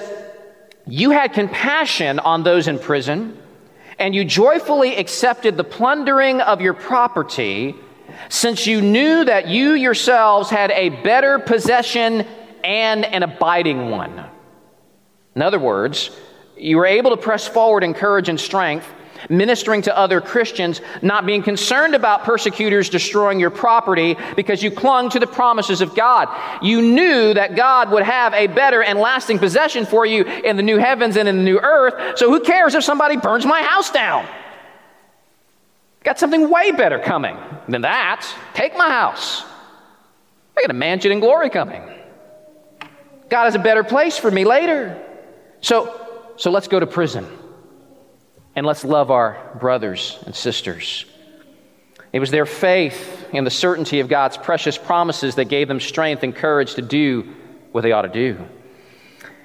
You 0.87 1.11
had 1.11 1.33
compassion 1.33 2.19
on 2.19 2.43
those 2.43 2.69
in 2.69 2.79
prison, 2.79 3.37
and 3.99 4.15
you 4.15 4.23
joyfully 4.23 4.95
accepted 4.95 5.57
the 5.57 5.63
plundering 5.65 6.39
of 6.39 6.61
your 6.61 6.73
property 6.73 7.75
since 8.29 8.65
you 8.65 8.81
knew 8.81 9.25
that 9.25 9.49
you 9.49 9.73
yourselves 9.73 10.49
had 10.49 10.71
a 10.71 10.89
better 11.03 11.37
possession 11.37 12.25
and 12.63 13.03
an 13.03 13.23
abiding 13.23 13.89
one. 13.89 14.23
In 15.35 15.41
other 15.41 15.59
words, 15.59 16.11
you 16.55 16.77
were 16.77 16.85
able 16.85 17.11
to 17.11 17.17
press 17.17 17.45
forward 17.45 17.83
in 17.83 17.93
courage 17.93 18.29
and 18.29 18.39
strength, 18.39 18.87
ministering 19.29 19.81
to 19.83 19.97
other 19.97 20.21
Christians, 20.21 20.81
not 21.01 21.25
being 21.25 21.43
concerned 21.43 21.95
about 21.95 22.23
persecutors 22.23 22.89
destroying 22.89 23.39
your 23.39 23.49
property 23.49 24.17
because 24.35 24.61
you 24.63 24.71
clung 24.71 25.09
to 25.11 25.19
the 25.19 25.27
promises 25.27 25.81
of 25.81 25.95
God. 25.95 26.29
You 26.61 26.81
knew 26.81 27.33
that 27.33 27.55
God 27.55 27.91
would 27.91 28.03
have 28.03 28.33
a 28.33 28.47
better 28.47 28.81
and 28.81 28.99
lasting 28.99 29.39
possession 29.39 29.85
for 29.85 30.05
you 30.05 30.23
in 30.23 30.57
the 30.57 30.63
new 30.63 30.77
heavens 30.77 31.17
and 31.17 31.27
in 31.27 31.37
the 31.37 31.43
new 31.43 31.59
earth, 31.59 32.17
so 32.17 32.29
who 32.29 32.39
cares 32.39 32.75
if 32.75 32.83
somebody 32.83 33.17
burns 33.17 33.45
my 33.45 33.61
house 33.61 33.91
down? 33.91 34.27
Got 36.03 36.19
something 36.19 36.49
way 36.49 36.71
better 36.71 36.99
coming 36.99 37.37
than 37.67 37.81
that. 37.81 38.27
Take 38.53 38.77
my 38.77 38.89
house. 38.89 39.43
I 40.57 40.61
got 40.61 40.69
a 40.69 40.73
mansion 40.73 41.11
in 41.11 41.19
glory 41.19 41.49
coming. 41.49 41.81
God 43.29 43.45
has 43.45 43.55
a 43.55 43.59
better 43.59 43.83
place 43.83 44.17
for 44.17 44.29
me 44.29 44.43
later. 44.43 45.01
So, 45.61 45.99
so 46.35 46.51
let's 46.51 46.67
go 46.67 46.79
to 46.79 46.85
prison 46.85 47.25
and 48.55 48.65
let's 48.65 48.83
love 48.83 49.11
our 49.11 49.57
brothers 49.59 50.19
and 50.25 50.35
sisters. 50.35 51.05
It 52.11 52.19
was 52.19 52.29
their 52.29 52.45
faith 52.45 53.27
in 53.33 53.43
the 53.43 53.49
certainty 53.49 53.99
of 53.99 54.07
God's 54.07 54.37
precious 54.37 54.77
promises 54.77 55.35
that 55.35 55.45
gave 55.45 55.67
them 55.67 55.79
strength 55.79 56.23
and 56.23 56.35
courage 56.35 56.75
to 56.75 56.81
do 56.81 57.33
what 57.71 57.81
they 57.81 57.91
ought 57.91 58.03
to 58.03 58.09
do. 58.09 58.37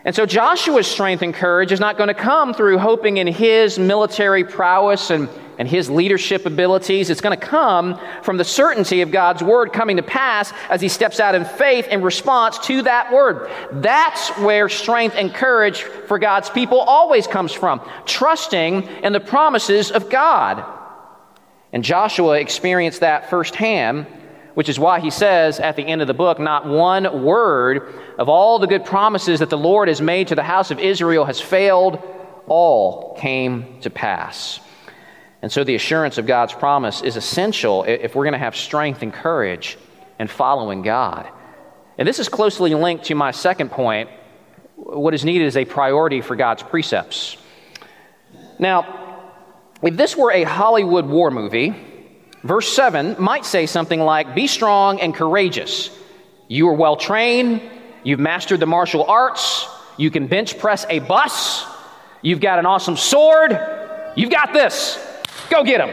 And 0.09 0.17
so 0.17 0.25
Joshua's 0.25 0.87
strength 0.87 1.21
and 1.21 1.35
courage 1.35 1.71
is 1.71 1.81
not 1.81 1.99
going 1.99 2.09
to 2.09 2.15
come 2.15 2.55
through 2.55 2.79
hoping 2.79 3.19
in 3.19 3.27
his 3.27 3.79
military 3.79 4.43
prowess 4.43 5.11
and, 5.11 5.29
and 5.59 5.69
his 5.69 5.91
leadership 5.91 6.47
abilities. 6.47 7.11
It's 7.11 7.21
going 7.21 7.39
to 7.39 7.47
come 7.47 8.01
from 8.23 8.39
the 8.39 8.45
certainty 8.45 9.03
of 9.03 9.11
God's 9.11 9.43
word 9.43 9.71
coming 9.71 9.99
to 9.99 10.03
pass 10.03 10.51
as 10.71 10.81
he 10.81 10.89
steps 10.89 11.21
out 11.21 11.35
in 11.35 11.45
faith 11.45 11.89
in 11.89 12.01
response 12.01 12.59
to 12.61 12.81
that 12.85 13.13
word. 13.13 13.51
That's 13.71 14.31
where 14.39 14.71
strength 14.71 15.15
and 15.15 15.35
courage 15.35 15.83
for 15.83 16.19
God's 16.19 16.49
people 16.49 16.81
always 16.81 17.27
comes 17.27 17.53
from, 17.53 17.83
trusting 18.07 18.85
in 19.03 19.13
the 19.13 19.21
promises 19.21 19.91
of 19.91 20.09
God. 20.09 20.65
And 21.71 21.85
Joshua 21.85 22.39
experienced 22.41 23.01
that 23.01 23.29
firsthand 23.29 24.07
which 24.59 24.69
is 24.69 24.77
why 24.77 24.99
he 24.99 25.09
says 25.09 25.61
at 25.61 25.77
the 25.77 25.87
end 25.87 26.01
of 26.01 26.09
the 26.09 26.15
book, 26.15 26.41
not 26.41 26.67
one 26.67 27.23
word 27.23 27.95
of 28.19 28.29
all 28.29 28.59
the 28.59 28.67
good 28.67 28.85
promises 28.85 29.39
that 29.39 29.51
the 29.51 29.57
Lord 29.57 29.87
has 29.87 30.01
made 30.01 30.27
to 30.27 30.35
the 30.35 30.43
house 30.43 30.73
of 30.73 30.81
Israel 30.81 31.25
has 31.25 31.41
failed. 31.41 32.03
All 32.49 33.15
came 33.15 33.81
to 33.83 33.89
pass. 33.89 34.59
And 35.43 35.53
so 35.53 35.63
the 35.63 35.77
assurance 35.77 36.19
of 36.19 36.27
God's 36.27 36.55
promise 36.55 37.03
is 37.03 37.15
essential 37.15 37.85
if 37.85 38.17
we're 38.17 38.25
going 38.25 38.33
to 38.33 38.39
have 38.41 38.57
strength 38.57 39.03
and 39.03 39.13
courage 39.13 39.79
in 40.19 40.27
following 40.27 40.83
God. 40.83 41.29
And 41.97 42.09
this 42.09 42.19
is 42.19 42.29
closely 42.29 42.75
linked 42.75 43.05
to 43.05 43.15
my 43.15 43.31
second 43.31 43.71
point. 43.71 44.11
What 44.75 45.15
is 45.15 45.25
needed 45.25 45.47
is 45.47 45.57
a 45.57 45.67
priority 45.67 46.21
for 46.21 46.35
God's 46.35 46.65
precepts. 46.65 47.37
Now, 48.59 49.31
if 49.85 49.97
this 49.97 50.17
were 50.17 50.33
a 50.33 50.43
Hollywood 50.43 51.07
war 51.07 51.31
movie, 51.31 51.77
Verse 52.43 52.73
7 52.73 53.17
might 53.19 53.45
say 53.45 53.67
something 53.67 54.01
like, 54.01 54.35
Be 54.35 54.47
strong 54.47 55.01
and 55.01 55.15
courageous. 55.15 55.91
You 56.47 56.69
are 56.69 56.75
well 56.75 56.97
trained. 56.97 57.61
You've 58.05 58.21
mastered 58.21 58.61
the 58.61 58.67
martial 58.67 59.05
arts. 59.05 59.67
You 59.97 60.11
can 60.11 60.29
bench 60.29 60.59
press 60.59 60.87
a 60.89 61.01
bus. 61.01 61.65
You've 62.23 62.41
got 62.41 62.59
an 62.59 62.67
awesome 62.67 62.97
sword. 62.97 63.59
You've 64.17 64.31
got 64.31 64.53
this. 64.53 64.99
Go 65.51 65.65
get 65.65 65.81
him. 65.81 65.91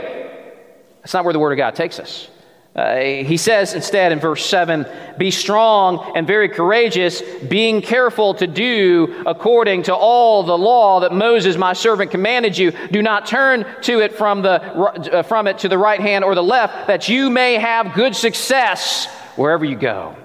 That's 1.02 1.14
not 1.14 1.24
where 1.24 1.34
the 1.34 1.40
Word 1.40 1.52
of 1.52 1.58
God 1.58 1.76
takes 1.76 2.00
us. 2.00 2.28
Uh, 2.76 2.98
he 2.98 3.38
says 3.38 3.74
instead 3.74 4.12
in 4.12 4.20
verse 4.20 4.46
7 4.46 4.86
Be 5.18 5.32
strong 5.32 6.12
and 6.14 6.28
very 6.28 6.50
courageous, 6.50 7.22
being 7.48 7.82
careful 7.82 8.34
to 8.34 8.48
do 8.48 9.24
according 9.26 9.84
to 9.84 9.96
all 9.96 10.44
the 10.44 10.58
law 10.58 11.00
that 11.00 11.14
Moses, 11.14 11.56
my 11.56 11.72
servant, 11.72 12.12
commanded 12.12 12.58
you. 12.58 12.74
Do 12.92 13.02
not 13.02 13.28
turn 13.28 13.66
to 13.84 14.00
it 14.00 14.14
from, 14.14 14.42
the, 14.42 14.62
uh, 14.62 15.24
from 15.24 15.48
it 15.48 15.60
to 15.60 15.70
the 15.70 15.78
right 15.78 16.02
hand 16.02 16.26
or 16.26 16.36
the 16.36 16.44
left, 16.44 16.88
that 16.88 17.08
you 17.08 17.30
may 17.30 17.54
have 17.54 17.94
good 17.94 18.14
success 18.14 19.06
wherever 19.38 19.64
you 19.64 19.78
go. 19.78 20.18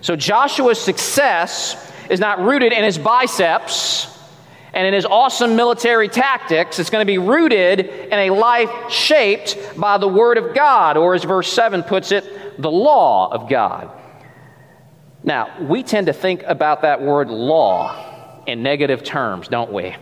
So 0.00 0.16
Joshua's 0.16 0.80
success 0.80 1.92
is 2.08 2.18
not 2.18 2.40
rooted 2.40 2.72
in 2.72 2.82
his 2.82 2.96
biceps 2.96 4.13
and 4.74 4.86
in 4.88 4.92
his 4.92 5.06
awesome 5.06 5.54
military 5.54 6.08
tactics, 6.08 6.80
it's 6.80 6.90
going 6.90 7.02
to 7.02 7.10
be 7.10 7.18
rooted 7.18 7.80
in 7.80 8.12
a 8.12 8.30
life 8.30 8.70
shaped 8.90 9.56
by 9.76 9.98
the 9.98 10.08
Word 10.08 10.36
of 10.36 10.52
God, 10.54 10.96
or 10.96 11.14
as 11.14 11.22
verse 11.22 11.52
7 11.52 11.84
puts 11.84 12.10
it, 12.10 12.60
the 12.60 12.70
law 12.70 13.32
of 13.32 13.48
God. 13.48 13.90
Now, 15.22 15.60
we 15.60 15.84
tend 15.84 16.08
to 16.08 16.12
think 16.12 16.42
about 16.42 16.82
that 16.82 17.00
word 17.00 17.30
law 17.30 18.42
in 18.46 18.62
negative 18.62 19.04
terms, 19.04 19.48
don't 19.48 19.72
we? 19.72 19.94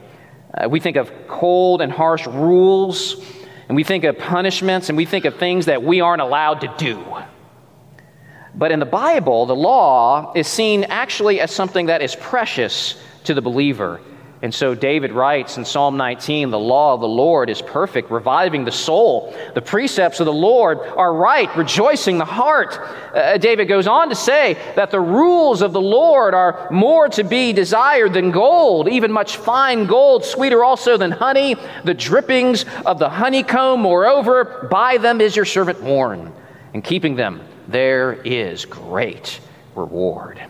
Uh, 0.53 0.69
we 0.69 0.81
think 0.81 0.97
of 0.97 1.13
cold 1.29 1.83
and 1.83 1.93
harsh 1.93 2.27
rules, 2.27 3.23
and 3.69 3.77
we 3.77 3.85
think 3.85 4.05
of 4.05 4.19
punishments, 4.19 4.89
and 4.89 4.97
we 4.97 5.05
think 5.05 5.27
of 5.27 5.37
things 5.37 5.67
that 5.67 5.83
we 5.83 6.01
aren't 6.01 6.23
allowed 6.23 6.63
to 6.63 6.75
do. 6.79 7.05
But 8.55 8.73
in 8.73 8.81
the 8.81 8.87
Bible, 8.87 9.47
the 9.47 9.55
law 9.55 10.33
is 10.35 10.49
seen 10.49 10.85
actually 10.85 11.41
as 11.41 11.51
something 11.51 11.87
that 11.87 12.03
is 12.03 12.17
precious 12.17 13.01
to 13.25 13.35
the 13.35 13.43
believer. 13.43 14.01
And 14.43 14.53
so 14.53 14.75
David 14.75 15.13
writes 15.13 15.57
in 15.57 15.65
Psalm 15.65 15.97
19 15.97 16.51
the 16.51 16.59
law 16.59 16.95
of 16.95 17.01
the 17.01 17.07
Lord 17.07 17.49
is 17.49 17.63
perfect, 17.63 18.11
reviving 18.11 18.65
the 18.65 18.73
soul. 18.73 19.33
The 19.55 19.63
precepts 19.63 20.19
of 20.19 20.27
the 20.27 20.33
Lord 20.33 20.81
are 20.81 21.15
right, 21.15 21.55
rejoicing 21.57 22.19
the 22.19 22.25
heart. 22.25 22.77
Uh, 23.15 23.39
David 23.39 23.67
goes 23.67 23.87
on 23.87 24.09
to 24.09 24.17
say 24.17 24.55
that 24.75 24.91
the 24.91 25.01
rules 25.01 25.63
of 25.63 25.73
the 25.73 25.81
Lord 25.81 26.35
are 26.35 26.69
more 26.73 27.09
to 27.11 27.23
be 27.23 27.53
desired 27.53 28.15
than 28.15 28.33
gold, 28.33 28.89
even 28.89 29.13
much 29.13 29.37
fine 29.37 29.87
gold, 29.87 30.25
sweeter 30.25 30.65
also 30.65 30.97
than 30.97 31.13
honey, 31.13 31.55
the 31.85 31.95
drippings 31.95 32.65
of 32.85 32.99
the 32.99 33.09
honeycomb. 33.09 33.81
Moreover, 33.81 34.67
by 34.69 34.99
them 34.99 35.21
is 35.21 35.37
your 35.37 35.45
servant 35.45 35.81
warned, 35.81 36.33
and 36.75 36.83
keeping 36.83 37.15
them 37.15 37.43
there 37.69 38.15
is 38.25 38.65
great 38.65 39.39
reward. 39.77 40.43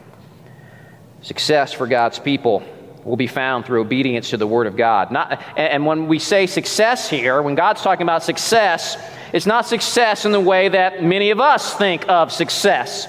Success 1.20 1.74
for 1.74 1.86
God's 1.86 2.18
people 2.18 2.62
will 3.04 3.16
be 3.16 3.26
found 3.26 3.64
through 3.66 3.80
obedience 3.80 4.30
to 4.30 4.36
the 4.36 4.46
Word 4.46 4.66
of 4.66 4.76
God. 4.76 5.10
Not, 5.10 5.42
and 5.56 5.84
when 5.84 6.06
we 6.06 6.18
say 6.18 6.46
success 6.46 7.08
here, 7.10 7.42
when 7.42 7.54
God's 7.54 7.82
talking 7.82 8.02
about 8.02 8.22
success, 8.22 8.96
it's 9.32 9.46
not 9.46 9.66
success 9.66 10.24
in 10.24 10.32
the 10.32 10.40
way 10.40 10.68
that 10.68 11.02
many 11.02 11.30
of 11.30 11.40
us 11.40 11.74
think 11.74 12.08
of 12.08 12.30
success. 12.30 13.08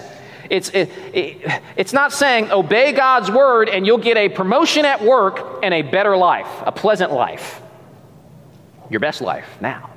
It's, 0.49 0.69
it, 0.69 0.89
it, 1.13 1.61
it's 1.75 1.93
not 1.93 2.11
saying 2.11 2.51
obey 2.51 2.91
God's 2.91 3.31
word 3.31 3.69
and 3.69 3.85
you'll 3.85 3.97
get 3.97 4.17
a 4.17 4.29
promotion 4.29 4.85
at 4.85 5.03
work 5.03 5.59
and 5.63 5.73
a 5.73 5.81
better 5.81 6.17
life, 6.17 6.49
a 6.65 6.71
pleasant 6.71 7.11
life, 7.11 7.61
your 8.89 8.99
best 8.99 9.21
life 9.21 9.47
now. 9.61 9.89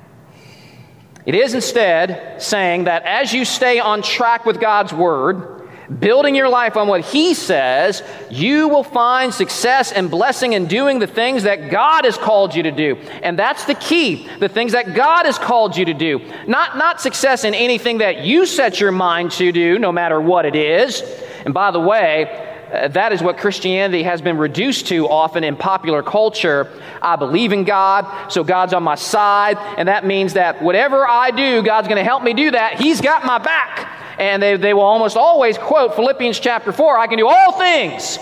It 1.25 1.35
is 1.35 1.53
instead 1.53 2.41
saying 2.41 2.85
that 2.85 3.03
as 3.03 3.33
you 3.33 3.43
stay 3.43 3.79
on 3.79 4.01
track 4.01 4.45
with 4.45 4.61
God's 4.61 4.93
word, 4.93 5.56
building 5.99 6.35
your 6.35 6.49
life 6.49 6.75
on 6.75 6.87
what 6.87 7.01
He 7.01 7.33
says, 7.33 8.03
you 8.29 8.67
will 8.67 8.83
find 8.83 9.33
success 9.33 9.91
and 9.91 10.11
blessing 10.11 10.53
in 10.53 10.67
doing 10.67 10.99
the 10.99 11.07
things 11.07 11.43
that 11.43 11.71
God 11.71 12.05
has 12.05 12.17
called 12.17 12.55
you 12.55 12.63
to 12.63 12.71
do. 12.71 12.95
And 12.95 13.37
that's 13.39 13.65
the 13.65 13.75
key 13.75 14.27
the 14.39 14.49
things 14.49 14.73
that 14.73 14.93
God 14.93 15.25
has 15.25 15.37
called 15.37 15.77
you 15.77 15.85
to 15.85 15.93
do. 15.93 16.19
Not, 16.47 16.77
not 16.77 17.01
success 17.01 17.43
in 17.43 17.53
anything 17.53 17.99
that 17.99 18.25
you 18.25 18.45
set 18.45 18.79
your 18.79 18.91
mind 18.91 19.31
to 19.33 19.51
do, 19.51 19.79
no 19.79 19.91
matter 19.91 20.19
what 20.19 20.45
it 20.45 20.55
is. 20.55 21.01
And 21.45 21.53
by 21.53 21.71
the 21.71 21.79
way, 21.79 22.43
uh, 22.71 22.89
that 22.89 23.13
is 23.13 23.21
what 23.21 23.37
Christianity 23.37 24.03
has 24.03 24.21
been 24.21 24.37
reduced 24.37 24.87
to 24.87 25.07
often 25.07 25.43
in 25.45 25.55
popular 25.55 26.03
culture. 26.03 26.69
I 27.01 27.15
believe 27.15 27.53
in 27.53 27.63
God, 27.63 28.29
so 28.29 28.43
God's 28.43 28.73
on 28.73 28.83
my 28.83 28.95
side, 28.95 29.57
and 29.77 29.87
that 29.87 30.05
means 30.05 30.33
that 30.33 30.61
whatever 30.61 31.07
I 31.07 31.31
do, 31.31 31.63
God's 31.63 31.87
going 31.87 31.97
to 31.97 32.03
help 32.03 32.23
me 32.23 32.33
do 32.33 32.51
that. 32.51 32.79
He's 32.81 32.99
got 32.99 33.25
my 33.25 33.37
back 33.37 33.96
and 34.17 34.41
they, 34.41 34.57
they 34.57 34.73
will 34.73 34.81
almost 34.81 35.17
always 35.17 35.57
quote 35.57 35.95
Philippians 35.95 36.39
chapter 36.39 36.71
4 36.71 36.97
I 36.97 37.07
can 37.07 37.17
do 37.17 37.27
all 37.27 37.51
things 37.53 38.17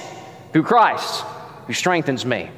through 0.51 0.63
Christ 0.63 1.23
who 1.67 1.73
strengthens 1.73 2.25
me. 2.25 2.51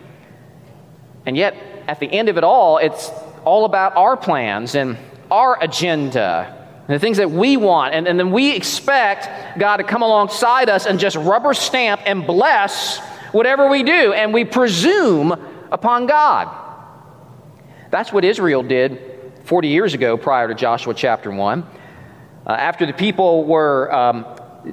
And 1.25 1.35
yet, 1.35 1.55
at 1.87 1.99
the 1.99 2.07
end 2.07 2.29
of 2.29 2.37
it 2.37 2.43
all, 2.43 2.77
it's 2.77 3.09
all 3.45 3.65
about 3.65 3.95
our 3.95 4.17
plans 4.17 4.75
and 4.75 4.97
our 5.29 5.61
agenda 5.61 6.53
and 6.87 6.95
the 6.95 6.99
things 6.99 7.17
that 7.17 7.29
we 7.29 7.57
want. 7.57 7.93
And, 7.93 8.07
and 8.07 8.17
then 8.17 8.31
we 8.31 8.55
expect 8.55 9.59
God 9.59 9.77
to 9.77 9.83
come 9.83 10.01
alongside 10.01 10.69
us 10.69 10.85
and 10.85 10.99
just 10.99 11.17
rubber 11.17 11.53
stamp 11.53 12.01
and 12.05 12.25
bless 12.25 12.99
whatever 13.33 13.69
we 13.69 13.83
do. 13.83 14.13
And 14.13 14.33
we 14.33 14.45
presume 14.45 15.31
upon 15.71 16.07
God. 16.07 16.49
That's 17.91 18.11
what 18.13 18.23
Israel 18.23 18.63
did 18.63 19.01
40 19.43 19.67
years 19.67 19.93
ago 19.93 20.17
prior 20.17 20.47
to 20.47 20.55
Joshua 20.55 20.93
chapter 20.93 21.29
1. 21.29 21.65
Uh, 22.47 22.51
after 22.51 22.85
the 22.85 22.93
people 22.93 23.43
were 23.43 23.93
um, 23.93 24.25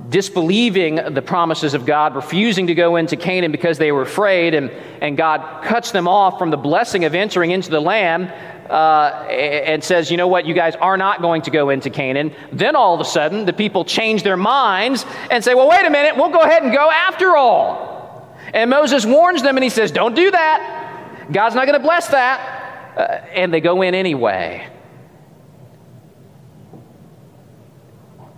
disbelieving 0.08 0.94
the 0.94 1.22
promises 1.22 1.74
of 1.74 1.84
God, 1.84 2.14
refusing 2.14 2.68
to 2.68 2.74
go 2.74 2.94
into 2.94 3.16
Canaan 3.16 3.50
because 3.50 3.78
they 3.78 3.90
were 3.90 4.02
afraid, 4.02 4.54
and, 4.54 4.70
and 5.00 5.16
God 5.16 5.64
cuts 5.64 5.90
them 5.90 6.06
off 6.06 6.38
from 6.38 6.50
the 6.50 6.56
blessing 6.56 7.04
of 7.04 7.16
entering 7.16 7.50
into 7.50 7.70
the 7.70 7.80
land. 7.80 8.32
Uh, 8.64 9.26
and 9.28 9.84
says, 9.84 10.10
you 10.10 10.16
know 10.16 10.26
what, 10.26 10.46
you 10.46 10.54
guys 10.54 10.74
are 10.76 10.96
not 10.96 11.20
going 11.20 11.42
to 11.42 11.50
go 11.50 11.68
into 11.68 11.90
Canaan. 11.90 12.34
Then 12.50 12.74
all 12.74 12.94
of 12.94 13.00
a 13.00 13.04
sudden, 13.04 13.44
the 13.44 13.52
people 13.52 13.84
change 13.84 14.22
their 14.22 14.38
minds 14.38 15.04
and 15.30 15.44
say, 15.44 15.52
well, 15.52 15.68
wait 15.68 15.84
a 15.84 15.90
minute, 15.90 16.16
we'll 16.16 16.30
go 16.30 16.40
ahead 16.40 16.62
and 16.62 16.72
go 16.72 16.90
after 16.90 17.36
all. 17.36 18.34
And 18.54 18.70
Moses 18.70 19.04
warns 19.04 19.42
them 19.42 19.58
and 19.58 19.64
he 19.64 19.68
says, 19.68 19.90
don't 19.92 20.14
do 20.16 20.30
that. 20.30 21.28
God's 21.30 21.54
not 21.54 21.66
going 21.66 21.78
to 21.78 21.86
bless 21.86 22.08
that. 22.08 22.94
Uh, 22.96 23.02
and 23.34 23.52
they 23.52 23.60
go 23.60 23.82
in 23.82 23.94
anyway. 23.94 24.66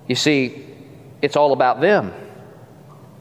You 0.08 0.14
see, 0.14 0.66
it's 1.22 1.36
all 1.36 1.52
about 1.52 1.80
them. 1.80 2.12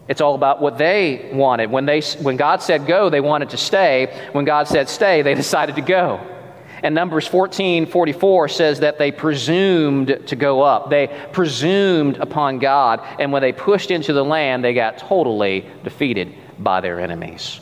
It's 0.07 0.21
all 0.21 0.35
about 0.35 0.61
what 0.61 0.77
they 0.77 1.31
wanted. 1.33 1.71
When, 1.71 1.85
they, 1.85 2.01
when 2.21 2.37
God 2.37 2.61
said 2.61 2.85
go, 2.85 3.09
they 3.09 3.21
wanted 3.21 3.49
to 3.51 3.57
stay. 3.57 4.29
When 4.33 4.45
God 4.45 4.67
said 4.67 4.87
stay, 4.87 5.21
they 5.21 5.33
decided 5.45 5.75
to 5.75 5.81
go. 5.81 6.31
And 6.83 6.93
Numbers 6.93 7.25
14 7.25 7.87
44 7.87 8.49
says 8.49 8.79
that 8.81 8.99
they 8.99 9.11
presumed 9.11 10.21
to 10.27 10.35
go 10.35 10.61
up. 10.61 10.89
They 10.89 11.07
presumed 11.31 12.17
upon 12.17 12.59
God. 12.59 13.01
And 13.19 13.31
when 13.31 13.41
they 13.41 13.53
pushed 13.53 13.89
into 13.89 14.13
the 14.13 14.23
land, 14.23 14.63
they 14.63 14.73
got 14.73 14.99
totally 14.99 15.65
defeated 15.83 16.35
by 16.59 16.81
their 16.81 16.99
enemies. 16.99 17.59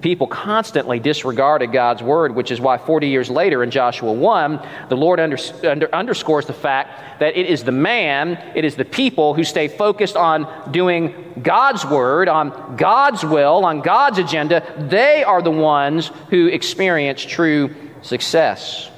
People 0.00 0.26
constantly 0.26 1.00
disregarded 1.00 1.72
God's 1.72 2.02
word, 2.02 2.34
which 2.34 2.50
is 2.50 2.60
why 2.60 2.78
40 2.78 3.08
years 3.08 3.30
later 3.30 3.62
in 3.62 3.70
Joshua 3.70 4.12
1, 4.12 4.68
the 4.88 4.96
Lord 4.96 5.18
under, 5.18 5.38
under, 5.64 5.92
underscores 5.94 6.46
the 6.46 6.52
fact 6.52 7.20
that 7.20 7.36
it 7.36 7.46
is 7.46 7.64
the 7.64 7.72
man, 7.72 8.52
it 8.54 8.64
is 8.64 8.76
the 8.76 8.84
people 8.84 9.34
who 9.34 9.42
stay 9.42 9.66
focused 9.66 10.16
on 10.16 10.70
doing 10.70 11.40
God's 11.42 11.84
word, 11.84 12.28
on 12.28 12.76
God's 12.76 13.24
will, 13.24 13.64
on 13.64 13.80
God's 13.80 14.18
agenda. 14.18 14.62
They 14.88 15.24
are 15.24 15.42
the 15.42 15.50
ones 15.50 16.10
who 16.30 16.46
experience 16.46 17.24
true 17.24 17.74
success. 18.02 18.90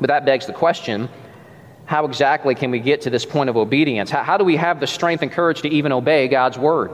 But 0.00 0.08
that 0.08 0.24
begs 0.24 0.46
the 0.46 0.52
question 0.52 1.08
how 1.84 2.04
exactly 2.04 2.56
can 2.56 2.72
we 2.72 2.80
get 2.80 3.02
to 3.02 3.10
this 3.10 3.24
point 3.24 3.48
of 3.48 3.56
obedience? 3.56 4.10
How, 4.10 4.24
how 4.24 4.38
do 4.38 4.44
we 4.44 4.56
have 4.56 4.80
the 4.80 4.88
strength 4.88 5.22
and 5.22 5.30
courage 5.30 5.62
to 5.62 5.68
even 5.68 5.92
obey 5.92 6.26
God's 6.26 6.58
word? 6.58 6.90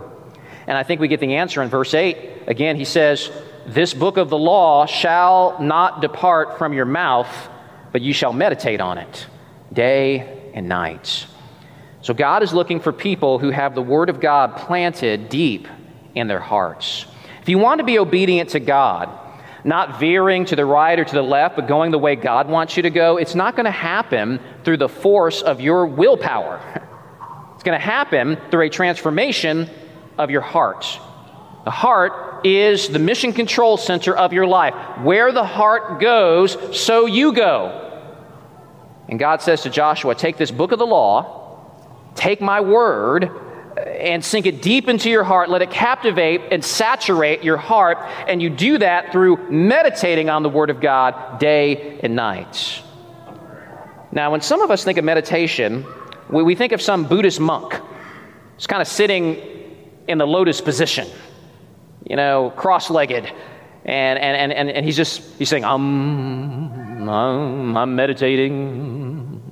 And 0.67 0.79
I 0.79 0.83
think 0.83 1.01
we 1.01 1.09
get 1.09 1.21
the 1.21 1.37
answer 1.37 1.63
in 1.63 1.69
verse 1.69 1.95
8. 1.95 2.45
Again, 2.47 2.77
he 2.77 2.85
says, 2.85 3.31
This 3.67 3.95
book 3.95 4.17
of 4.17 4.31
the 4.31 4.39
law 4.39 4.87
shall 4.87 5.61
not 5.61 6.01
depart 6.01 6.59
from 6.59 6.73
your 6.73 6.85
mouth, 6.85 7.29
but 7.91 8.03
you 8.03 8.13
shall 8.13 8.33
meditate 8.33 8.81
on 8.81 8.99
it 8.99 9.27
day 9.73 10.51
and 10.55 10.69
night. 10.69 11.27
So 12.03 12.15
God 12.15 12.43
is 12.43 12.53
looking 12.53 12.81
for 12.81 12.93
people 12.93 13.39
who 13.39 13.51
have 13.51 13.75
the 13.75 13.83
word 13.83 14.11
of 14.11 14.21
God 14.21 14.57
planted 14.57 15.29
deep 15.29 15.69
in 16.15 16.27
their 16.27 16.41
hearts. 16.41 17.07
If 17.41 17.49
you 17.49 17.59
want 17.59 17.79
to 17.79 17.85
be 17.85 17.99
obedient 17.99 18.51
to 18.51 18.61
God, 18.61 19.09
not 19.65 20.01
veering 20.01 20.45
to 20.47 20.57
the 20.57 20.65
right 20.65 20.99
or 20.99 21.05
to 21.05 21.15
the 21.15 21.23
left, 21.23 21.57
but 21.57 21.69
going 21.69 21.93
the 21.93 21.99
way 21.99 22.17
God 22.17 22.49
wants 22.49 22.77
you 22.77 22.83
to 22.83 22.91
go, 22.91 23.17
it's 23.17 23.35
not 23.35 23.55
going 23.55 23.65
to 23.65 23.71
happen 23.71 24.41
through 24.65 24.79
the 24.79 24.89
force 24.89 25.43
of 25.43 25.61
your 25.61 25.87
willpower. 25.87 26.61
It's 27.55 27.69
going 27.69 27.79
to 27.79 27.87
happen 27.87 28.39
through 28.51 28.63
a 28.63 28.71
transformation 28.71 29.71
of 30.19 30.31
your 30.31 30.41
heart. 30.41 30.99
The 31.65 31.71
heart 31.71 32.45
is 32.45 32.89
the 32.89 32.99
mission 32.99 33.33
control 33.33 33.77
center 33.77 34.17
of 34.17 34.33
your 34.33 34.47
life. 34.47 34.75
Where 35.03 35.33
the 35.33 35.45
heart 35.45 36.01
goes, 36.01 36.57
so 36.77 37.07
you 37.07 37.33
go. 37.33 37.79
And 39.09 39.19
God 39.19 39.43
says 39.43 39.63
to 39.63 39.71
Joshua, 39.71 40.15
Take 40.15 40.37
this 40.37 40.51
book 40.51 40.73
of 40.73 40.79
the 40.79 40.87
law, 40.87 41.71
take 42.15 42.41
my 42.41 42.61
word, 42.61 43.31
and 43.77 44.25
sink 44.25 44.47
it 44.47 44.63
deep 44.63 44.89
into 44.89 45.09
your 45.09 45.25
heart. 45.25 45.49
Let 45.49 45.63
it 45.63 45.71
captivate 45.71 46.41
and 46.51 46.65
saturate 46.65 47.43
your 47.43 47.57
heart. 47.57 47.99
And 48.27 48.43
you 48.43 48.51
do 48.51 48.79
that 48.79 49.13
through 49.13 49.51
meditating 49.51 50.29
on 50.29 50.43
the 50.43 50.49
Word 50.49 50.71
of 50.71 50.81
God 50.81 51.39
day 51.39 52.01
and 52.03 52.15
night. 52.17 52.83
Now, 54.11 54.31
when 54.31 54.41
some 54.41 54.61
of 54.61 54.71
us 54.71 54.85
think 54.85 54.99
of 54.99 55.05
meditation, 55.05 55.87
we 56.29 56.55
think 56.55 56.73
of 56.73 56.83
some 56.83 57.07
Buddhist 57.07 57.41
monk. 57.41 57.75
It's 58.57 58.67
kind 58.67 58.83
of 58.83 58.89
sitting 58.89 59.62
in 60.09 60.19
the 60.19 60.27
lotus 60.27 60.61
position, 60.61 61.09
you 62.09 62.17
know, 62.17 62.53
cross 62.57 62.91
legged. 62.91 63.31
And, 63.85 64.19
and, 64.19 64.53
and, 64.53 64.71
and 64.71 64.87
he's 64.87 64.97
just, 64.97 65.23
he's 65.39 65.49
saying, 65.49 65.65
um, 65.65 67.09
um, 67.09 67.77
I'm 67.77 67.97
meditating. 67.97 69.43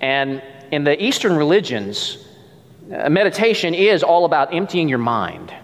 And 0.00 0.42
in 0.72 0.84
the 0.84 1.00
Eastern 1.02 1.36
religions, 1.36 2.26
uh, 2.92 3.08
meditation 3.08 3.74
is 3.74 4.02
all 4.02 4.24
about 4.24 4.52
emptying 4.52 4.88
your 4.88 4.98
mind, 4.98 5.54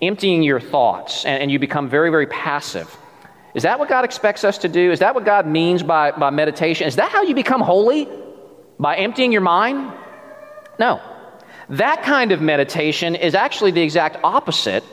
emptying 0.00 0.42
your 0.42 0.60
thoughts, 0.60 1.24
and, 1.24 1.42
and 1.42 1.50
you 1.50 1.58
become 1.58 1.88
very, 1.88 2.10
very 2.10 2.26
passive. 2.26 2.96
Is 3.54 3.62
that 3.64 3.78
what 3.78 3.88
God 3.88 4.04
expects 4.04 4.44
us 4.44 4.58
to 4.58 4.68
do? 4.68 4.90
Is 4.90 4.98
that 4.98 5.14
what 5.14 5.24
God 5.24 5.46
means 5.46 5.82
by, 5.82 6.10
by 6.12 6.30
meditation? 6.30 6.86
Is 6.86 6.96
that 6.96 7.10
how 7.10 7.22
you 7.22 7.34
become 7.34 7.60
holy? 7.60 8.08
By 8.78 8.96
emptying 8.96 9.32
your 9.32 9.40
mind? 9.40 9.92
No. 10.78 11.00
That 11.68 12.02
kind 12.02 12.32
of 12.32 12.40
meditation 12.40 13.14
is 13.14 13.34
actually 13.34 13.70
the 13.70 13.82
exact 13.82 14.18
opposite 14.22 14.84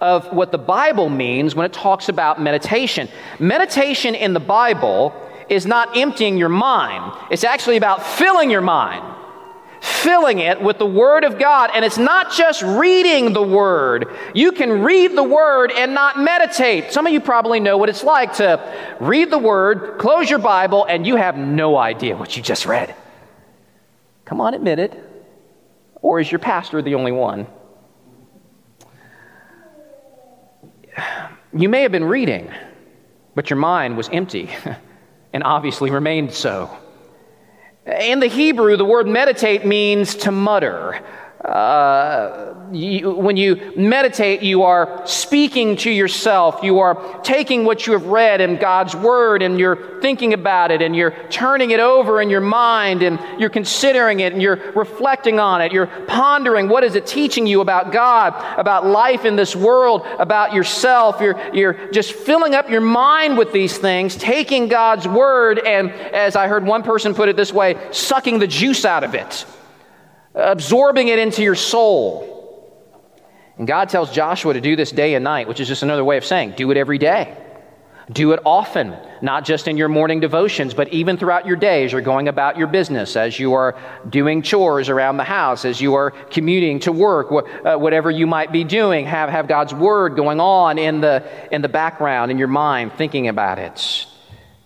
of 0.00 0.32
what 0.32 0.52
the 0.52 0.58
Bible 0.58 1.08
means 1.08 1.54
when 1.54 1.66
it 1.66 1.72
talks 1.72 2.08
about 2.08 2.40
meditation. 2.40 3.08
Meditation 3.38 4.14
in 4.14 4.32
the 4.32 4.40
Bible 4.40 5.14
is 5.48 5.66
not 5.66 5.96
emptying 5.96 6.36
your 6.36 6.50
mind, 6.50 7.16
it's 7.30 7.44
actually 7.44 7.78
about 7.78 8.04
filling 8.04 8.50
your 8.50 8.60
mind, 8.60 9.02
filling 9.80 10.40
it 10.40 10.60
with 10.60 10.78
the 10.78 10.86
Word 10.86 11.24
of 11.24 11.38
God. 11.38 11.70
And 11.72 11.84
it's 11.84 11.96
not 11.96 12.32
just 12.32 12.62
reading 12.62 13.32
the 13.32 13.42
Word. 13.42 14.14
You 14.34 14.52
can 14.52 14.82
read 14.82 15.16
the 15.16 15.22
Word 15.22 15.72
and 15.72 15.94
not 15.94 16.18
meditate. 16.18 16.92
Some 16.92 17.06
of 17.06 17.12
you 17.12 17.20
probably 17.20 17.60
know 17.60 17.78
what 17.78 17.88
it's 17.88 18.04
like 18.04 18.34
to 18.34 18.60
read 19.00 19.30
the 19.30 19.38
Word, 19.38 19.98
close 19.98 20.28
your 20.28 20.38
Bible, 20.38 20.84
and 20.84 21.06
you 21.06 21.16
have 21.16 21.38
no 21.38 21.78
idea 21.78 22.14
what 22.14 22.36
you 22.36 22.42
just 22.42 22.66
read. 22.66 22.94
Come 24.26 24.42
on, 24.42 24.52
admit 24.52 24.78
it. 24.78 25.07
Or 26.02 26.20
is 26.20 26.30
your 26.30 26.38
pastor 26.38 26.82
the 26.82 26.94
only 26.94 27.12
one? 27.12 27.46
You 31.52 31.68
may 31.68 31.82
have 31.82 31.92
been 31.92 32.04
reading, 32.04 32.52
but 33.34 33.50
your 33.50 33.56
mind 33.56 33.96
was 33.96 34.08
empty 34.10 34.50
and 35.32 35.42
obviously 35.42 35.90
remained 35.90 36.32
so. 36.32 36.76
In 37.86 38.20
the 38.20 38.26
Hebrew, 38.26 38.76
the 38.76 38.84
word 38.84 39.06
meditate 39.06 39.64
means 39.64 40.14
to 40.16 40.30
mutter 40.30 41.02
uh, 41.48 42.54
you, 42.72 43.10
when 43.10 43.36
you 43.36 43.72
meditate, 43.76 44.42
you 44.42 44.64
are 44.64 45.06
speaking 45.06 45.76
to 45.76 45.90
yourself. 45.90 46.62
You 46.62 46.80
are 46.80 47.20
taking 47.22 47.64
what 47.64 47.86
you 47.86 47.94
have 47.94 48.06
read 48.06 48.40
in 48.40 48.56
God's 48.56 48.94
Word 48.94 49.42
and 49.42 49.58
you're 49.58 50.00
thinking 50.00 50.34
about 50.34 50.70
it 50.70 50.82
and 50.82 50.94
you're 50.94 51.14
turning 51.30 51.70
it 51.70 51.80
over 51.80 52.20
in 52.20 52.28
your 52.28 52.42
mind 52.42 53.02
and 53.02 53.18
you're 53.40 53.50
considering 53.50 54.20
it 54.20 54.32
and 54.32 54.42
you're 54.42 54.72
reflecting 54.72 55.40
on 55.40 55.62
it. 55.62 55.72
You're 55.72 55.86
pondering 56.06 56.68
what 56.68 56.84
is 56.84 56.94
it 56.94 57.06
teaching 57.06 57.46
you 57.46 57.60
about 57.60 57.92
God, 57.92 58.34
about 58.58 58.86
life 58.86 59.24
in 59.24 59.36
this 59.36 59.56
world, 59.56 60.06
about 60.18 60.52
yourself. 60.52 61.20
You're, 61.20 61.38
you're 61.54 61.90
just 61.92 62.12
filling 62.12 62.54
up 62.54 62.68
your 62.68 62.82
mind 62.82 63.38
with 63.38 63.52
these 63.52 63.78
things, 63.78 64.16
taking 64.16 64.68
God's 64.68 65.08
Word 65.08 65.58
and, 65.58 65.90
as 65.90 66.36
I 66.36 66.48
heard 66.48 66.66
one 66.66 66.82
person 66.82 67.14
put 67.14 67.28
it 67.28 67.36
this 67.36 67.52
way, 67.52 67.76
sucking 67.92 68.38
the 68.38 68.46
juice 68.46 68.84
out 68.84 69.04
of 69.04 69.14
it 69.14 69.46
absorbing 70.38 71.08
it 71.08 71.18
into 71.18 71.42
your 71.42 71.54
soul. 71.54 72.34
And 73.58 73.66
God 73.66 73.88
tells 73.88 74.12
Joshua 74.12 74.54
to 74.54 74.60
do 74.60 74.76
this 74.76 74.92
day 74.92 75.14
and 75.14 75.24
night, 75.24 75.48
which 75.48 75.58
is 75.58 75.66
just 75.66 75.82
another 75.82 76.04
way 76.04 76.16
of 76.16 76.24
saying 76.24 76.54
do 76.56 76.70
it 76.70 76.76
every 76.76 76.98
day. 76.98 77.36
Do 78.10 78.32
it 78.32 78.40
often, 78.46 78.96
not 79.20 79.44
just 79.44 79.68
in 79.68 79.76
your 79.76 79.88
morning 79.88 80.20
devotions, 80.20 80.72
but 80.72 80.88
even 80.94 81.18
throughout 81.18 81.44
your 81.44 81.56
day 81.56 81.84
as 81.84 81.92
you're 81.92 82.00
going 82.00 82.26
about 82.26 82.56
your 82.56 82.66
business, 82.66 83.16
as 83.16 83.38
you 83.38 83.52
are 83.52 83.76
doing 84.08 84.40
chores 84.40 84.88
around 84.88 85.18
the 85.18 85.24
house, 85.24 85.66
as 85.66 85.78
you 85.78 85.92
are 85.92 86.12
commuting 86.12 86.80
to 86.80 86.92
work, 86.92 87.30
uh, 87.30 87.76
whatever 87.76 88.10
you 88.10 88.26
might 88.26 88.50
be 88.50 88.64
doing. 88.64 89.04
Have, 89.04 89.28
have 89.28 89.46
God's 89.46 89.74
word 89.74 90.16
going 90.16 90.40
on 90.40 90.78
in 90.78 91.02
the, 91.02 91.22
in 91.52 91.60
the 91.60 91.68
background, 91.68 92.30
in 92.30 92.38
your 92.38 92.48
mind, 92.48 92.92
thinking 92.96 93.28
about 93.28 93.58
it, 93.58 94.06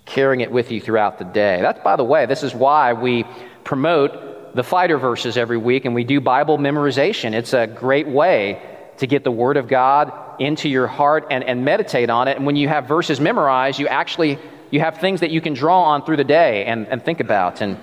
carrying 0.05 0.41
it 0.41 0.53
with 0.53 0.71
you 0.71 0.81
throughout 0.81 1.19
the 1.19 1.25
day. 1.25 1.61
That's, 1.63 1.83
by 1.83 1.97
the 1.97 2.05
way, 2.05 2.27
this 2.27 2.45
is 2.45 2.55
why 2.55 2.93
we 2.93 3.25
promote 3.65 4.32
the 4.55 4.63
fighter 4.63 4.99
verses 4.99 5.37
every 5.37 5.57
week 5.57 5.85
and 5.85 5.95
we 5.95 6.05
do 6.05 6.21
Bible 6.21 6.59
memorization. 6.59 7.33
It's 7.33 7.53
a 7.55 7.67
great 7.67 8.07
way 8.07 8.63
to 8.99 9.07
get 9.07 9.25
the 9.25 9.31
Word 9.31 9.57
of 9.57 9.69
God 9.69 10.13
into 10.39 10.69
your 10.69 10.87
heart 10.87 11.27
and, 11.31 11.43
and 11.45 11.65
meditate 11.65 12.11
on 12.11 12.29
it. 12.29 12.37
And 12.37 12.47
when 12.47 12.57
you 12.57 12.69
have 12.69 12.87
verses 12.87 13.21
memorized, 13.21 13.79
you 13.79 13.89
actually 13.89 14.39
you 14.71 14.81
have 14.81 14.99
things 14.99 15.21
that 15.21 15.31
you 15.31 15.41
can 15.41 15.55
draw 15.55 15.83
on 15.83 16.05
through 16.05 16.17
the 16.17 16.25
day 16.25 16.65
and, 16.65 16.89
and 16.89 17.05
think 17.05 17.21
about 17.21 17.61
and, 17.61 17.79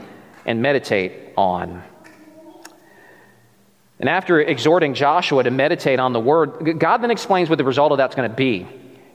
and 0.45 0.62
meditate 0.62 1.34
on. 1.38 1.84
And 3.99 4.10
after 4.10 4.39
exhorting 4.39 4.93
Joshua 4.93 5.43
to 5.43 5.51
meditate 5.51 5.99
on 5.99 6.13
the 6.13 6.19
Word, 6.19 6.79
God 6.79 6.97
then 7.03 7.12
explains 7.12 7.49
what 7.49 7.58
the 7.58 7.63
result 7.63 7.91
of 7.91 7.97
that's 7.97 8.15
going 8.15 8.29
to 8.29 8.36
be. 8.36 8.67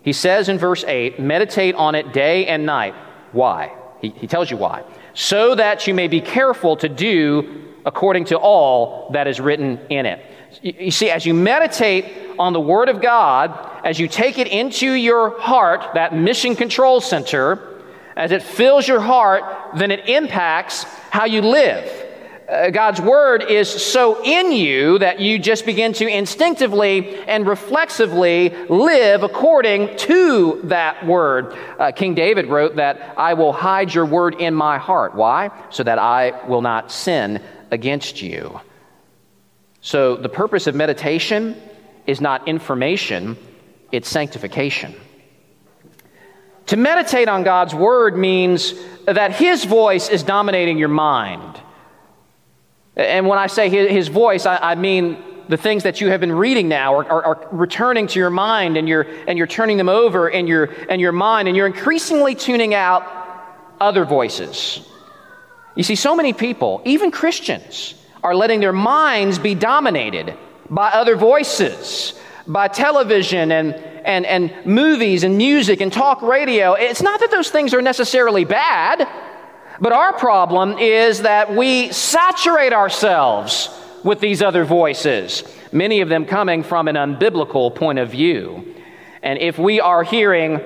He 0.03 0.13
says 0.13 0.49
in 0.49 0.59
verse 0.59 0.85
8, 0.85 1.19
meditate 1.19 1.75
on 1.75 1.95
it 1.95 2.13
day 2.13 2.47
and 2.47 2.67
night. 2.67 2.95
Why? 3.33 3.75
He, 4.01 4.11
he 4.11 4.27
tells 4.27 4.51
you 4.51 4.57
why 4.57 4.85
so 5.15 5.55
that 5.55 5.87
you 5.87 5.95
may 5.95 6.09
be 6.09 6.21
careful 6.21 6.77
to 6.77 6.89
do 6.89 7.63
according 7.87 8.27
to 8.27 8.37
all 8.37 9.11
that 9.13 9.27
is 9.27 9.41
written 9.41 9.79
in 9.89 10.07
it. 10.07 10.25
You 10.63 10.91
see, 10.91 11.11
as 11.11 11.27
you 11.27 11.35
meditate 11.35 12.07
on 12.39 12.53
the 12.53 12.61
Word 12.61 12.89
of 12.89 13.01
God, 13.01 13.81
as 13.85 13.99
you 13.99 14.09
take 14.09 14.39
it 14.39 14.49
into 14.49 14.93
your 14.93 15.39
heart, 15.41 15.95
that 15.95 16.15
mission 16.15 16.57
control 16.57 17.01
center, 17.01 17.83
as 18.17 18.33
it 18.33 18.43
fills 18.43 18.87
your 18.87 19.01
heart, 19.01 19.43
then 19.77 19.91
it 19.91 20.09
impacts 20.09 20.85
how 21.11 21.25
you 21.25 21.43
live. 21.43 22.04
Uh, 22.49 22.69
God's 22.69 23.01
word 23.01 23.43
is 23.51 23.71
so 23.71 24.23
in 24.23 24.53
you 24.53 24.99
that 24.99 25.19
you 25.19 25.39
just 25.39 25.65
begin 25.65 25.95
to 25.95 26.07
instinctively 26.07 27.17
and 27.21 27.47
reflexively 27.47 28.51
live 28.69 29.23
according 29.23 29.97
to 29.97 30.61
that 30.65 31.07
word. 31.07 31.57
Uh, 31.79 31.93
King 31.93 32.15
David 32.15 32.49
wrote 32.49 32.77
that 32.77 33.15
I 33.17 33.33
will 33.33 33.53
hide 33.53 33.95
your 33.95 34.05
word 34.05 34.35
in 34.35 34.55
my 34.55 34.77
heart. 34.77 35.15
Why? 35.15 35.51
So 35.71 35.83
that 35.85 35.99
I 35.99 36.47
will 36.47 36.61
not 36.61 36.93
sin 36.93 37.43
against 37.71 38.21
you. 38.21 38.61
So 39.81 40.17
the 40.17 40.29
purpose 40.29 40.67
of 40.67 40.75
meditation 40.75 41.61
is 42.07 42.21
not 42.21 42.47
information, 42.47 43.39
it's 43.91 44.09
sanctification. 44.09 44.95
To 46.67 46.77
meditate 46.77 47.29
on 47.29 47.43
God's 47.43 47.75
word 47.75 48.17
means 48.17 48.75
that 49.07 49.33
his 49.33 49.65
voice 49.65 50.09
is 50.09 50.23
dominating 50.23 50.79
your 50.79 50.89
mind. 50.89 51.61
And 52.97 53.27
when 53.27 53.39
I 53.39 53.49
say 53.49 53.69
his, 53.69 54.09
voice, 54.09 54.47
I, 54.47 54.75
mean 54.77 55.19
the 55.49 55.57
things 55.57 55.83
that 55.83 56.01
you 56.01 56.11
have 56.11 56.21
been 56.21 56.33
reading 56.33 56.69
now 56.69 56.95
are, 56.95 57.05
are, 57.05 57.25
are, 57.25 57.49
returning 57.51 58.07
to 58.09 58.19
your 58.19 58.31
mind 58.31 58.77
and 58.77 58.89
you're, 58.89 59.07
and 59.27 59.37
you're 59.37 59.49
turning 59.49 59.77
them 59.77 59.89
over 59.89 60.29
in 60.29 60.47
your, 60.47 60.65
in 60.65 61.01
your 61.01 61.13
mind 61.13 61.49
and 61.49 61.57
you're 61.57 61.67
increasingly 61.67 62.35
tuning 62.35 62.73
out 62.73 63.05
other 63.81 64.05
voices. 64.05 64.81
You 65.75 65.83
see, 65.83 65.97
so 65.97 66.15
many 66.15 66.33
people, 66.33 66.83
even 66.85 67.11
Christians, 67.11 67.95
are 68.23 68.35
letting 68.35 68.61
their 68.61 68.73
minds 68.73 69.39
be 69.39 69.55
dominated 69.55 70.37
by 70.71 70.91
other 70.91 71.17
voices, 71.17 72.15
by 72.47 72.69
television 72.69 73.51
and, 73.51 73.75
and, 73.75 74.25
and 74.25 74.55
movies 74.65 75.25
and 75.25 75.37
music 75.37 75.81
and 75.81 75.93
talk 75.93 76.23
radio. 76.23 76.75
It's 76.75 77.03
not 77.03 77.21
that 77.21 77.31
those 77.31 77.51
things 77.51 77.75
are 77.75 77.83
necessarily 77.83 78.45
bad, 78.45 79.09
but 79.85 79.93
our 79.93 80.15
problem 80.15 80.79
is 80.79 81.21
that 81.21 81.55
we 81.55 81.93
saturate 81.93 82.73
ourselves 82.73 83.69
with 84.03 84.19
these 84.19 84.41
other 84.41 84.65
voices, 84.65 85.45
many 85.73 86.01
of 86.01 86.09
them 86.09 86.25
coming 86.25 86.63
from 86.63 86.89
an 86.89 86.95
unbiblical 86.97 87.75
point 87.75 87.99
of 87.99 88.11
view. 88.11 88.75
And 89.23 89.39
if 89.39 89.59
we 89.59 89.83
are 89.83 90.03
hearing 90.03 90.63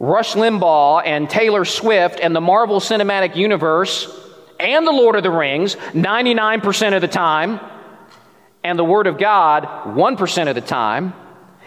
Rush 0.00 0.34
Limbaugh 0.34 1.02
and 1.06 1.30
Taylor 1.30 1.64
Swift 1.64 2.18
and 2.20 2.34
the 2.34 2.40
Marvel 2.40 2.80
Cinematic 2.80 3.36
Universe 3.36 4.12
and 4.58 4.84
the 4.84 4.90
Lord 4.90 5.14
of 5.14 5.22
the 5.22 5.30
Rings 5.30 5.76
99% 5.76 6.96
of 6.96 7.02
the 7.02 7.06
time, 7.06 7.60
and 8.64 8.76
the 8.76 8.84
Word 8.84 9.06
of 9.06 9.16
God 9.16 9.62
1% 9.62 10.48
of 10.48 10.56
the 10.56 10.60
time, 10.60 11.12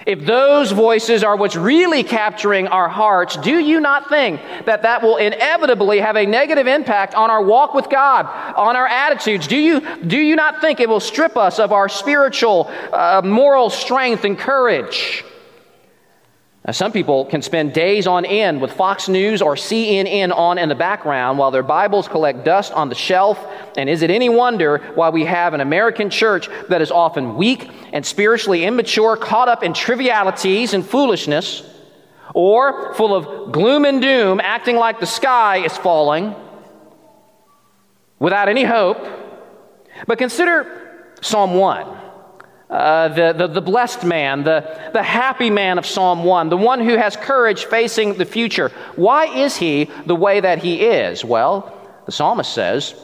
if 0.06 0.26
those 0.26 0.72
voices 0.72 1.24
are 1.24 1.36
what's 1.36 1.56
really 1.56 2.04
capturing 2.04 2.68
our 2.68 2.90
hearts, 2.90 3.38
do 3.38 3.60
you 3.60 3.80
not 3.80 4.10
think 4.10 4.42
that 4.66 4.82
that 4.82 5.02
will 5.02 5.18
inevitably 5.18 6.00
have 6.00 6.16
a 6.16 6.26
negative 6.26 6.68
impact 6.68 7.16
on 7.16 7.30
our 7.30 7.44
walk 7.44 7.74
with 7.74 7.90
God, 7.90 8.26
on 8.56 8.76
our 8.76 8.88
attitudes? 8.88 9.48
Do 9.48 9.58
you, 9.58 9.82
do 10.06 10.18
you 10.18 10.36
not 10.36 10.62
think 10.62 10.80
it 10.80 10.90
will 10.90 11.00
strip 11.00 11.38
us 11.38 11.60
of 11.60 11.72
our 11.72 11.88
spiritual, 11.90 12.72
uh, 12.92 13.22
moral 13.24 13.70
strength 13.70 14.26
and 14.26 14.38
courage? 14.38 15.24
Now, 16.66 16.72
some 16.72 16.94
people 16.94 17.26
can 17.26 17.42
spend 17.42 17.74
days 17.74 18.08
on 18.08 18.24
end 18.24 18.62
with 18.62 18.72
Fox 18.72 19.10
News 19.10 19.42
or 19.42 19.56
CNN 19.56 20.34
on 20.34 20.58
in 20.58 20.70
the 20.70 20.76
background 20.76 21.38
while 21.38 21.52
their 21.52 21.62
Bibles 21.64 22.08
collect 22.08 22.46
dust 22.46 22.72
on 22.72 22.88
the 22.88 22.96
shelf. 22.96 23.38
And 23.76 23.90
is 23.90 24.02
it 24.02 24.10
any 24.10 24.30
wonder 24.30 24.78
why 24.96 25.10
we 25.10 25.26
have 25.26 25.54
an 25.54 25.60
American 25.60 26.10
church 26.10 26.48
that 26.70 26.82
is 26.82 26.90
often 26.90 27.36
weak 27.36 27.70
and 27.92 28.06
spiritually 28.06 28.64
immature, 28.64 29.18
caught 29.18 29.50
up 29.50 29.62
in 29.62 29.74
trivialities 29.74 30.74
and 30.74 30.86
foolishness, 30.86 31.70
or 32.34 32.94
full 32.94 33.14
of 33.14 33.52
gloom 33.52 33.84
and 33.84 34.02
doom, 34.02 34.40
acting 34.40 34.78
like 34.78 35.02
the 35.02 35.06
sky 35.06 35.58
is 35.66 35.76
falling 35.78 36.34
without 38.20 38.48
any 38.48 38.64
hope? 38.64 39.06
But 40.08 40.18
consider 40.18 41.12
Psalm 41.20 41.56
1. 41.56 42.03
Uh, 42.74 43.08
the, 43.10 43.34
the, 43.34 43.48
the 43.48 43.62
blessed 43.62 44.04
man, 44.04 44.44
the, 44.44 44.90
the 44.94 45.04
happy 45.04 45.52
man 45.52 45.78
of 45.78 45.86
Psalm 45.86 46.24
1, 46.24 46.50
the 46.50 46.58
one 46.58 46.80
who 46.80 46.98
has 46.98 47.16
courage 47.16 47.66
facing 47.66 48.16
the 48.16 48.26
future. 48.26 48.70
Why 48.96 49.26
is 49.26 49.56
he 49.56 49.92
the 50.08 50.16
way 50.16 50.40
that 50.40 50.58
he 50.58 50.82
is? 50.82 51.24
Well, 51.24 51.72
the 52.08 52.12
psalmist 52.12 52.52
says, 52.52 52.96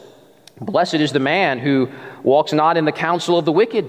Blessed 0.60 0.96
is 0.96 1.12
the 1.12 1.20
man 1.20 1.60
who 1.60 1.88
walks 2.24 2.52
not 2.52 2.78
in 2.78 2.86
the 2.86 2.92
counsel 2.92 3.38
of 3.38 3.46
the 3.46 3.52
wicked, 3.52 3.88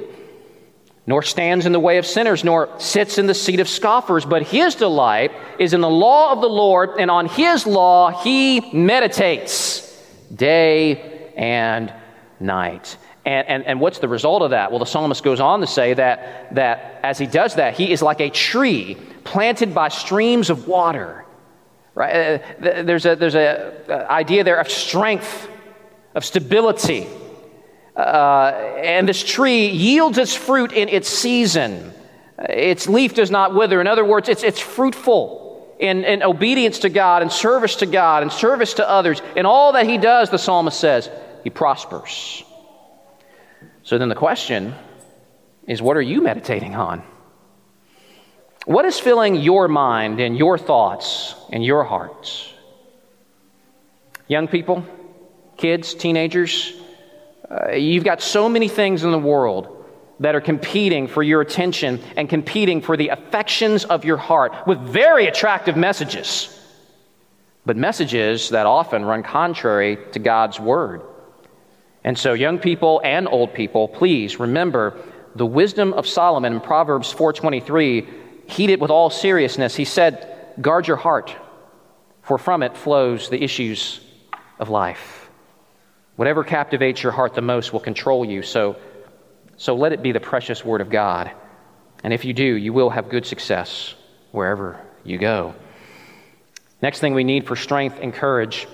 nor 1.06 1.22
stands 1.22 1.64
in 1.64 1.72
the 1.72 1.80
way 1.80 1.96
of 1.96 2.04
sinners, 2.04 2.44
nor 2.44 2.68
sits 2.78 3.16
in 3.16 3.26
the 3.26 3.34
seat 3.34 3.58
of 3.58 3.66
scoffers, 3.66 4.26
but 4.26 4.42
his 4.42 4.74
delight 4.74 5.32
is 5.58 5.72
in 5.72 5.80
the 5.80 5.88
law 5.88 6.30
of 6.30 6.42
the 6.42 6.48
Lord, 6.48 6.90
and 6.98 7.10
on 7.10 7.24
his 7.24 7.66
law 7.66 8.22
he 8.22 8.70
meditates 8.74 9.98
day 10.34 11.32
and 11.38 11.90
night. 12.38 12.98
And, 13.24 13.46
and, 13.48 13.64
and 13.66 13.80
what's 13.80 13.98
the 13.98 14.08
result 14.08 14.42
of 14.42 14.50
that? 14.50 14.70
Well, 14.70 14.78
the 14.78 14.86
psalmist 14.86 15.22
goes 15.22 15.40
on 15.40 15.60
to 15.60 15.66
say 15.66 15.92
that, 15.94 16.54
that 16.54 17.00
as 17.02 17.18
he 17.18 17.26
does 17.26 17.56
that, 17.56 17.74
he 17.74 17.92
is 17.92 18.00
like 18.00 18.20
a 18.20 18.30
tree 18.30 18.96
planted 19.24 19.74
by 19.74 19.88
streams 19.88 20.48
of 20.48 20.66
water. 20.66 21.26
Right? 21.94 22.40
Uh, 22.40 22.82
there's 22.82 23.04
a 23.04 23.16
there's 23.16 23.34
a 23.34 24.06
idea 24.10 24.42
there 24.42 24.58
of 24.58 24.70
strength, 24.70 25.48
of 26.14 26.24
stability. 26.24 27.06
Uh, 27.94 28.52
and 28.82 29.06
this 29.06 29.22
tree 29.22 29.66
yields 29.66 30.16
its 30.16 30.34
fruit 30.34 30.72
in 30.72 30.88
its 30.88 31.08
season. 31.08 31.92
Its 32.38 32.88
leaf 32.88 33.14
does 33.14 33.30
not 33.30 33.54
wither. 33.54 33.80
In 33.82 33.86
other 33.86 34.04
words, 34.04 34.30
it's, 34.30 34.42
it's 34.42 34.60
fruitful 34.60 35.76
in, 35.78 36.04
in 36.04 36.22
obedience 36.22 36.78
to 36.80 36.88
God 36.88 37.20
and 37.20 37.30
service 37.30 37.76
to 37.76 37.86
God 37.86 38.22
and 38.22 38.32
service 38.32 38.74
to 38.74 38.88
others. 38.88 39.20
In 39.36 39.44
all 39.44 39.72
that 39.72 39.86
he 39.86 39.98
does, 39.98 40.30
the 40.30 40.38
psalmist 40.38 40.80
says, 40.80 41.10
he 41.44 41.50
prospers. 41.50 42.44
So 43.90 43.98
then 43.98 44.08
the 44.08 44.14
question 44.14 44.72
is 45.66 45.82
what 45.82 45.96
are 45.96 46.00
you 46.00 46.22
meditating 46.22 46.76
on? 46.76 47.02
What 48.64 48.84
is 48.84 49.00
filling 49.00 49.34
your 49.34 49.66
mind 49.66 50.20
and 50.20 50.38
your 50.38 50.58
thoughts 50.58 51.34
and 51.50 51.64
your 51.64 51.82
hearts? 51.82 52.52
Young 54.28 54.46
people, 54.46 54.86
kids, 55.56 55.92
teenagers, 55.94 56.72
uh, 57.50 57.72
you've 57.72 58.04
got 58.04 58.22
so 58.22 58.48
many 58.48 58.68
things 58.68 59.02
in 59.02 59.10
the 59.10 59.18
world 59.18 59.84
that 60.20 60.36
are 60.36 60.40
competing 60.40 61.08
for 61.08 61.24
your 61.24 61.40
attention 61.40 62.00
and 62.16 62.28
competing 62.28 62.80
for 62.82 62.96
the 62.96 63.08
affections 63.08 63.84
of 63.84 64.04
your 64.04 64.18
heart 64.18 64.54
with 64.68 64.78
very 64.78 65.26
attractive 65.26 65.76
messages, 65.76 66.56
but 67.66 67.76
messages 67.76 68.50
that 68.50 68.66
often 68.66 69.04
run 69.04 69.24
contrary 69.24 69.98
to 70.12 70.20
God's 70.20 70.60
word. 70.60 71.02
And 72.04 72.18
so, 72.18 72.32
young 72.32 72.58
people 72.58 73.00
and 73.04 73.28
old 73.28 73.52
people, 73.52 73.88
please 73.88 74.40
remember 74.40 74.98
the 75.34 75.46
wisdom 75.46 75.92
of 75.92 76.06
Solomon 76.06 76.54
in 76.54 76.60
Proverbs 76.60 77.12
4:23. 77.12 78.08
Heed 78.46 78.70
it 78.70 78.80
with 78.80 78.90
all 78.90 79.10
seriousness. 79.10 79.76
He 79.76 79.84
said, 79.84 80.26
"Guard 80.60 80.88
your 80.88 80.96
heart, 80.96 81.36
for 82.22 82.38
from 82.38 82.62
it 82.62 82.76
flows 82.76 83.28
the 83.28 83.42
issues 83.42 84.00
of 84.58 84.70
life." 84.70 85.30
Whatever 86.16 86.44
captivates 86.44 87.02
your 87.02 87.12
heart 87.12 87.34
the 87.34 87.42
most 87.42 87.72
will 87.72 87.80
control 87.80 88.24
you. 88.24 88.42
So, 88.42 88.76
so 89.56 89.74
let 89.74 89.92
it 89.92 90.02
be 90.02 90.12
the 90.12 90.20
precious 90.20 90.64
word 90.64 90.80
of 90.80 90.90
God. 90.90 91.30
And 92.02 92.12
if 92.12 92.24
you 92.24 92.32
do, 92.32 92.44
you 92.44 92.72
will 92.72 92.90
have 92.90 93.08
good 93.08 93.26
success 93.26 93.94
wherever 94.32 94.80
you 95.04 95.18
go. 95.18 95.54
Next 96.82 97.00
thing 97.00 97.14
we 97.14 97.24
need 97.24 97.46
for 97.46 97.56
strength 97.56 97.98
and 98.00 98.12
courage 98.12 98.66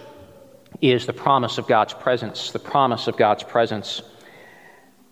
is 0.80 1.06
the 1.06 1.12
promise 1.12 1.58
of 1.58 1.66
God's 1.66 1.94
presence, 1.94 2.50
the 2.50 2.58
promise 2.58 3.06
of 3.06 3.16
God's 3.16 3.42
presence. 3.42 4.02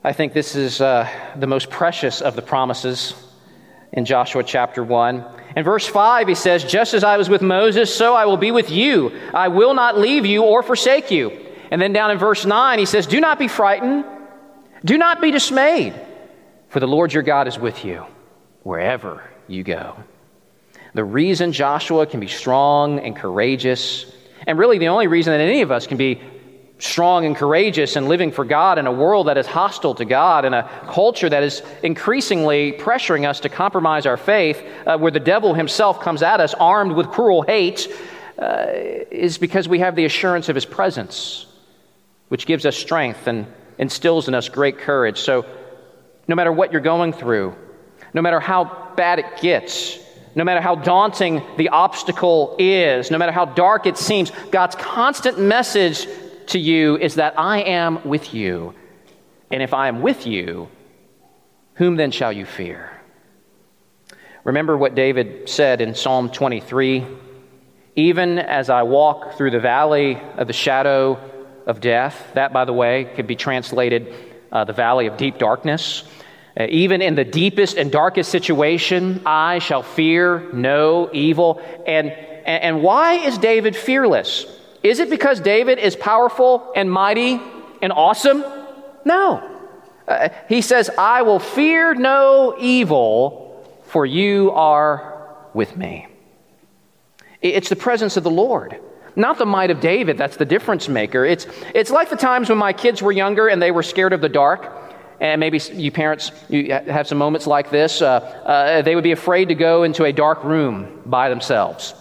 I 0.03 0.13
think 0.13 0.33
this 0.33 0.55
is 0.55 0.81
uh, 0.81 1.09
the 1.37 1.47
most 1.47 1.71
precious 1.71 2.21
of 2.21 2.37
the 2.37 2.43
promises 2.43 3.15
in 3.93 4.05
Joshua 4.05 4.43
chapter 4.43 4.83
1. 4.83 5.25
In 5.57 5.65
verse 5.65 5.87
5, 5.87 6.29
he 6.29 6.35
says, 6.35 6.65
Just 6.65 6.95
as 6.95 7.05
I 7.05 7.17
was 7.17 7.29
with 7.29 7.43
Moses, 7.43 7.95
so 7.95 8.15
I 8.15 8.27
will 8.27 8.37
be 8.37 8.51
with 8.51 8.71
you. 8.71 9.13
I 9.33 9.49
will 9.49 9.73
not 9.73 9.97
leave 9.97 10.27
you 10.27 10.43
or 10.43 10.63
forsake 10.63 11.11
you. 11.11 11.31
And 11.71 11.81
then 11.81 11.93
down 11.93 12.11
in 12.11 12.19
verse 12.19 12.45
9, 12.45 12.79
he 12.79 12.87
says, 12.87 13.07
Do 13.07 13.21
not 13.21 13.39
be 13.39 13.49
frightened, 13.49 14.05
do 14.85 14.99
not 14.99 15.21
be 15.21 15.31
dismayed, 15.31 15.95
for 16.69 16.81
the 16.81 16.89
Lord 16.89 17.13
your 17.13 17.23
God 17.23 17.49
is 17.49 17.59
with 17.59 17.85
you 17.85 18.05
wherever 18.63 19.23
you 19.47 19.63
go. 19.63 19.97
The 20.93 21.05
reason 21.05 21.53
Joshua 21.53 22.07
can 22.07 22.21
be 22.21 22.29
strong 22.29 22.99
and 22.99 23.17
courageous 23.17 24.07
and 24.47 24.59
really, 24.59 24.79
the 24.79 24.89
only 24.89 25.07
reason 25.07 25.33
that 25.33 25.41
any 25.41 25.63
of 25.63 25.71
us 25.71 25.87
can 25.87 25.97
be 25.97 26.21
strong 26.79 27.25
and 27.25 27.37
courageous 27.37 27.97
and 27.97 28.09
living 28.09 28.31
for 28.31 28.45
God 28.45 28.79
in 28.79 28.87
a 28.87 28.93
world 28.93 29.29
that 29.29 29.39
is 29.39 29.47
hostile 29.47 29.95
to 29.95 30.05
God, 30.05 30.45
and 30.45 30.55
a 30.55 30.69
culture 30.91 31.29
that 31.29 31.43
is 31.43 31.63
increasingly 31.83 32.73
pressuring 32.73 33.29
us 33.29 33.41
to 33.41 33.49
compromise 33.49 34.07
our 34.07 34.17
faith, 34.17 34.63
uh, 34.87 34.99
where 34.99 35.11
the 35.11 35.21
devil 35.21 35.55
himself 35.55 36.01
comes 36.01 36.23
at 36.23 36.41
us 36.41 36.53
armed 36.55 36.93
with 36.93 37.09
cruel 37.09 37.43
hate, 37.43 37.89
uh, 38.39 38.67
is 39.11 39.39
because 39.39 39.69
we 39.69 39.79
have 39.79 39.97
the 39.97 40.05
assurance 40.05 40.49
of 40.49 40.55
his 40.55 40.65
presence, 40.65 41.47
which 42.29 42.47
gives 42.47 42.67
us 42.67 42.77
strength 42.77 43.27
and 43.27 43.47
instills 43.79 44.29
in 44.29 44.35
us 44.35 44.49
great 44.49 44.79
courage. 44.79 45.21
So, 45.21 45.47
no 46.27 46.35
matter 46.35 46.53
what 46.53 46.73
you're 46.73 46.81
going 46.81 47.13
through, 47.13 47.55
no 48.13 48.23
matter 48.23 48.41
how 48.41 48.93
bad 48.97 49.19
it 49.19 49.41
gets, 49.41 49.99
no 50.35 50.45
matter 50.45 50.61
how 50.61 50.75
daunting 50.75 51.43
the 51.57 51.69
obstacle 51.69 52.57
is, 52.59 53.11
no 53.11 53.19
matter 53.19 53.33
how 53.33 53.45
dark 53.45 53.87
it 53.87 53.97
seems, 53.97 54.33
God's 54.51 54.75
constant 54.77 55.39
message 55.39 56.09
to 56.49 56.59
you 56.59 56.97
is 56.97 57.17
that 57.17 57.39
I 57.39 57.61
am 57.61 58.05
with 58.05 58.35
you. 58.35 58.75
And 59.51 59.63
if 59.63 59.73
I 59.73 59.89
am 59.89 60.03
with 60.03 60.27
you, 60.27 60.69
whom 61.75 61.97
then 61.97 62.11
shall 62.11 62.33
you 62.33 62.45
fear? 62.45 62.91
Remember 64.43 64.77
what 64.77 64.95
David 64.95 65.49
said 65.49 65.81
in 65.81 65.95
Psalm 65.95 66.29
23 66.29 67.07
Even 67.97 68.39
as 68.39 68.69
I 68.69 68.83
walk 68.83 69.37
through 69.37 69.53
the 69.53 69.61
valley 69.61 70.21
of 70.37 70.47
the 70.47 70.53
shadow 70.53 71.19
of 71.67 71.81
death, 71.81 72.31
that, 72.35 72.53
by 72.53 72.65
the 72.65 72.73
way, 72.73 73.05
could 73.17 73.27
be 73.27 73.37
translated 73.37 74.13
uh, 74.53 74.65
the 74.65 74.73
valley 74.73 75.07
of 75.07 75.17
deep 75.17 75.39
darkness. 75.39 76.05
Uh, 76.57 76.67
even 76.69 77.03
in 77.03 77.17
the 77.17 77.25
deepest 77.25 77.77
and 77.77 77.91
darkest 77.91 78.31
situation, 78.31 79.21
I 79.27 79.59
shall 79.59 79.83
fear 79.83 80.49
no 80.53 81.11
evil. 81.13 81.61
And, 81.85 82.11
and 82.11 82.83
why 82.83 83.15
is 83.15 83.39
David 83.39 83.75
fearless? 83.75 84.47
Is 84.83 85.01
it 85.01 85.11
because 85.11 85.41
David 85.41 85.79
is 85.79 85.97
powerful 85.97 86.73
and 86.77 86.91
mighty 86.91 87.41
and 87.83 87.93
awesome? 87.93 88.45
No. 89.05 89.51
Uh, 90.07 90.29
he 90.49 90.61
says, 90.61 90.91
I 90.97 91.23
will 91.23 91.41
fear 91.41 91.95
no 91.95 92.55
evil, 92.61 93.67
for 93.87 94.07
you 94.07 94.51
are 94.53 95.35
with 95.55 95.77
me. 95.77 96.07
It's 97.41 97.69
the 97.69 97.77
presence 97.77 98.17
of 98.17 98.23
the 98.23 98.31
Lord, 98.31 98.79
not 99.17 99.39
the 99.39 99.47
might 99.47 99.71
of 99.71 99.81
David 99.81 100.19
that's 100.19 100.37
the 100.37 100.45
difference 100.45 100.89
maker. 100.89 101.25
It's, 101.25 101.47
it's 101.75 101.91
like 101.91 102.11
the 102.11 102.17
times 102.17 102.49
when 102.49 102.59
my 102.59 102.73
kids 102.73 103.03
were 103.03 103.13
younger 103.13 103.49
and 103.49 103.61
they 103.61 103.71
were 103.71 103.83
scared 103.83 104.13
of 104.13 104.21
the 104.21 104.29
dark. 104.29 104.84
And 105.21 105.41
maybe 105.41 105.61
you 105.73 105.93
parents 105.93 106.33
you 106.49 106.73
have 106.73 107.07
some 107.07 107.19
moments 107.19 107.47
like 107.47 107.71
this. 107.71 108.03
Uh, 108.03 108.07
uh, 108.07 108.83
they 108.83 108.95
would 108.95 109.05
be 109.05 109.13
afraid 109.13 109.49
to 109.49 109.55
go 109.55 109.83
into 109.83 110.05
a 110.05 110.13
dark 110.13 110.45
room 110.45 111.03
by 111.07 111.29
themselves. 111.29 111.95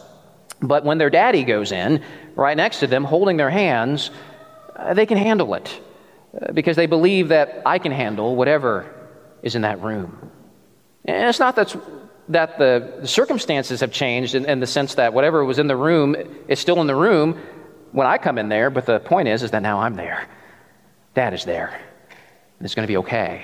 But 0.61 0.85
when 0.85 0.97
their 0.97 1.09
daddy 1.09 1.43
goes 1.43 1.71
in, 1.71 2.03
right 2.35 2.55
next 2.57 2.79
to 2.79 2.87
them, 2.87 3.03
holding 3.03 3.37
their 3.37 3.49
hands, 3.49 4.09
uh, 4.75 4.93
they 4.93 5.05
can 5.05 5.17
handle 5.17 5.53
it 5.53 5.81
uh, 6.41 6.51
because 6.53 6.75
they 6.75 6.87
believe 6.87 7.29
that 7.29 7.61
I 7.65 7.79
can 7.79 7.91
handle 7.91 8.35
whatever 8.35 8.91
is 9.43 9.55
in 9.55 9.61
that 9.63 9.81
room. 9.81 10.31
And 11.05 11.27
it's 11.27 11.39
not 11.39 11.55
that's, 11.55 11.75
that 12.29 12.57
the, 12.57 12.99
the 13.01 13.07
circumstances 13.07 13.81
have 13.81 13.91
changed 13.91 14.35
in, 14.35 14.45
in, 14.45 14.59
the 14.61 14.67
sense 14.67 14.95
that 14.95 15.13
whatever 15.13 15.43
was 15.43 15.59
in 15.59 15.67
the 15.67 15.75
room 15.75 16.15
is 16.47 16.59
still 16.59 16.79
in 16.79 16.87
the 16.87 16.95
room 16.95 17.39
when 17.91 18.07
I 18.07 18.17
come 18.17 18.37
in 18.37 18.49
there, 18.49 18.69
but 18.69 18.85
the 18.85 18.99
point 18.99 19.27
is, 19.27 19.43
is 19.43 19.51
that 19.51 19.61
now 19.61 19.81
I'm 19.81 19.95
there. 19.95 20.27
Dad 21.13 21.33
is 21.33 21.45
there. 21.45 21.79
And 22.63 22.67
it's 22.67 22.75
going 22.75 22.87
to 22.87 22.91
be 22.91 22.95
okay. 22.99 23.43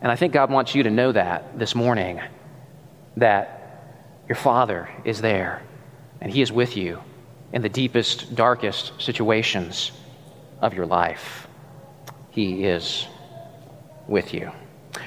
And 0.00 0.10
I 0.10 0.16
think 0.16 0.32
God 0.32 0.50
wants 0.50 0.74
you 0.74 0.84
to 0.84 0.90
know 0.90 1.12
that 1.12 1.58
this 1.58 1.74
morning 1.74 2.22
that 3.18 3.92
your 4.26 4.34
Father 4.34 4.88
is 5.04 5.20
there 5.20 5.62
and 6.18 6.32
He 6.32 6.40
is 6.40 6.50
with 6.50 6.74
you 6.74 7.02
in 7.52 7.60
the 7.60 7.68
deepest, 7.68 8.34
darkest 8.34 8.98
situations 8.98 9.92
of 10.62 10.72
your 10.72 10.86
life. 10.86 11.46
He 12.30 12.64
is 12.64 13.06
with 14.08 14.32
you. 14.32 14.50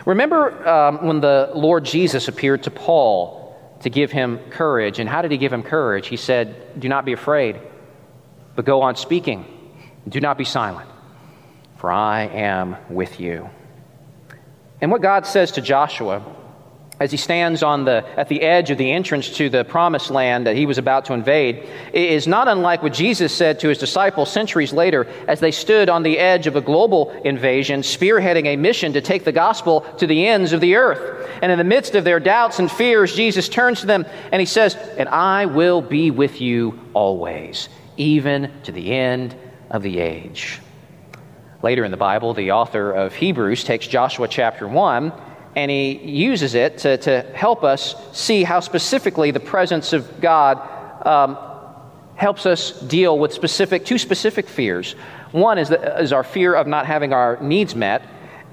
Remember 0.06 0.70
um, 0.70 1.08
when 1.08 1.22
the 1.22 1.50
Lord 1.56 1.86
Jesus 1.86 2.28
appeared 2.28 2.62
to 2.66 2.70
Paul 2.70 3.58
to 3.80 3.90
give 3.90 4.12
him 4.12 4.38
courage. 4.52 5.00
And 5.00 5.10
how 5.10 5.24
did 5.24 5.32
he 5.32 5.38
give 5.38 5.52
him 5.52 5.64
courage? 5.64 6.06
He 6.06 6.18
said, 6.18 6.80
Do 6.80 6.88
not 6.88 7.04
be 7.04 7.14
afraid, 7.14 7.60
but 8.56 8.64
go 8.64 8.84
on 8.84 8.96
speaking. 8.96 9.44
Do 10.08 10.20
not 10.20 10.38
be 10.38 10.46
silent, 10.46 10.88
for 11.86 11.92
I 11.92 12.24
am 12.24 12.78
with 12.90 13.20
you. 13.20 13.48
And 14.82 14.90
what 14.90 15.04
God 15.04 15.28
says 15.28 15.52
to 15.52 15.62
Joshua 15.62 16.26
as 17.00 17.12
he 17.12 17.18
stands 17.18 17.62
on 17.62 17.86
the, 17.86 18.04
at 18.20 18.28
the 18.28 18.42
edge 18.42 18.72
of 18.72 18.80
the 18.80 18.92
entrance 18.92 19.30
to 19.38 19.52
the 19.52 19.64
promised 19.64 20.10
land 20.10 20.48
that 20.48 20.56
he 20.56 20.66
was 20.66 20.80
about 20.80 21.06
to 21.06 21.14
invade 21.14 21.70
is 21.94 22.26
not 22.26 22.48
unlike 22.48 22.82
what 22.82 22.92
Jesus 22.92 23.32
said 23.32 23.60
to 23.60 23.70
his 23.70 23.78
disciples 23.78 24.32
centuries 24.32 24.74
later 24.74 25.06
as 25.28 25.40
they 25.40 25.52
stood 25.52 25.88
on 25.88 26.02
the 26.02 26.18
edge 26.18 26.48
of 26.48 26.56
a 26.56 26.62
global 26.62 27.12
invasion, 27.24 27.82
spearheading 27.82 28.48
a 28.48 28.56
mission 28.56 28.94
to 28.94 29.02
take 29.02 29.24
the 29.24 29.32
gospel 29.32 29.82
to 30.00 30.08
the 30.08 30.26
ends 30.26 30.54
of 30.54 30.62
the 30.62 30.78
earth. 30.78 31.30
And 31.44 31.52
in 31.52 31.60
the 31.60 31.64
midst 31.64 31.94
of 31.94 32.04
their 32.04 32.20
doubts 32.20 32.58
and 32.58 32.72
fears, 32.72 33.16
Jesus 33.16 33.48
turns 33.48 33.82
to 33.82 33.86
them 33.86 34.08
and 34.32 34.40
he 34.40 34.48
says, 34.48 34.74
And 34.98 35.08
I 35.08 35.46
will 35.46 35.84
be 35.84 36.10
with 36.10 36.42
you 36.42 36.80
always, 36.96 37.70
even 37.96 38.52
to 38.64 38.72
the 38.72 38.92
end 38.92 39.36
of 39.70 39.84
the 39.84 40.00
age. 40.00 40.62
Later 41.66 41.84
in 41.84 41.90
the 41.90 41.98
Bible, 41.98 42.36
the 42.36 42.52
author 42.52 42.92
of 42.92 43.16
Hebrews 43.16 43.64
takes 43.64 43.88
Joshua 43.88 44.28
chapter 44.28 44.68
1 44.68 45.12
and 45.56 45.72
he 45.72 45.94
uses 45.98 46.54
it 46.54 46.78
to, 46.78 46.96
to 46.98 47.24
help 47.34 47.64
us 47.64 47.96
see 48.12 48.44
how 48.44 48.60
specifically 48.60 49.32
the 49.32 49.40
presence 49.40 49.92
of 49.92 50.22
God 50.22 50.60
um, 51.08 51.36
helps 52.18 52.46
us 52.46 52.80
deal 52.82 53.18
with 53.18 53.34
specific, 53.34 53.84
two 53.84 53.98
specific 53.98 54.48
fears. 54.48 54.92
One 55.32 55.58
is, 55.58 55.70
the, 55.70 56.00
is 56.00 56.14
our 56.14 56.24
fear 56.24 56.54
of 56.54 56.68
not 56.68 56.86
having 56.86 57.14
our 57.14 57.42
needs 57.42 57.74
met, 57.74 58.04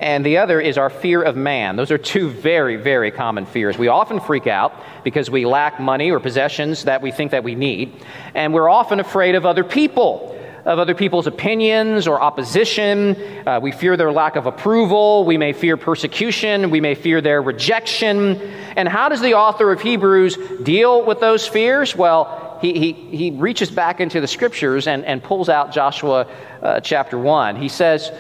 and 0.01 0.25
the 0.25 0.39
other 0.39 0.59
is 0.59 0.79
our 0.79 0.89
fear 0.89 1.21
of 1.23 1.37
man. 1.37 1.77
Those 1.77 1.91
are 1.91 1.99
two 1.99 2.31
very, 2.31 2.77
very 2.77 3.11
common 3.11 3.45
fears. 3.45 3.77
We 3.77 3.89
often 3.89 4.21
freak 4.21 4.47
out 4.47 4.73
because 5.05 5.29
we 5.29 5.45
lack 5.45 5.79
money 5.79 6.11
or 6.11 6.19
possessions 6.19 6.85
that 6.85 7.03
we 7.03 7.11
think 7.11 7.33
that 7.33 7.45
we 7.45 7.57
need, 7.57 7.93
and 8.35 8.55
we're 8.55 8.71
often 8.71 9.01
afraid 9.01 9.35
of 9.35 9.45
other 9.45 9.65
people 9.65 10.39
of 10.65 10.79
other 10.79 10.95
people's 10.95 11.27
opinions 11.27 12.07
or 12.07 12.21
opposition. 12.21 13.17
Uh, 13.47 13.59
we 13.61 13.73
fear 13.73 13.97
their 13.97 14.13
lack 14.13 14.37
of 14.37 14.47
approval. 14.47 15.25
We 15.25 15.37
may 15.37 15.53
fear 15.53 15.77
persecution. 15.77 16.71
We 16.71 16.81
may 16.81 16.95
fear 16.95 17.21
their 17.21 17.43
rejection. 17.43 18.41
And 18.77 18.89
how 18.89 19.09
does 19.09 19.21
the 19.21 19.35
author 19.35 19.73
of 19.73 19.81
Hebrews 19.81 20.39
deal 20.63 21.05
with 21.05 21.21
those 21.21 21.47
fears? 21.47 21.97
Well, 21.97 22.59
he, 22.61 22.79
he, 22.79 22.93
he 22.93 23.31
reaches 23.33 23.71
back 23.71 24.01
into 24.01 24.21
the 24.21 24.29
scriptures 24.29 24.87
and, 24.87 25.05
and 25.05 25.23
pulls 25.23 25.49
out 25.49 25.73
Joshua 25.73 26.29
uh, 26.63 26.81
chapter 26.81 27.19
1. 27.19 27.57
He 27.57 27.69
says, 27.69 28.13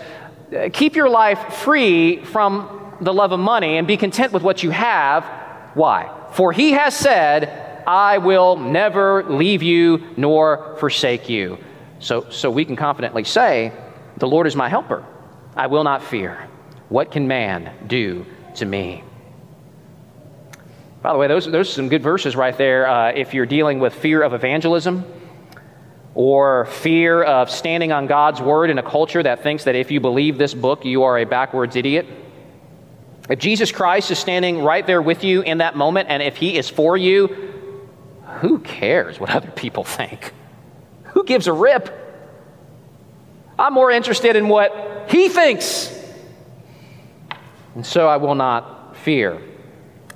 Keep 0.72 0.96
your 0.96 1.08
life 1.08 1.54
free 1.54 2.24
from 2.24 2.96
the 3.00 3.14
love 3.14 3.32
of 3.32 3.40
money 3.40 3.78
and 3.78 3.86
be 3.86 3.96
content 3.96 4.32
with 4.32 4.42
what 4.42 4.62
you 4.62 4.70
have. 4.70 5.24
Why? 5.74 6.10
For 6.32 6.52
he 6.52 6.72
has 6.72 6.96
said, 6.96 7.84
I 7.86 8.18
will 8.18 8.56
never 8.56 9.24
leave 9.24 9.62
you 9.62 10.02
nor 10.16 10.76
forsake 10.78 11.28
you. 11.28 11.58
So, 12.02 12.28
so 12.30 12.50
we 12.50 12.64
can 12.64 12.76
confidently 12.76 13.24
say, 13.24 13.72
The 14.18 14.26
Lord 14.26 14.46
is 14.46 14.56
my 14.56 14.68
helper. 14.68 15.06
I 15.56 15.68
will 15.68 15.84
not 15.84 16.02
fear. 16.02 16.48
What 16.88 17.10
can 17.10 17.28
man 17.28 17.72
do 17.86 18.26
to 18.56 18.66
me? 18.66 19.04
By 21.00 21.12
the 21.12 21.18
way, 21.18 21.28
those, 21.28 21.46
those 21.46 21.70
are 21.70 21.72
some 21.72 21.88
good 21.88 22.02
verses 22.02 22.36
right 22.36 22.56
there 22.56 22.88
uh, 22.88 23.12
if 23.12 23.34
you're 23.34 23.46
dealing 23.46 23.78
with 23.78 23.94
fear 23.94 24.22
of 24.22 24.34
evangelism 24.34 25.04
or 26.14 26.66
fear 26.66 27.22
of 27.22 27.50
standing 27.50 27.92
on 27.92 28.06
God's 28.06 28.40
word 28.40 28.70
in 28.70 28.78
a 28.78 28.82
culture 28.82 29.22
that 29.22 29.42
thinks 29.42 29.64
that 29.64 29.74
if 29.74 29.90
you 29.90 30.00
believe 30.00 30.38
this 30.38 30.54
book, 30.54 30.84
you 30.84 31.04
are 31.04 31.18
a 31.18 31.24
backwards 31.24 31.76
idiot. 31.76 32.06
If 33.30 33.38
Jesus 33.38 33.72
Christ 33.72 34.10
is 34.10 34.18
standing 34.18 34.62
right 34.62 34.86
there 34.86 35.00
with 35.00 35.24
you 35.24 35.42
in 35.42 35.58
that 35.58 35.76
moment, 35.76 36.08
and 36.08 36.22
if 36.22 36.36
he 36.36 36.56
is 36.58 36.68
for 36.68 36.96
you, 36.96 37.28
who 38.40 38.58
cares 38.58 39.20
what 39.20 39.30
other 39.30 39.50
people 39.50 39.84
think? 39.84 40.32
Who 41.22 41.26
gives 41.26 41.46
a 41.46 41.52
rip? 41.52 41.88
I'm 43.56 43.74
more 43.74 43.92
interested 43.92 44.34
in 44.34 44.48
what 44.48 45.06
he 45.08 45.28
thinks. 45.28 45.88
And 47.76 47.86
so 47.86 48.08
I 48.08 48.16
will 48.16 48.34
not 48.34 48.96
fear. 48.96 49.40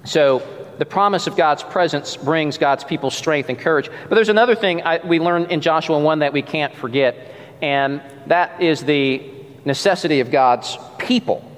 So 0.02 0.42
the 0.78 0.84
promise 0.84 1.28
of 1.28 1.36
God's 1.36 1.62
presence 1.62 2.16
brings 2.16 2.58
God's 2.58 2.82
people 2.82 3.12
strength 3.12 3.48
and 3.48 3.56
courage. 3.56 3.88
But 4.08 4.16
there's 4.16 4.30
another 4.30 4.56
thing 4.56 4.82
I, 4.82 4.98
we 5.06 5.20
learn 5.20 5.44
in 5.44 5.60
Joshua 5.60 5.96
1 5.96 6.18
that 6.18 6.32
we 6.32 6.42
can't 6.42 6.74
forget, 6.74 7.32
and 7.62 8.02
that 8.26 8.60
is 8.60 8.82
the 8.82 9.30
necessity 9.64 10.18
of 10.18 10.32
God's 10.32 10.76
people. 10.98 11.48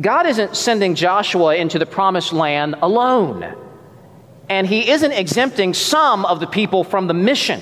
God 0.00 0.26
isn't 0.26 0.56
sending 0.56 0.94
Joshua 0.94 1.56
into 1.56 1.80
the 1.80 1.86
promised 1.86 2.32
land 2.32 2.76
alone, 2.80 3.56
and 4.48 4.68
he 4.68 4.88
isn't 4.88 5.10
exempting 5.10 5.74
some 5.74 6.24
of 6.24 6.38
the 6.38 6.46
people 6.46 6.84
from 6.84 7.08
the 7.08 7.14
mission. 7.14 7.60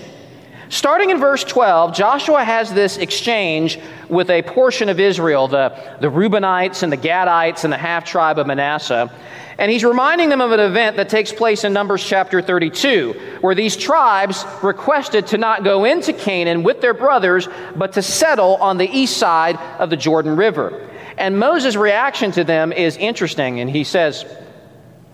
Starting 0.74 1.10
in 1.10 1.20
verse 1.20 1.44
12, 1.44 1.94
Joshua 1.94 2.42
has 2.42 2.74
this 2.74 2.96
exchange 2.96 3.78
with 4.08 4.28
a 4.28 4.42
portion 4.42 4.88
of 4.88 4.98
Israel, 4.98 5.46
the, 5.46 5.72
the 6.00 6.08
Reubenites 6.08 6.82
and 6.82 6.90
the 6.90 6.96
Gadites 6.96 7.62
and 7.62 7.72
the 7.72 7.78
half 7.78 8.04
tribe 8.04 8.40
of 8.40 8.48
Manasseh. 8.48 9.08
And 9.56 9.70
he's 9.70 9.84
reminding 9.84 10.30
them 10.30 10.40
of 10.40 10.50
an 10.50 10.58
event 10.58 10.96
that 10.96 11.08
takes 11.08 11.30
place 11.30 11.62
in 11.62 11.72
Numbers 11.72 12.04
chapter 12.04 12.42
32, 12.42 13.38
where 13.40 13.54
these 13.54 13.76
tribes 13.76 14.44
requested 14.64 15.28
to 15.28 15.38
not 15.38 15.62
go 15.62 15.84
into 15.84 16.12
Canaan 16.12 16.64
with 16.64 16.80
their 16.80 16.92
brothers, 16.92 17.48
but 17.76 17.92
to 17.92 18.02
settle 18.02 18.56
on 18.56 18.76
the 18.76 18.88
east 18.88 19.16
side 19.16 19.56
of 19.78 19.90
the 19.90 19.96
Jordan 19.96 20.34
River. 20.34 20.90
And 21.16 21.38
Moses' 21.38 21.76
reaction 21.76 22.32
to 22.32 22.42
them 22.42 22.72
is 22.72 22.96
interesting, 22.96 23.60
and 23.60 23.70
he 23.70 23.84
says, 23.84 24.24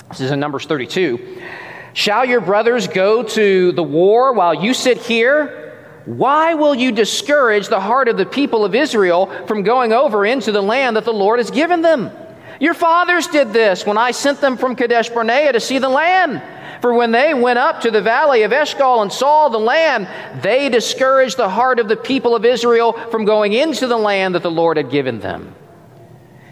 this 0.08 0.22
is 0.22 0.30
in 0.30 0.40
Numbers 0.40 0.64
32. 0.64 1.42
Shall 1.92 2.24
your 2.24 2.40
brothers 2.40 2.88
go 2.88 3.22
to 3.22 3.72
the 3.72 3.82
war 3.82 4.32
while 4.32 4.54
you 4.54 4.74
sit 4.74 4.98
here? 4.98 5.74
Why 6.04 6.54
will 6.54 6.74
you 6.74 6.92
discourage 6.92 7.68
the 7.68 7.80
heart 7.80 8.08
of 8.08 8.16
the 8.16 8.26
people 8.26 8.64
of 8.64 8.74
Israel 8.74 9.26
from 9.46 9.62
going 9.62 9.92
over 9.92 10.24
into 10.24 10.52
the 10.52 10.62
land 10.62 10.96
that 10.96 11.04
the 11.04 11.12
Lord 11.12 11.38
has 11.38 11.50
given 11.50 11.82
them? 11.82 12.10
Your 12.58 12.74
fathers 12.74 13.26
did 13.26 13.52
this 13.52 13.86
when 13.86 13.98
I 13.98 14.10
sent 14.10 14.40
them 14.40 14.56
from 14.56 14.76
Kadesh 14.76 15.08
Barnea 15.08 15.52
to 15.52 15.60
see 15.60 15.78
the 15.78 15.88
land. 15.88 16.42
For 16.80 16.94
when 16.94 17.10
they 17.10 17.34
went 17.34 17.58
up 17.58 17.82
to 17.82 17.90
the 17.90 18.00
valley 18.00 18.42
of 18.42 18.52
Eshcol 18.52 19.02
and 19.02 19.12
saw 19.12 19.48
the 19.48 19.58
land, 19.58 20.08
they 20.42 20.68
discouraged 20.68 21.36
the 21.36 21.48
heart 21.48 21.78
of 21.78 21.88
the 21.88 21.96
people 21.96 22.34
of 22.34 22.44
Israel 22.44 22.92
from 23.10 23.24
going 23.24 23.52
into 23.52 23.86
the 23.86 23.98
land 23.98 24.34
that 24.34 24.42
the 24.42 24.50
Lord 24.50 24.78
had 24.78 24.90
given 24.90 25.20
them. 25.20 25.54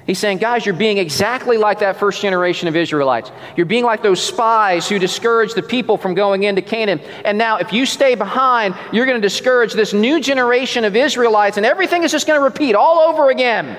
He's 0.09 0.18
saying, 0.18 0.38
guys, 0.38 0.64
you're 0.64 0.74
being 0.74 0.96
exactly 0.96 1.59
like 1.59 1.80
that 1.80 1.98
first 1.98 2.22
generation 2.22 2.66
of 2.66 2.74
Israelites. 2.74 3.30
You're 3.59 3.66
being 3.66 3.84
like 3.84 4.02
those 4.02 4.22
spies 4.22 4.88
who 4.88 4.98
discouraged 4.98 5.54
the 5.54 5.62
people 5.62 5.98
from 5.98 6.14
going 6.14 6.44
into 6.44 6.62
Canaan. 6.62 7.00
And 7.26 7.36
now, 7.36 7.59
if 7.59 7.74
you 7.74 7.84
stay 7.84 8.14
behind, 8.14 8.74
you're 8.90 9.04
going 9.04 9.20
to 9.20 9.28
discourage 9.28 9.74
this 9.74 9.92
new 9.92 10.18
generation 10.18 10.86
of 10.86 10.96
Israelites, 10.96 11.59
and 11.59 11.66
everything 11.66 12.04
is 12.04 12.11
just 12.11 12.26
going 12.26 12.40
to 12.40 12.42
repeat 12.42 12.74
all 12.74 13.00
over 13.00 13.28
again. 13.28 13.76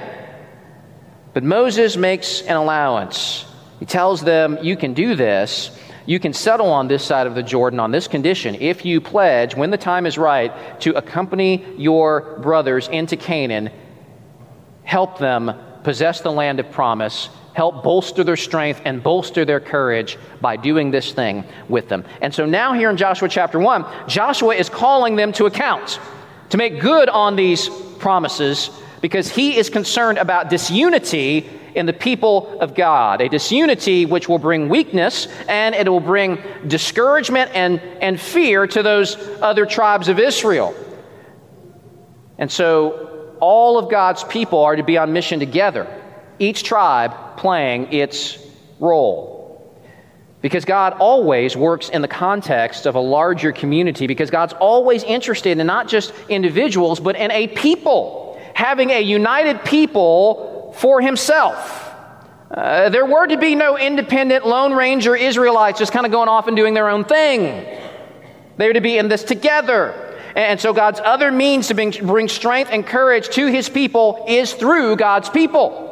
But 1.34 1.42
Moses 1.42 1.98
makes 1.98 2.44
an 2.44 2.58
allowance. 2.58 3.48
He 3.80 3.88
tells 3.88 4.22
them, 4.22 4.60
You 4.62 4.78
can 4.78 4.94
do 4.94 5.16
this. 5.16 5.76
You 6.06 6.20
can 6.20 6.34
settle 6.34 6.68
on 6.68 6.88
this 6.88 7.04
side 7.04 7.26
of 7.26 7.34
the 7.34 7.42
Jordan 7.42 7.80
on 7.80 7.90
this 7.90 8.08
condition 8.08 8.54
if 8.54 8.86
you 8.86 9.02
pledge, 9.02 9.56
when 9.56 9.72
the 9.72 9.78
time 9.78 10.06
is 10.06 10.16
right, 10.16 10.80
to 10.82 10.96
accompany 10.96 11.66
your 11.76 12.38
brothers 12.40 12.88
into 12.88 13.18
Canaan 13.18 13.72
help 14.84 15.20
them 15.20 15.54
possess 15.90 16.22
the 16.22 16.32
land 16.32 16.60
of 16.60 16.70
promise, 16.70 17.30
help 17.54 17.84
bolster 17.84 18.24
their 18.24 18.38
strength 18.38 18.80
and 18.86 19.02
bolster 19.02 19.44
their 19.44 19.60
courage 19.60 20.20
by 20.40 20.56
doing 20.56 20.92
this 20.92 21.14
thing 21.14 21.44
with 21.68 21.90
them. 21.90 22.06
And 22.22 22.32
so 22.32 22.46
now, 22.46 22.74
here 22.74 22.92
in 22.92 22.96
Joshua 22.96 23.28
chapter 23.28 23.58
1, 23.58 24.08
Joshua 24.08 24.54
is 24.54 24.70
calling 24.70 25.16
them 25.16 25.32
to 25.32 25.48
account 25.48 26.00
to 26.52 26.58
make 26.58 26.80
good 26.80 27.10
on 27.10 27.36
these 27.36 27.70
promises 27.98 28.70
because 29.02 29.32
he 29.32 29.58
is 29.58 29.72
concerned 29.72 30.20
about 30.20 30.52
disunity 30.52 31.50
in 31.74 31.88
the 31.88 31.94
people 31.94 32.60
of 32.60 32.76
God, 32.76 33.20
a 33.20 33.28
disunity 33.28 34.06
which 34.06 34.30
will 34.30 34.38
bring 34.38 34.70
weakness 34.70 35.28
and 35.48 35.74
it 35.74 35.90
will 35.90 36.00
bring 36.00 36.38
discouragement 36.68 37.50
and, 37.56 37.80
and 38.00 38.22
fear 38.22 38.68
to 38.68 38.84
those 38.84 39.16
other 39.42 39.66
tribes 39.66 40.08
of 40.08 40.20
Israel. 40.20 40.76
And 42.38 42.52
so 42.52 43.09
all 43.40 43.78
of 43.78 43.90
God's 43.90 44.24
people 44.24 44.60
are 44.60 44.76
to 44.76 44.84
be 44.84 44.98
on 44.98 45.14
mission 45.14 45.40
together, 45.40 45.88
each 46.40 46.64
tribe 46.64 47.38
playing 47.38 47.94
its 47.94 48.38
role. 48.80 49.38
Because 50.42 50.64
God 50.64 50.94
always 50.94 51.58
works 51.58 51.90
in 51.90 52.02
the 52.02 52.08
context 52.08 52.86
of 52.86 52.96
a 52.96 53.00
larger 53.00 53.52
community, 53.52 54.08
because 54.08 54.30
God's 54.30 54.54
always 54.54 55.04
interested 55.04 55.58
in 55.58 55.68
not 55.68 55.90
just 55.90 56.14
individuals, 56.30 57.00
but 57.00 57.18
in 57.18 57.30
a 57.32 57.48
people, 57.48 58.40
having 58.54 58.90
a 58.92 59.02
united 59.02 59.66
people 59.66 60.74
for 60.78 61.02
Himself. 61.02 61.88
Uh, 62.50 62.90
there 62.90 63.06
were 63.06 63.28
to 63.28 63.38
be 63.38 63.54
no 63.54 63.78
independent 63.78 64.48
Lone 64.48 64.74
Ranger 64.74 65.16
Israelites 65.16 65.78
just 65.78 65.92
kind 65.92 66.06
of 66.06 66.12
going 66.12 66.30
off 66.30 66.48
and 66.48 66.58
doing 66.58 66.74
their 66.74 66.90
own 66.90 67.04
thing. 67.04 67.66
They 68.58 68.68
were 68.68 68.74
to 68.74 68.82
be 68.82 68.98
in 68.98 69.08
this 69.08 69.24
together. 69.24 70.09
And 70.40 70.58
so, 70.58 70.72
God's 70.72 71.02
other 71.04 71.34
means 71.34 71.68
to 71.68 71.74
bring 71.74 72.30
strength 72.30 72.72
and 72.72 72.88
courage 72.88 73.28
to 73.32 73.48
his 73.48 73.68
people 73.68 74.24
is 74.26 74.54
through 74.54 74.96
God's 74.96 75.30
people. 75.30 75.86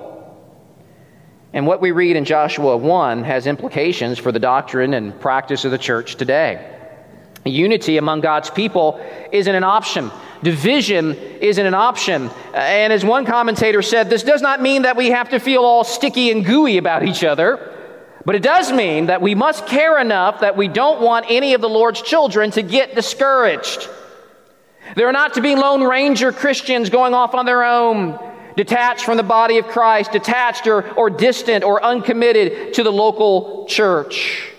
And 1.52 1.68
what 1.68 1.82
we 1.82 1.92
read 1.92 2.16
in 2.16 2.24
Joshua 2.24 2.78
1 2.78 3.26
has 3.26 3.46
implications 3.46 4.18
for 4.18 4.32
the 4.32 4.40
doctrine 4.40 4.94
and 4.94 5.20
practice 5.20 5.66
of 5.66 5.72
the 5.72 5.78
church 5.78 6.16
today. 6.16 6.66
Unity 7.44 7.98
among 7.98 8.22
God's 8.22 8.50
people 8.50 9.06
isn't 9.34 9.54
an 9.54 9.66
option. 9.66 10.12
Division 10.44 11.16
isn't 11.42 11.66
an 11.66 11.74
option. 11.74 12.30
And 12.54 12.94
as 12.94 13.04
one 13.04 13.26
commentator 13.26 13.82
said, 13.82 14.10
this 14.10 14.24
does 14.24 14.42
not 14.42 14.62
mean 14.62 14.84
that 14.84 14.96
we 14.96 15.10
have 15.10 15.28
to 15.32 15.42
feel 15.42 15.66
all 15.66 15.84
sticky 15.84 16.32
and 16.32 16.46
gooey 16.46 16.78
about 16.78 17.04
each 17.04 17.26
other, 17.26 17.74
but 18.24 18.36
it 18.36 18.44
does 18.44 18.72
mean 18.72 19.08
that 19.08 19.22
we 19.22 19.36
must 19.36 19.68
care 19.68 20.00
enough 20.00 20.40
that 20.40 20.56
we 20.56 20.70
don't 20.70 21.02
want 21.02 21.26
any 21.28 21.54
of 21.54 21.60
the 21.60 21.68
Lord's 21.68 22.02
children 22.02 22.50
to 22.52 22.62
get 22.62 22.96
discouraged. 22.96 23.90
There 24.96 25.08
are 25.08 25.14
not 25.14 25.34
to 25.34 25.42
be 25.42 25.56
Lone 25.56 25.84
Ranger 25.84 26.32
Christians 26.32 26.90
going 26.90 27.14
off 27.14 27.34
on 27.34 27.46
their 27.46 27.64
own, 27.64 28.20
detached 28.56 29.04
from 29.04 29.18
the 29.18 29.24
body 29.24 29.58
of 29.58 29.68
Christ, 29.68 30.12
detached 30.12 30.68
or, 30.68 30.90
or 30.94 31.10
distant 31.10 31.64
or 31.64 31.84
uncommitted 31.84 32.74
to 32.76 32.84
the 32.84 32.92
local 32.92 33.66
church. 33.68 34.52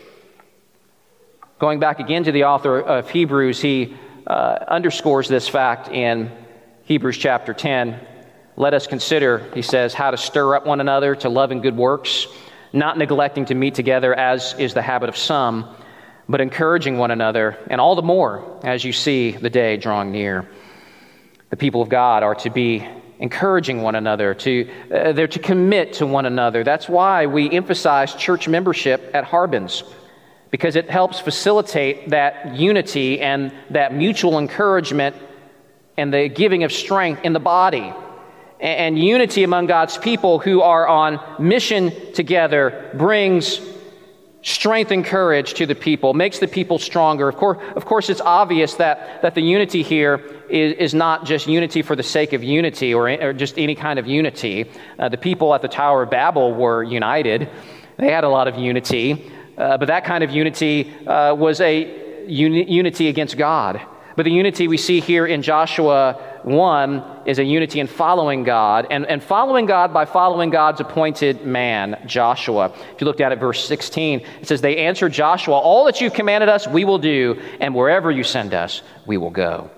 Going 1.59 1.81
back 1.81 1.99
again 1.99 2.25
to 2.25 2.33
the 2.33 2.45
author 2.45 2.79
of 2.79 3.11
Hebrews, 3.11 3.61
he 3.61 3.97
uh, 4.27 4.59
underscores 4.69 5.29
this 5.29 5.49
fact 5.49 5.89
in 5.89 6.31
Hebrews 6.85 7.19
chapter 7.19 7.53
10. 7.53 7.99
Let 8.57 8.75
us 8.75 8.87
consider, 8.87 9.49
he 9.55 9.63
says, 9.63 9.95
how 9.95 10.11
to 10.11 10.17
stir 10.17 10.57
up 10.57 10.67
one 10.67 10.81
another 10.81 11.15
to 11.17 11.29
love 11.29 11.51
and 11.51 11.63
good 11.63 11.77
works, 11.77 12.27
not 12.73 12.99
neglecting 12.99 13.47
to 13.47 13.55
meet 13.55 13.75
together 13.75 14.15
as 14.15 14.55
is 14.59 14.75
the 14.75 14.83
habit 14.83 15.09
of 15.09 15.17
some 15.17 15.75
but 16.29 16.41
encouraging 16.41 16.99
one 16.99 17.11
another, 17.11 17.57
and 17.69 17.81
all 17.81 17.95
the 17.95 18.03
more 18.03 18.61
as 18.63 18.85
you 18.85 18.93
see 18.93 19.33
the 19.33 19.51
day 19.51 19.77
drawing 19.77 20.13
near. 20.13 20.49
The 21.51 21.57
people 21.57 21.81
of 21.81 21.89
God 21.89 22.23
are 22.23 22.35
to 22.37 22.51
be 22.51 22.87
encouraging 23.19 23.83
one 23.83 23.95
another, 23.95 24.35
to, 24.35 24.71
uh, 24.95 25.13
they're 25.13 25.27
to 25.27 25.39
commit 25.39 25.95
to 25.95 26.07
one 26.07 26.27
another. 26.27 26.63
That's 26.63 26.89
why 26.89 27.27
we 27.27 27.51
emphasize 27.51 28.15
church 28.15 28.47
membership 28.47 29.11
at 29.15 29.25
Harbins, 29.25 29.83
because 30.51 30.77
it 30.77 30.91
helps 30.91 31.19
facilitate 31.19 32.11
that 32.11 32.55
unity 32.55 33.21
and 33.21 33.53
that 33.71 33.95
mutual 33.95 34.39
encouragement 34.39 35.17
and 35.97 36.13
the 36.13 36.29
giving 36.29 36.63
of 36.63 36.73
strength 36.73 37.25
in 37.25 37.33
the 37.33 37.41
body. 37.41 37.93
And 38.61 38.99
unity 38.99 39.45
among 39.45 39.67
God's 39.67 39.97
people 39.99 40.39
who 40.39 40.63
are 40.63 40.87
on 40.87 41.21
mission 41.39 42.13
together 42.13 42.91
brings 42.95 43.61
strength 44.49 44.91
and 44.91 45.05
courage 45.05 45.55
to 45.55 45.67
the 45.67 45.75
people, 45.75 46.15
makes 46.15 46.39
the 46.39 46.49
people 46.49 46.79
stronger. 46.79 47.29
Of 47.29 47.37
course, 47.37 47.59
of 47.77 47.85
course 47.85 48.09
it's 48.09 48.21
obvious 48.21 48.75
that, 48.75 49.23
that 49.23 49.35
the 49.35 49.43
unity 49.43 49.83
here 49.83 50.25
is, 50.49 50.75
is 50.75 50.95
not 50.95 51.25
just 51.25 51.47
unity 51.47 51.83
for 51.83 51.95
the 51.95 52.03
sake 52.03 52.33
of 52.33 52.43
unity 52.43 52.95
or, 52.95 53.09
or 53.11 53.33
just 53.33 53.59
any 53.59 53.75
kind 53.75 53.99
of 53.99 54.07
unity. 54.07 54.71
Uh, 54.99 55.09
the 55.09 55.19
people 55.19 55.55
at 55.55 55.63
the 55.63 55.69
Tower 55.69 56.05
of 56.05 56.11
Babel 56.11 56.55
were 56.55 56.83
united, 56.83 57.49
they 57.99 58.11
had 58.11 58.25
a 58.25 58.29
lot 58.29 58.49
of 58.49 58.57
unity, 58.57 59.31
uh, 59.59 59.77
but 59.77 59.87
that 59.87 60.05
kind 60.05 60.25
of 60.25 60.31
unity 60.31 60.95
uh, 61.07 61.35
was 61.35 61.61
a 61.61 62.27
uni- 62.27 62.71
unity 62.71 63.09
against 63.09 63.37
God. 63.37 63.81
But 64.17 64.25
the 64.25 64.33
unity 64.33 64.67
we 64.67 64.79
see 64.79 65.01
here 65.01 65.27
in 65.27 65.43
Joshua 65.43 66.21
1 66.45 67.23
is 67.27 67.39
a 67.39 67.45
unity 67.45 67.81
in 67.81 67.87
following 67.87 68.45
God, 68.45 68.87
and, 68.91 69.07
and 69.07 69.23
following 69.23 69.67
God 69.67 69.93
by 69.93 70.05
following 70.05 70.51
God's 70.51 70.81
appointed 70.81 71.45
man, 71.45 72.03
Joshua. 72.07 72.73
If 72.95 73.01
you 73.01 73.07
looked 73.07 73.21
at 73.21 73.33
it, 73.33 73.39
verse 73.39 73.65
16, 73.67 74.21
it 74.41 74.49
says, 74.49 74.61
They 74.61 74.79
answered 74.79 75.13
Joshua, 75.13 75.57
All 75.57 75.85
that 75.87 76.01
you've 76.01 76.15
commanded 76.15 76.49
us, 76.49 76.67
we 76.67 76.85
will 76.85 76.99
do, 76.99 77.41
and 77.61 77.75
wherever 77.75 78.11
you 78.11 78.25
send 78.25 78.55
us, 78.55 78.83
we 79.07 79.17
will 79.17 79.31
go. 79.31 79.71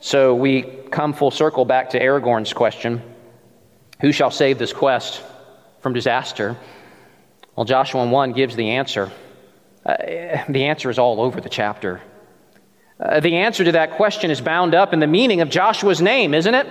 So 0.00 0.34
we 0.34 0.62
come 0.90 1.12
full 1.12 1.30
circle 1.30 1.64
back 1.64 1.90
to 1.90 2.00
Aragorn's 2.00 2.52
question 2.52 3.02
Who 4.00 4.12
shall 4.12 4.30
save 4.30 4.58
this 4.58 4.72
quest 4.72 5.22
from 5.80 5.92
disaster? 5.92 6.56
Well, 7.56 7.66
Joshua 7.66 8.06
1 8.06 8.32
gives 8.32 8.56
the 8.56 8.70
answer. 8.70 9.10
Uh, 9.84 9.96
the 10.48 10.64
answer 10.66 10.88
is 10.88 10.98
all 10.98 11.20
over 11.20 11.40
the 11.40 11.48
chapter. 11.48 12.00
Uh, 13.00 13.18
the 13.20 13.36
answer 13.36 13.64
to 13.64 13.72
that 13.72 13.92
question 13.92 14.30
is 14.30 14.42
bound 14.42 14.74
up 14.74 14.92
in 14.92 15.00
the 15.00 15.06
meaning 15.06 15.40
of 15.40 15.48
Joshua's 15.48 16.02
name, 16.02 16.34
isn't 16.34 16.54
it? 16.54 16.66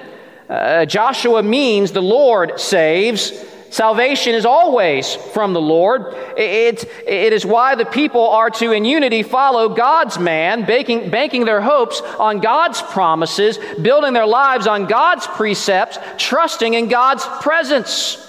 Uh, 0.47 0.85
Joshua 0.85 1.41
means 1.41 1.91
the 1.91 2.03
Lord 2.03 2.59
saves. 2.59 3.33
Salvation 3.71 4.35
is 4.35 4.45
always 4.45 5.15
from 5.15 5.53
the 5.53 5.61
Lord. 5.61 6.13
It, 6.37 6.85
it 7.07 7.33
is 7.33 7.45
why 7.45 7.75
the 7.75 7.85
people 7.85 8.27
are 8.27 8.49
to, 8.51 8.71
in 8.71 8.85
unity, 8.85 9.23
follow 9.23 9.69
God's 9.69 10.19
man, 10.19 10.65
banking, 10.65 11.09
banking 11.09 11.45
their 11.45 11.61
hopes 11.61 12.01
on 12.01 12.39
God's 12.39 12.81
promises, 12.81 13.57
building 13.81 14.13
their 14.13 14.27
lives 14.27 14.67
on 14.67 14.85
God's 14.85 15.25
precepts, 15.25 15.97
trusting 16.17 16.75
in 16.75 16.89
God's 16.89 17.25
presence. 17.41 18.25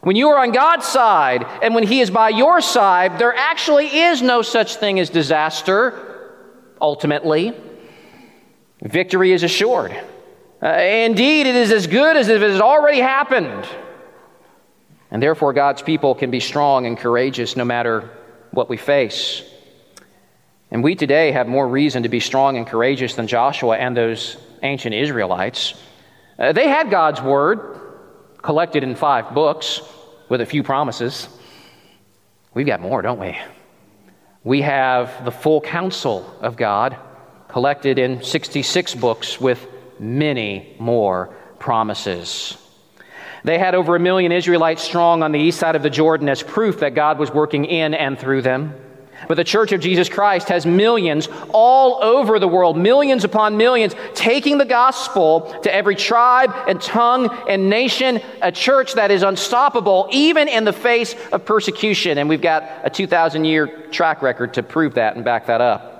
When 0.00 0.16
you 0.16 0.28
are 0.30 0.38
on 0.38 0.50
God's 0.50 0.86
side 0.86 1.46
and 1.62 1.74
when 1.74 1.84
He 1.84 2.00
is 2.00 2.10
by 2.10 2.30
your 2.30 2.60
side, 2.60 3.18
there 3.18 3.34
actually 3.34 3.86
is 3.86 4.20
no 4.20 4.42
such 4.42 4.76
thing 4.76 4.98
as 4.98 5.10
disaster 5.10 6.09
ultimately. 6.80 7.54
Victory 8.82 9.32
is 9.32 9.42
assured. 9.42 9.92
Uh, 10.62 10.68
indeed, 10.68 11.46
it 11.46 11.54
is 11.54 11.72
as 11.72 11.86
good 11.86 12.16
as 12.16 12.28
if 12.28 12.42
it 12.42 12.50
has 12.50 12.60
already 12.60 13.00
happened. 13.00 13.66
And 15.10 15.22
therefore, 15.22 15.52
God's 15.52 15.82
people 15.82 16.14
can 16.14 16.30
be 16.30 16.40
strong 16.40 16.86
and 16.86 16.96
courageous 16.96 17.56
no 17.56 17.64
matter 17.64 18.10
what 18.52 18.68
we 18.68 18.76
face. 18.76 19.42
And 20.70 20.84
we 20.84 20.94
today 20.94 21.32
have 21.32 21.48
more 21.48 21.66
reason 21.66 22.04
to 22.04 22.08
be 22.08 22.20
strong 22.20 22.56
and 22.56 22.66
courageous 22.66 23.14
than 23.14 23.26
Joshua 23.26 23.76
and 23.76 23.96
those 23.96 24.36
ancient 24.62 24.94
Israelites. 24.94 25.74
Uh, 26.38 26.52
they 26.52 26.68
had 26.68 26.90
God's 26.90 27.20
word 27.20 27.80
collected 28.40 28.84
in 28.84 28.94
five 28.94 29.34
books 29.34 29.80
with 30.28 30.40
a 30.40 30.46
few 30.46 30.62
promises. 30.62 31.28
We've 32.54 32.66
got 32.66 32.80
more, 32.80 33.02
don't 33.02 33.18
we? 33.18 33.36
We 34.42 34.62
have 34.62 35.24
the 35.24 35.30
full 35.30 35.60
counsel 35.60 36.34
of 36.40 36.56
God 36.56 36.96
collected 37.48 37.98
in 37.98 38.22
66 38.22 38.94
books 38.94 39.40
with 39.40 39.66
many 39.98 40.76
more 40.78 41.34
promises. 41.58 42.56
They 43.44 43.58
had 43.58 43.74
over 43.74 43.96
a 43.96 44.00
million 44.00 44.32
Israelites 44.32 44.82
strong 44.82 45.22
on 45.22 45.32
the 45.32 45.38
east 45.38 45.58
side 45.58 45.76
of 45.76 45.82
the 45.82 45.90
Jordan 45.90 46.28
as 46.28 46.42
proof 46.42 46.80
that 46.80 46.94
God 46.94 47.18
was 47.18 47.30
working 47.30 47.64
in 47.64 47.92
and 47.94 48.18
through 48.18 48.42
them. 48.42 48.74
But 49.28 49.36
the 49.36 49.44
Church 49.44 49.72
of 49.72 49.80
Jesus 49.80 50.08
Christ 50.08 50.48
has 50.48 50.66
millions 50.66 51.28
all 51.50 52.02
over 52.02 52.38
the 52.38 52.48
world, 52.48 52.76
millions 52.76 53.24
upon 53.24 53.56
millions, 53.56 53.94
taking 54.14 54.58
the 54.58 54.64
gospel 54.64 55.58
to 55.62 55.74
every 55.74 55.96
tribe 55.96 56.54
and 56.66 56.80
tongue 56.80 57.28
and 57.48 57.68
nation, 57.68 58.20
a 58.42 58.50
church 58.50 58.94
that 58.94 59.10
is 59.10 59.22
unstoppable 59.22 60.08
even 60.10 60.48
in 60.48 60.64
the 60.64 60.72
face 60.72 61.14
of 61.32 61.44
persecution. 61.44 62.18
And 62.18 62.28
we've 62.28 62.42
got 62.42 62.68
a 62.84 62.90
2,000 62.90 63.44
year 63.44 63.66
track 63.90 64.22
record 64.22 64.54
to 64.54 64.62
prove 64.62 64.94
that 64.94 65.16
and 65.16 65.24
back 65.24 65.46
that 65.46 65.60
up. 65.60 65.99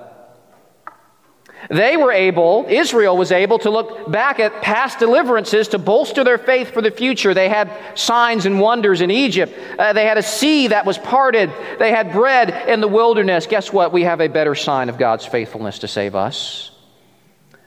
They 1.69 1.95
were 1.95 2.11
able, 2.11 2.65
Israel 2.69 3.15
was 3.15 3.31
able 3.31 3.59
to 3.59 3.69
look 3.69 4.11
back 4.11 4.39
at 4.39 4.61
past 4.61 4.99
deliverances 4.99 5.69
to 5.69 5.79
bolster 5.79 6.23
their 6.23 6.37
faith 6.37 6.71
for 6.71 6.81
the 6.81 6.91
future. 6.91 7.33
They 7.33 7.49
had 7.49 7.71
signs 7.95 8.45
and 8.45 8.59
wonders 8.59 9.01
in 9.01 9.11
Egypt. 9.11 9.53
Uh, 9.77 9.93
they 9.93 10.05
had 10.05 10.17
a 10.17 10.23
sea 10.23 10.67
that 10.67 10.85
was 10.85 10.97
parted. 10.97 11.51
They 11.77 11.91
had 11.91 12.11
bread 12.11 12.67
in 12.67 12.81
the 12.81 12.87
wilderness. 12.87 13.45
Guess 13.45 13.71
what? 13.71 13.93
We 13.93 14.03
have 14.03 14.21
a 14.21 14.27
better 14.27 14.55
sign 14.55 14.89
of 14.89 14.97
God's 14.97 15.25
faithfulness 15.25 15.79
to 15.79 15.87
save 15.87 16.15
us. 16.15 16.71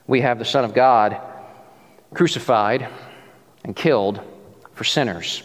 We 0.07 0.21
have 0.21 0.39
the 0.39 0.45
Son 0.45 0.65
of 0.65 0.73
God 0.73 1.19
crucified 2.13 2.87
and 3.63 3.75
killed 3.75 4.19
for 4.73 4.83
sinners, 4.83 5.41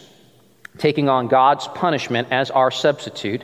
taking 0.77 1.09
on 1.09 1.27
God's 1.27 1.67
punishment 1.67 2.27
as 2.31 2.51
our 2.51 2.69
substitute 2.69 3.43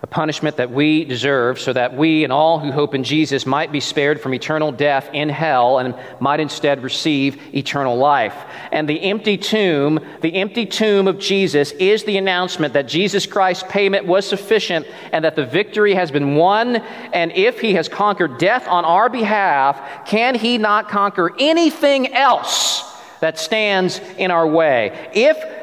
a 0.00 0.06
punishment 0.06 0.58
that 0.58 0.70
we 0.70 1.04
deserve, 1.04 1.58
so 1.58 1.72
that 1.72 1.96
we 1.96 2.22
and 2.22 2.32
all 2.32 2.60
who 2.60 2.70
hope 2.70 2.94
in 2.94 3.02
Jesus 3.02 3.44
might 3.44 3.72
be 3.72 3.80
spared 3.80 4.20
from 4.20 4.32
eternal 4.32 4.70
death 4.70 5.10
in 5.12 5.28
hell 5.28 5.78
and 5.78 5.92
might 6.20 6.38
instead 6.38 6.84
receive 6.84 7.36
eternal 7.52 7.96
life. 7.96 8.34
And 8.70 8.88
the 8.88 9.00
empty 9.02 9.36
tomb, 9.36 9.98
the 10.20 10.36
empty 10.36 10.66
tomb 10.66 11.08
of 11.08 11.18
Jesus, 11.18 11.72
is 11.72 12.04
the 12.04 12.16
announcement 12.16 12.74
that 12.74 12.86
Jesus 12.86 13.26
Christ's 13.26 13.64
payment 13.68 14.06
was 14.06 14.24
sufficient 14.24 14.86
and 15.10 15.24
that 15.24 15.34
the 15.34 15.44
victory 15.44 15.94
has 15.94 16.12
been 16.12 16.36
won. 16.36 16.76
And 16.76 17.32
if 17.32 17.58
he 17.58 17.74
has 17.74 17.88
conquered 17.88 18.38
death 18.38 18.68
on 18.68 18.84
our 18.84 19.08
behalf, 19.08 20.06
can 20.06 20.36
he 20.36 20.58
not 20.58 20.88
conquer 20.88 21.34
anything 21.40 22.14
else 22.14 22.84
that 23.18 23.36
stands 23.36 24.00
in 24.16 24.30
our 24.30 24.46
way? 24.46 25.10
If 25.12 25.57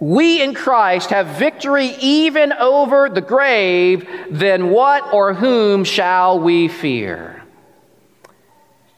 we 0.00 0.42
in 0.42 0.54
Christ 0.54 1.10
have 1.10 1.26
victory 1.26 1.94
even 2.00 2.54
over 2.54 3.10
the 3.10 3.20
grave, 3.20 4.08
then 4.30 4.70
what 4.70 5.12
or 5.12 5.34
whom 5.34 5.84
shall 5.84 6.40
we 6.40 6.68
fear? 6.68 7.36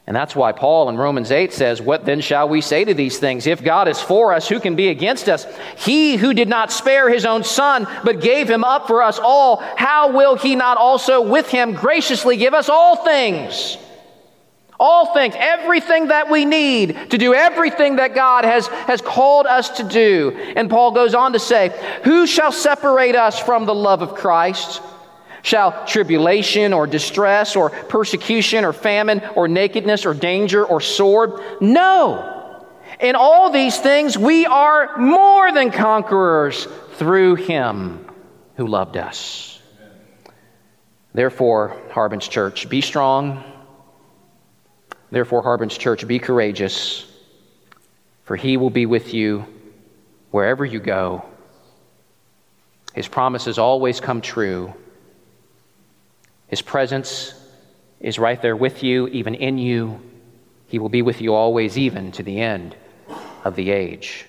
And 0.05 0.15
that's 0.15 0.35
why 0.35 0.51
Paul 0.51 0.89
in 0.89 0.97
Romans 0.97 1.31
8 1.31 1.53
says, 1.53 1.81
What 1.81 2.05
then 2.05 2.21
shall 2.21 2.49
we 2.49 2.61
say 2.61 2.83
to 2.83 2.93
these 2.93 3.19
things? 3.19 3.47
If 3.47 3.63
God 3.63 3.87
is 3.87 4.01
for 4.01 4.33
us, 4.33 4.47
who 4.47 4.59
can 4.59 4.75
be 4.75 4.89
against 4.89 5.29
us? 5.29 5.45
He 5.77 6.17
who 6.17 6.33
did 6.33 6.49
not 6.49 6.71
spare 6.71 7.09
his 7.09 7.25
own 7.25 7.43
son, 7.43 7.87
but 8.03 8.19
gave 8.19 8.49
him 8.49 8.63
up 8.63 8.87
for 8.87 9.01
us 9.01 9.17
all, 9.17 9.57
how 9.57 10.11
will 10.11 10.35
he 10.35 10.55
not 10.55 10.77
also 10.77 11.21
with 11.21 11.49
him 11.49 11.73
graciously 11.73 12.35
give 12.35 12.53
us 12.53 12.67
all 12.67 12.97
things? 12.97 13.77
All 14.79 15.13
things, 15.13 15.35
everything 15.37 16.07
that 16.07 16.29
we 16.29 16.45
need 16.45 17.11
to 17.11 17.17
do 17.17 17.33
everything 17.33 17.97
that 17.97 18.15
God 18.15 18.43
has, 18.43 18.67
has 18.67 19.01
called 19.01 19.45
us 19.45 19.69
to 19.77 19.83
do. 19.83 20.31
And 20.55 20.69
Paul 20.69 20.91
goes 20.91 21.13
on 21.13 21.33
to 21.33 21.39
say, 21.39 21.71
Who 22.03 22.25
shall 22.25 22.51
separate 22.51 23.15
us 23.15 23.39
from 23.39 23.65
the 23.65 23.75
love 23.75 24.01
of 24.01 24.15
Christ? 24.15 24.81
Shall 25.43 25.85
tribulation 25.85 26.73
or 26.73 26.87
distress 26.87 27.55
or 27.55 27.69
persecution 27.69 28.63
or 28.63 28.73
famine 28.73 29.21
or 29.35 29.47
nakedness 29.47 30.05
or 30.05 30.13
danger 30.13 30.65
or 30.65 30.79
sword? 30.81 31.61
No. 31.61 32.65
In 32.99 33.15
all 33.15 33.51
these 33.51 33.77
things, 33.77 34.17
we 34.17 34.45
are 34.45 34.97
more 34.97 35.51
than 35.51 35.71
conquerors 35.71 36.67
through 36.93 37.35
him 37.35 38.09
who 38.55 38.67
loved 38.67 38.95
us. 38.95 39.59
Therefore, 41.13 41.79
Harbin's 41.91 42.27
Church, 42.27 42.69
be 42.69 42.81
strong 42.81 43.43
Therefore, 45.13 45.43
Harbin's 45.43 45.77
Church, 45.77 46.07
be 46.07 46.17
courageous, 46.17 47.05
for 48.23 48.35
he 48.35 48.57
will 48.57 48.71
be 48.71 48.87
with 48.87 49.13
you 49.13 49.45
wherever 50.31 50.65
you 50.65 50.79
go. 50.79 51.23
His 52.95 53.07
promises 53.07 53.59
always 53.59 53.99
come 53.99 54.21
true. 54.21 54.73
His 56.47 56.63
presence 56.63 57.35
is 57.99 58.17
right 58.17 58.41
there 58.41 58.55
with 58.55 58.81
you, 58.81 59.07
even 59.09 59.35
in 59.35 59.59
you. 59.59 60.01
He 60.69 60.79
will 60.79 60.89
be 60.89 61.03
with 61.03 61.21
you 61.21 61.35
always, 61.35 61.77
even 61.77 62.11
to 62.13 62.23
the 62.23 62.41
end 62.41 62.75
of 63.43 63.55
the 63.55 63.69
age. 63.69 64.25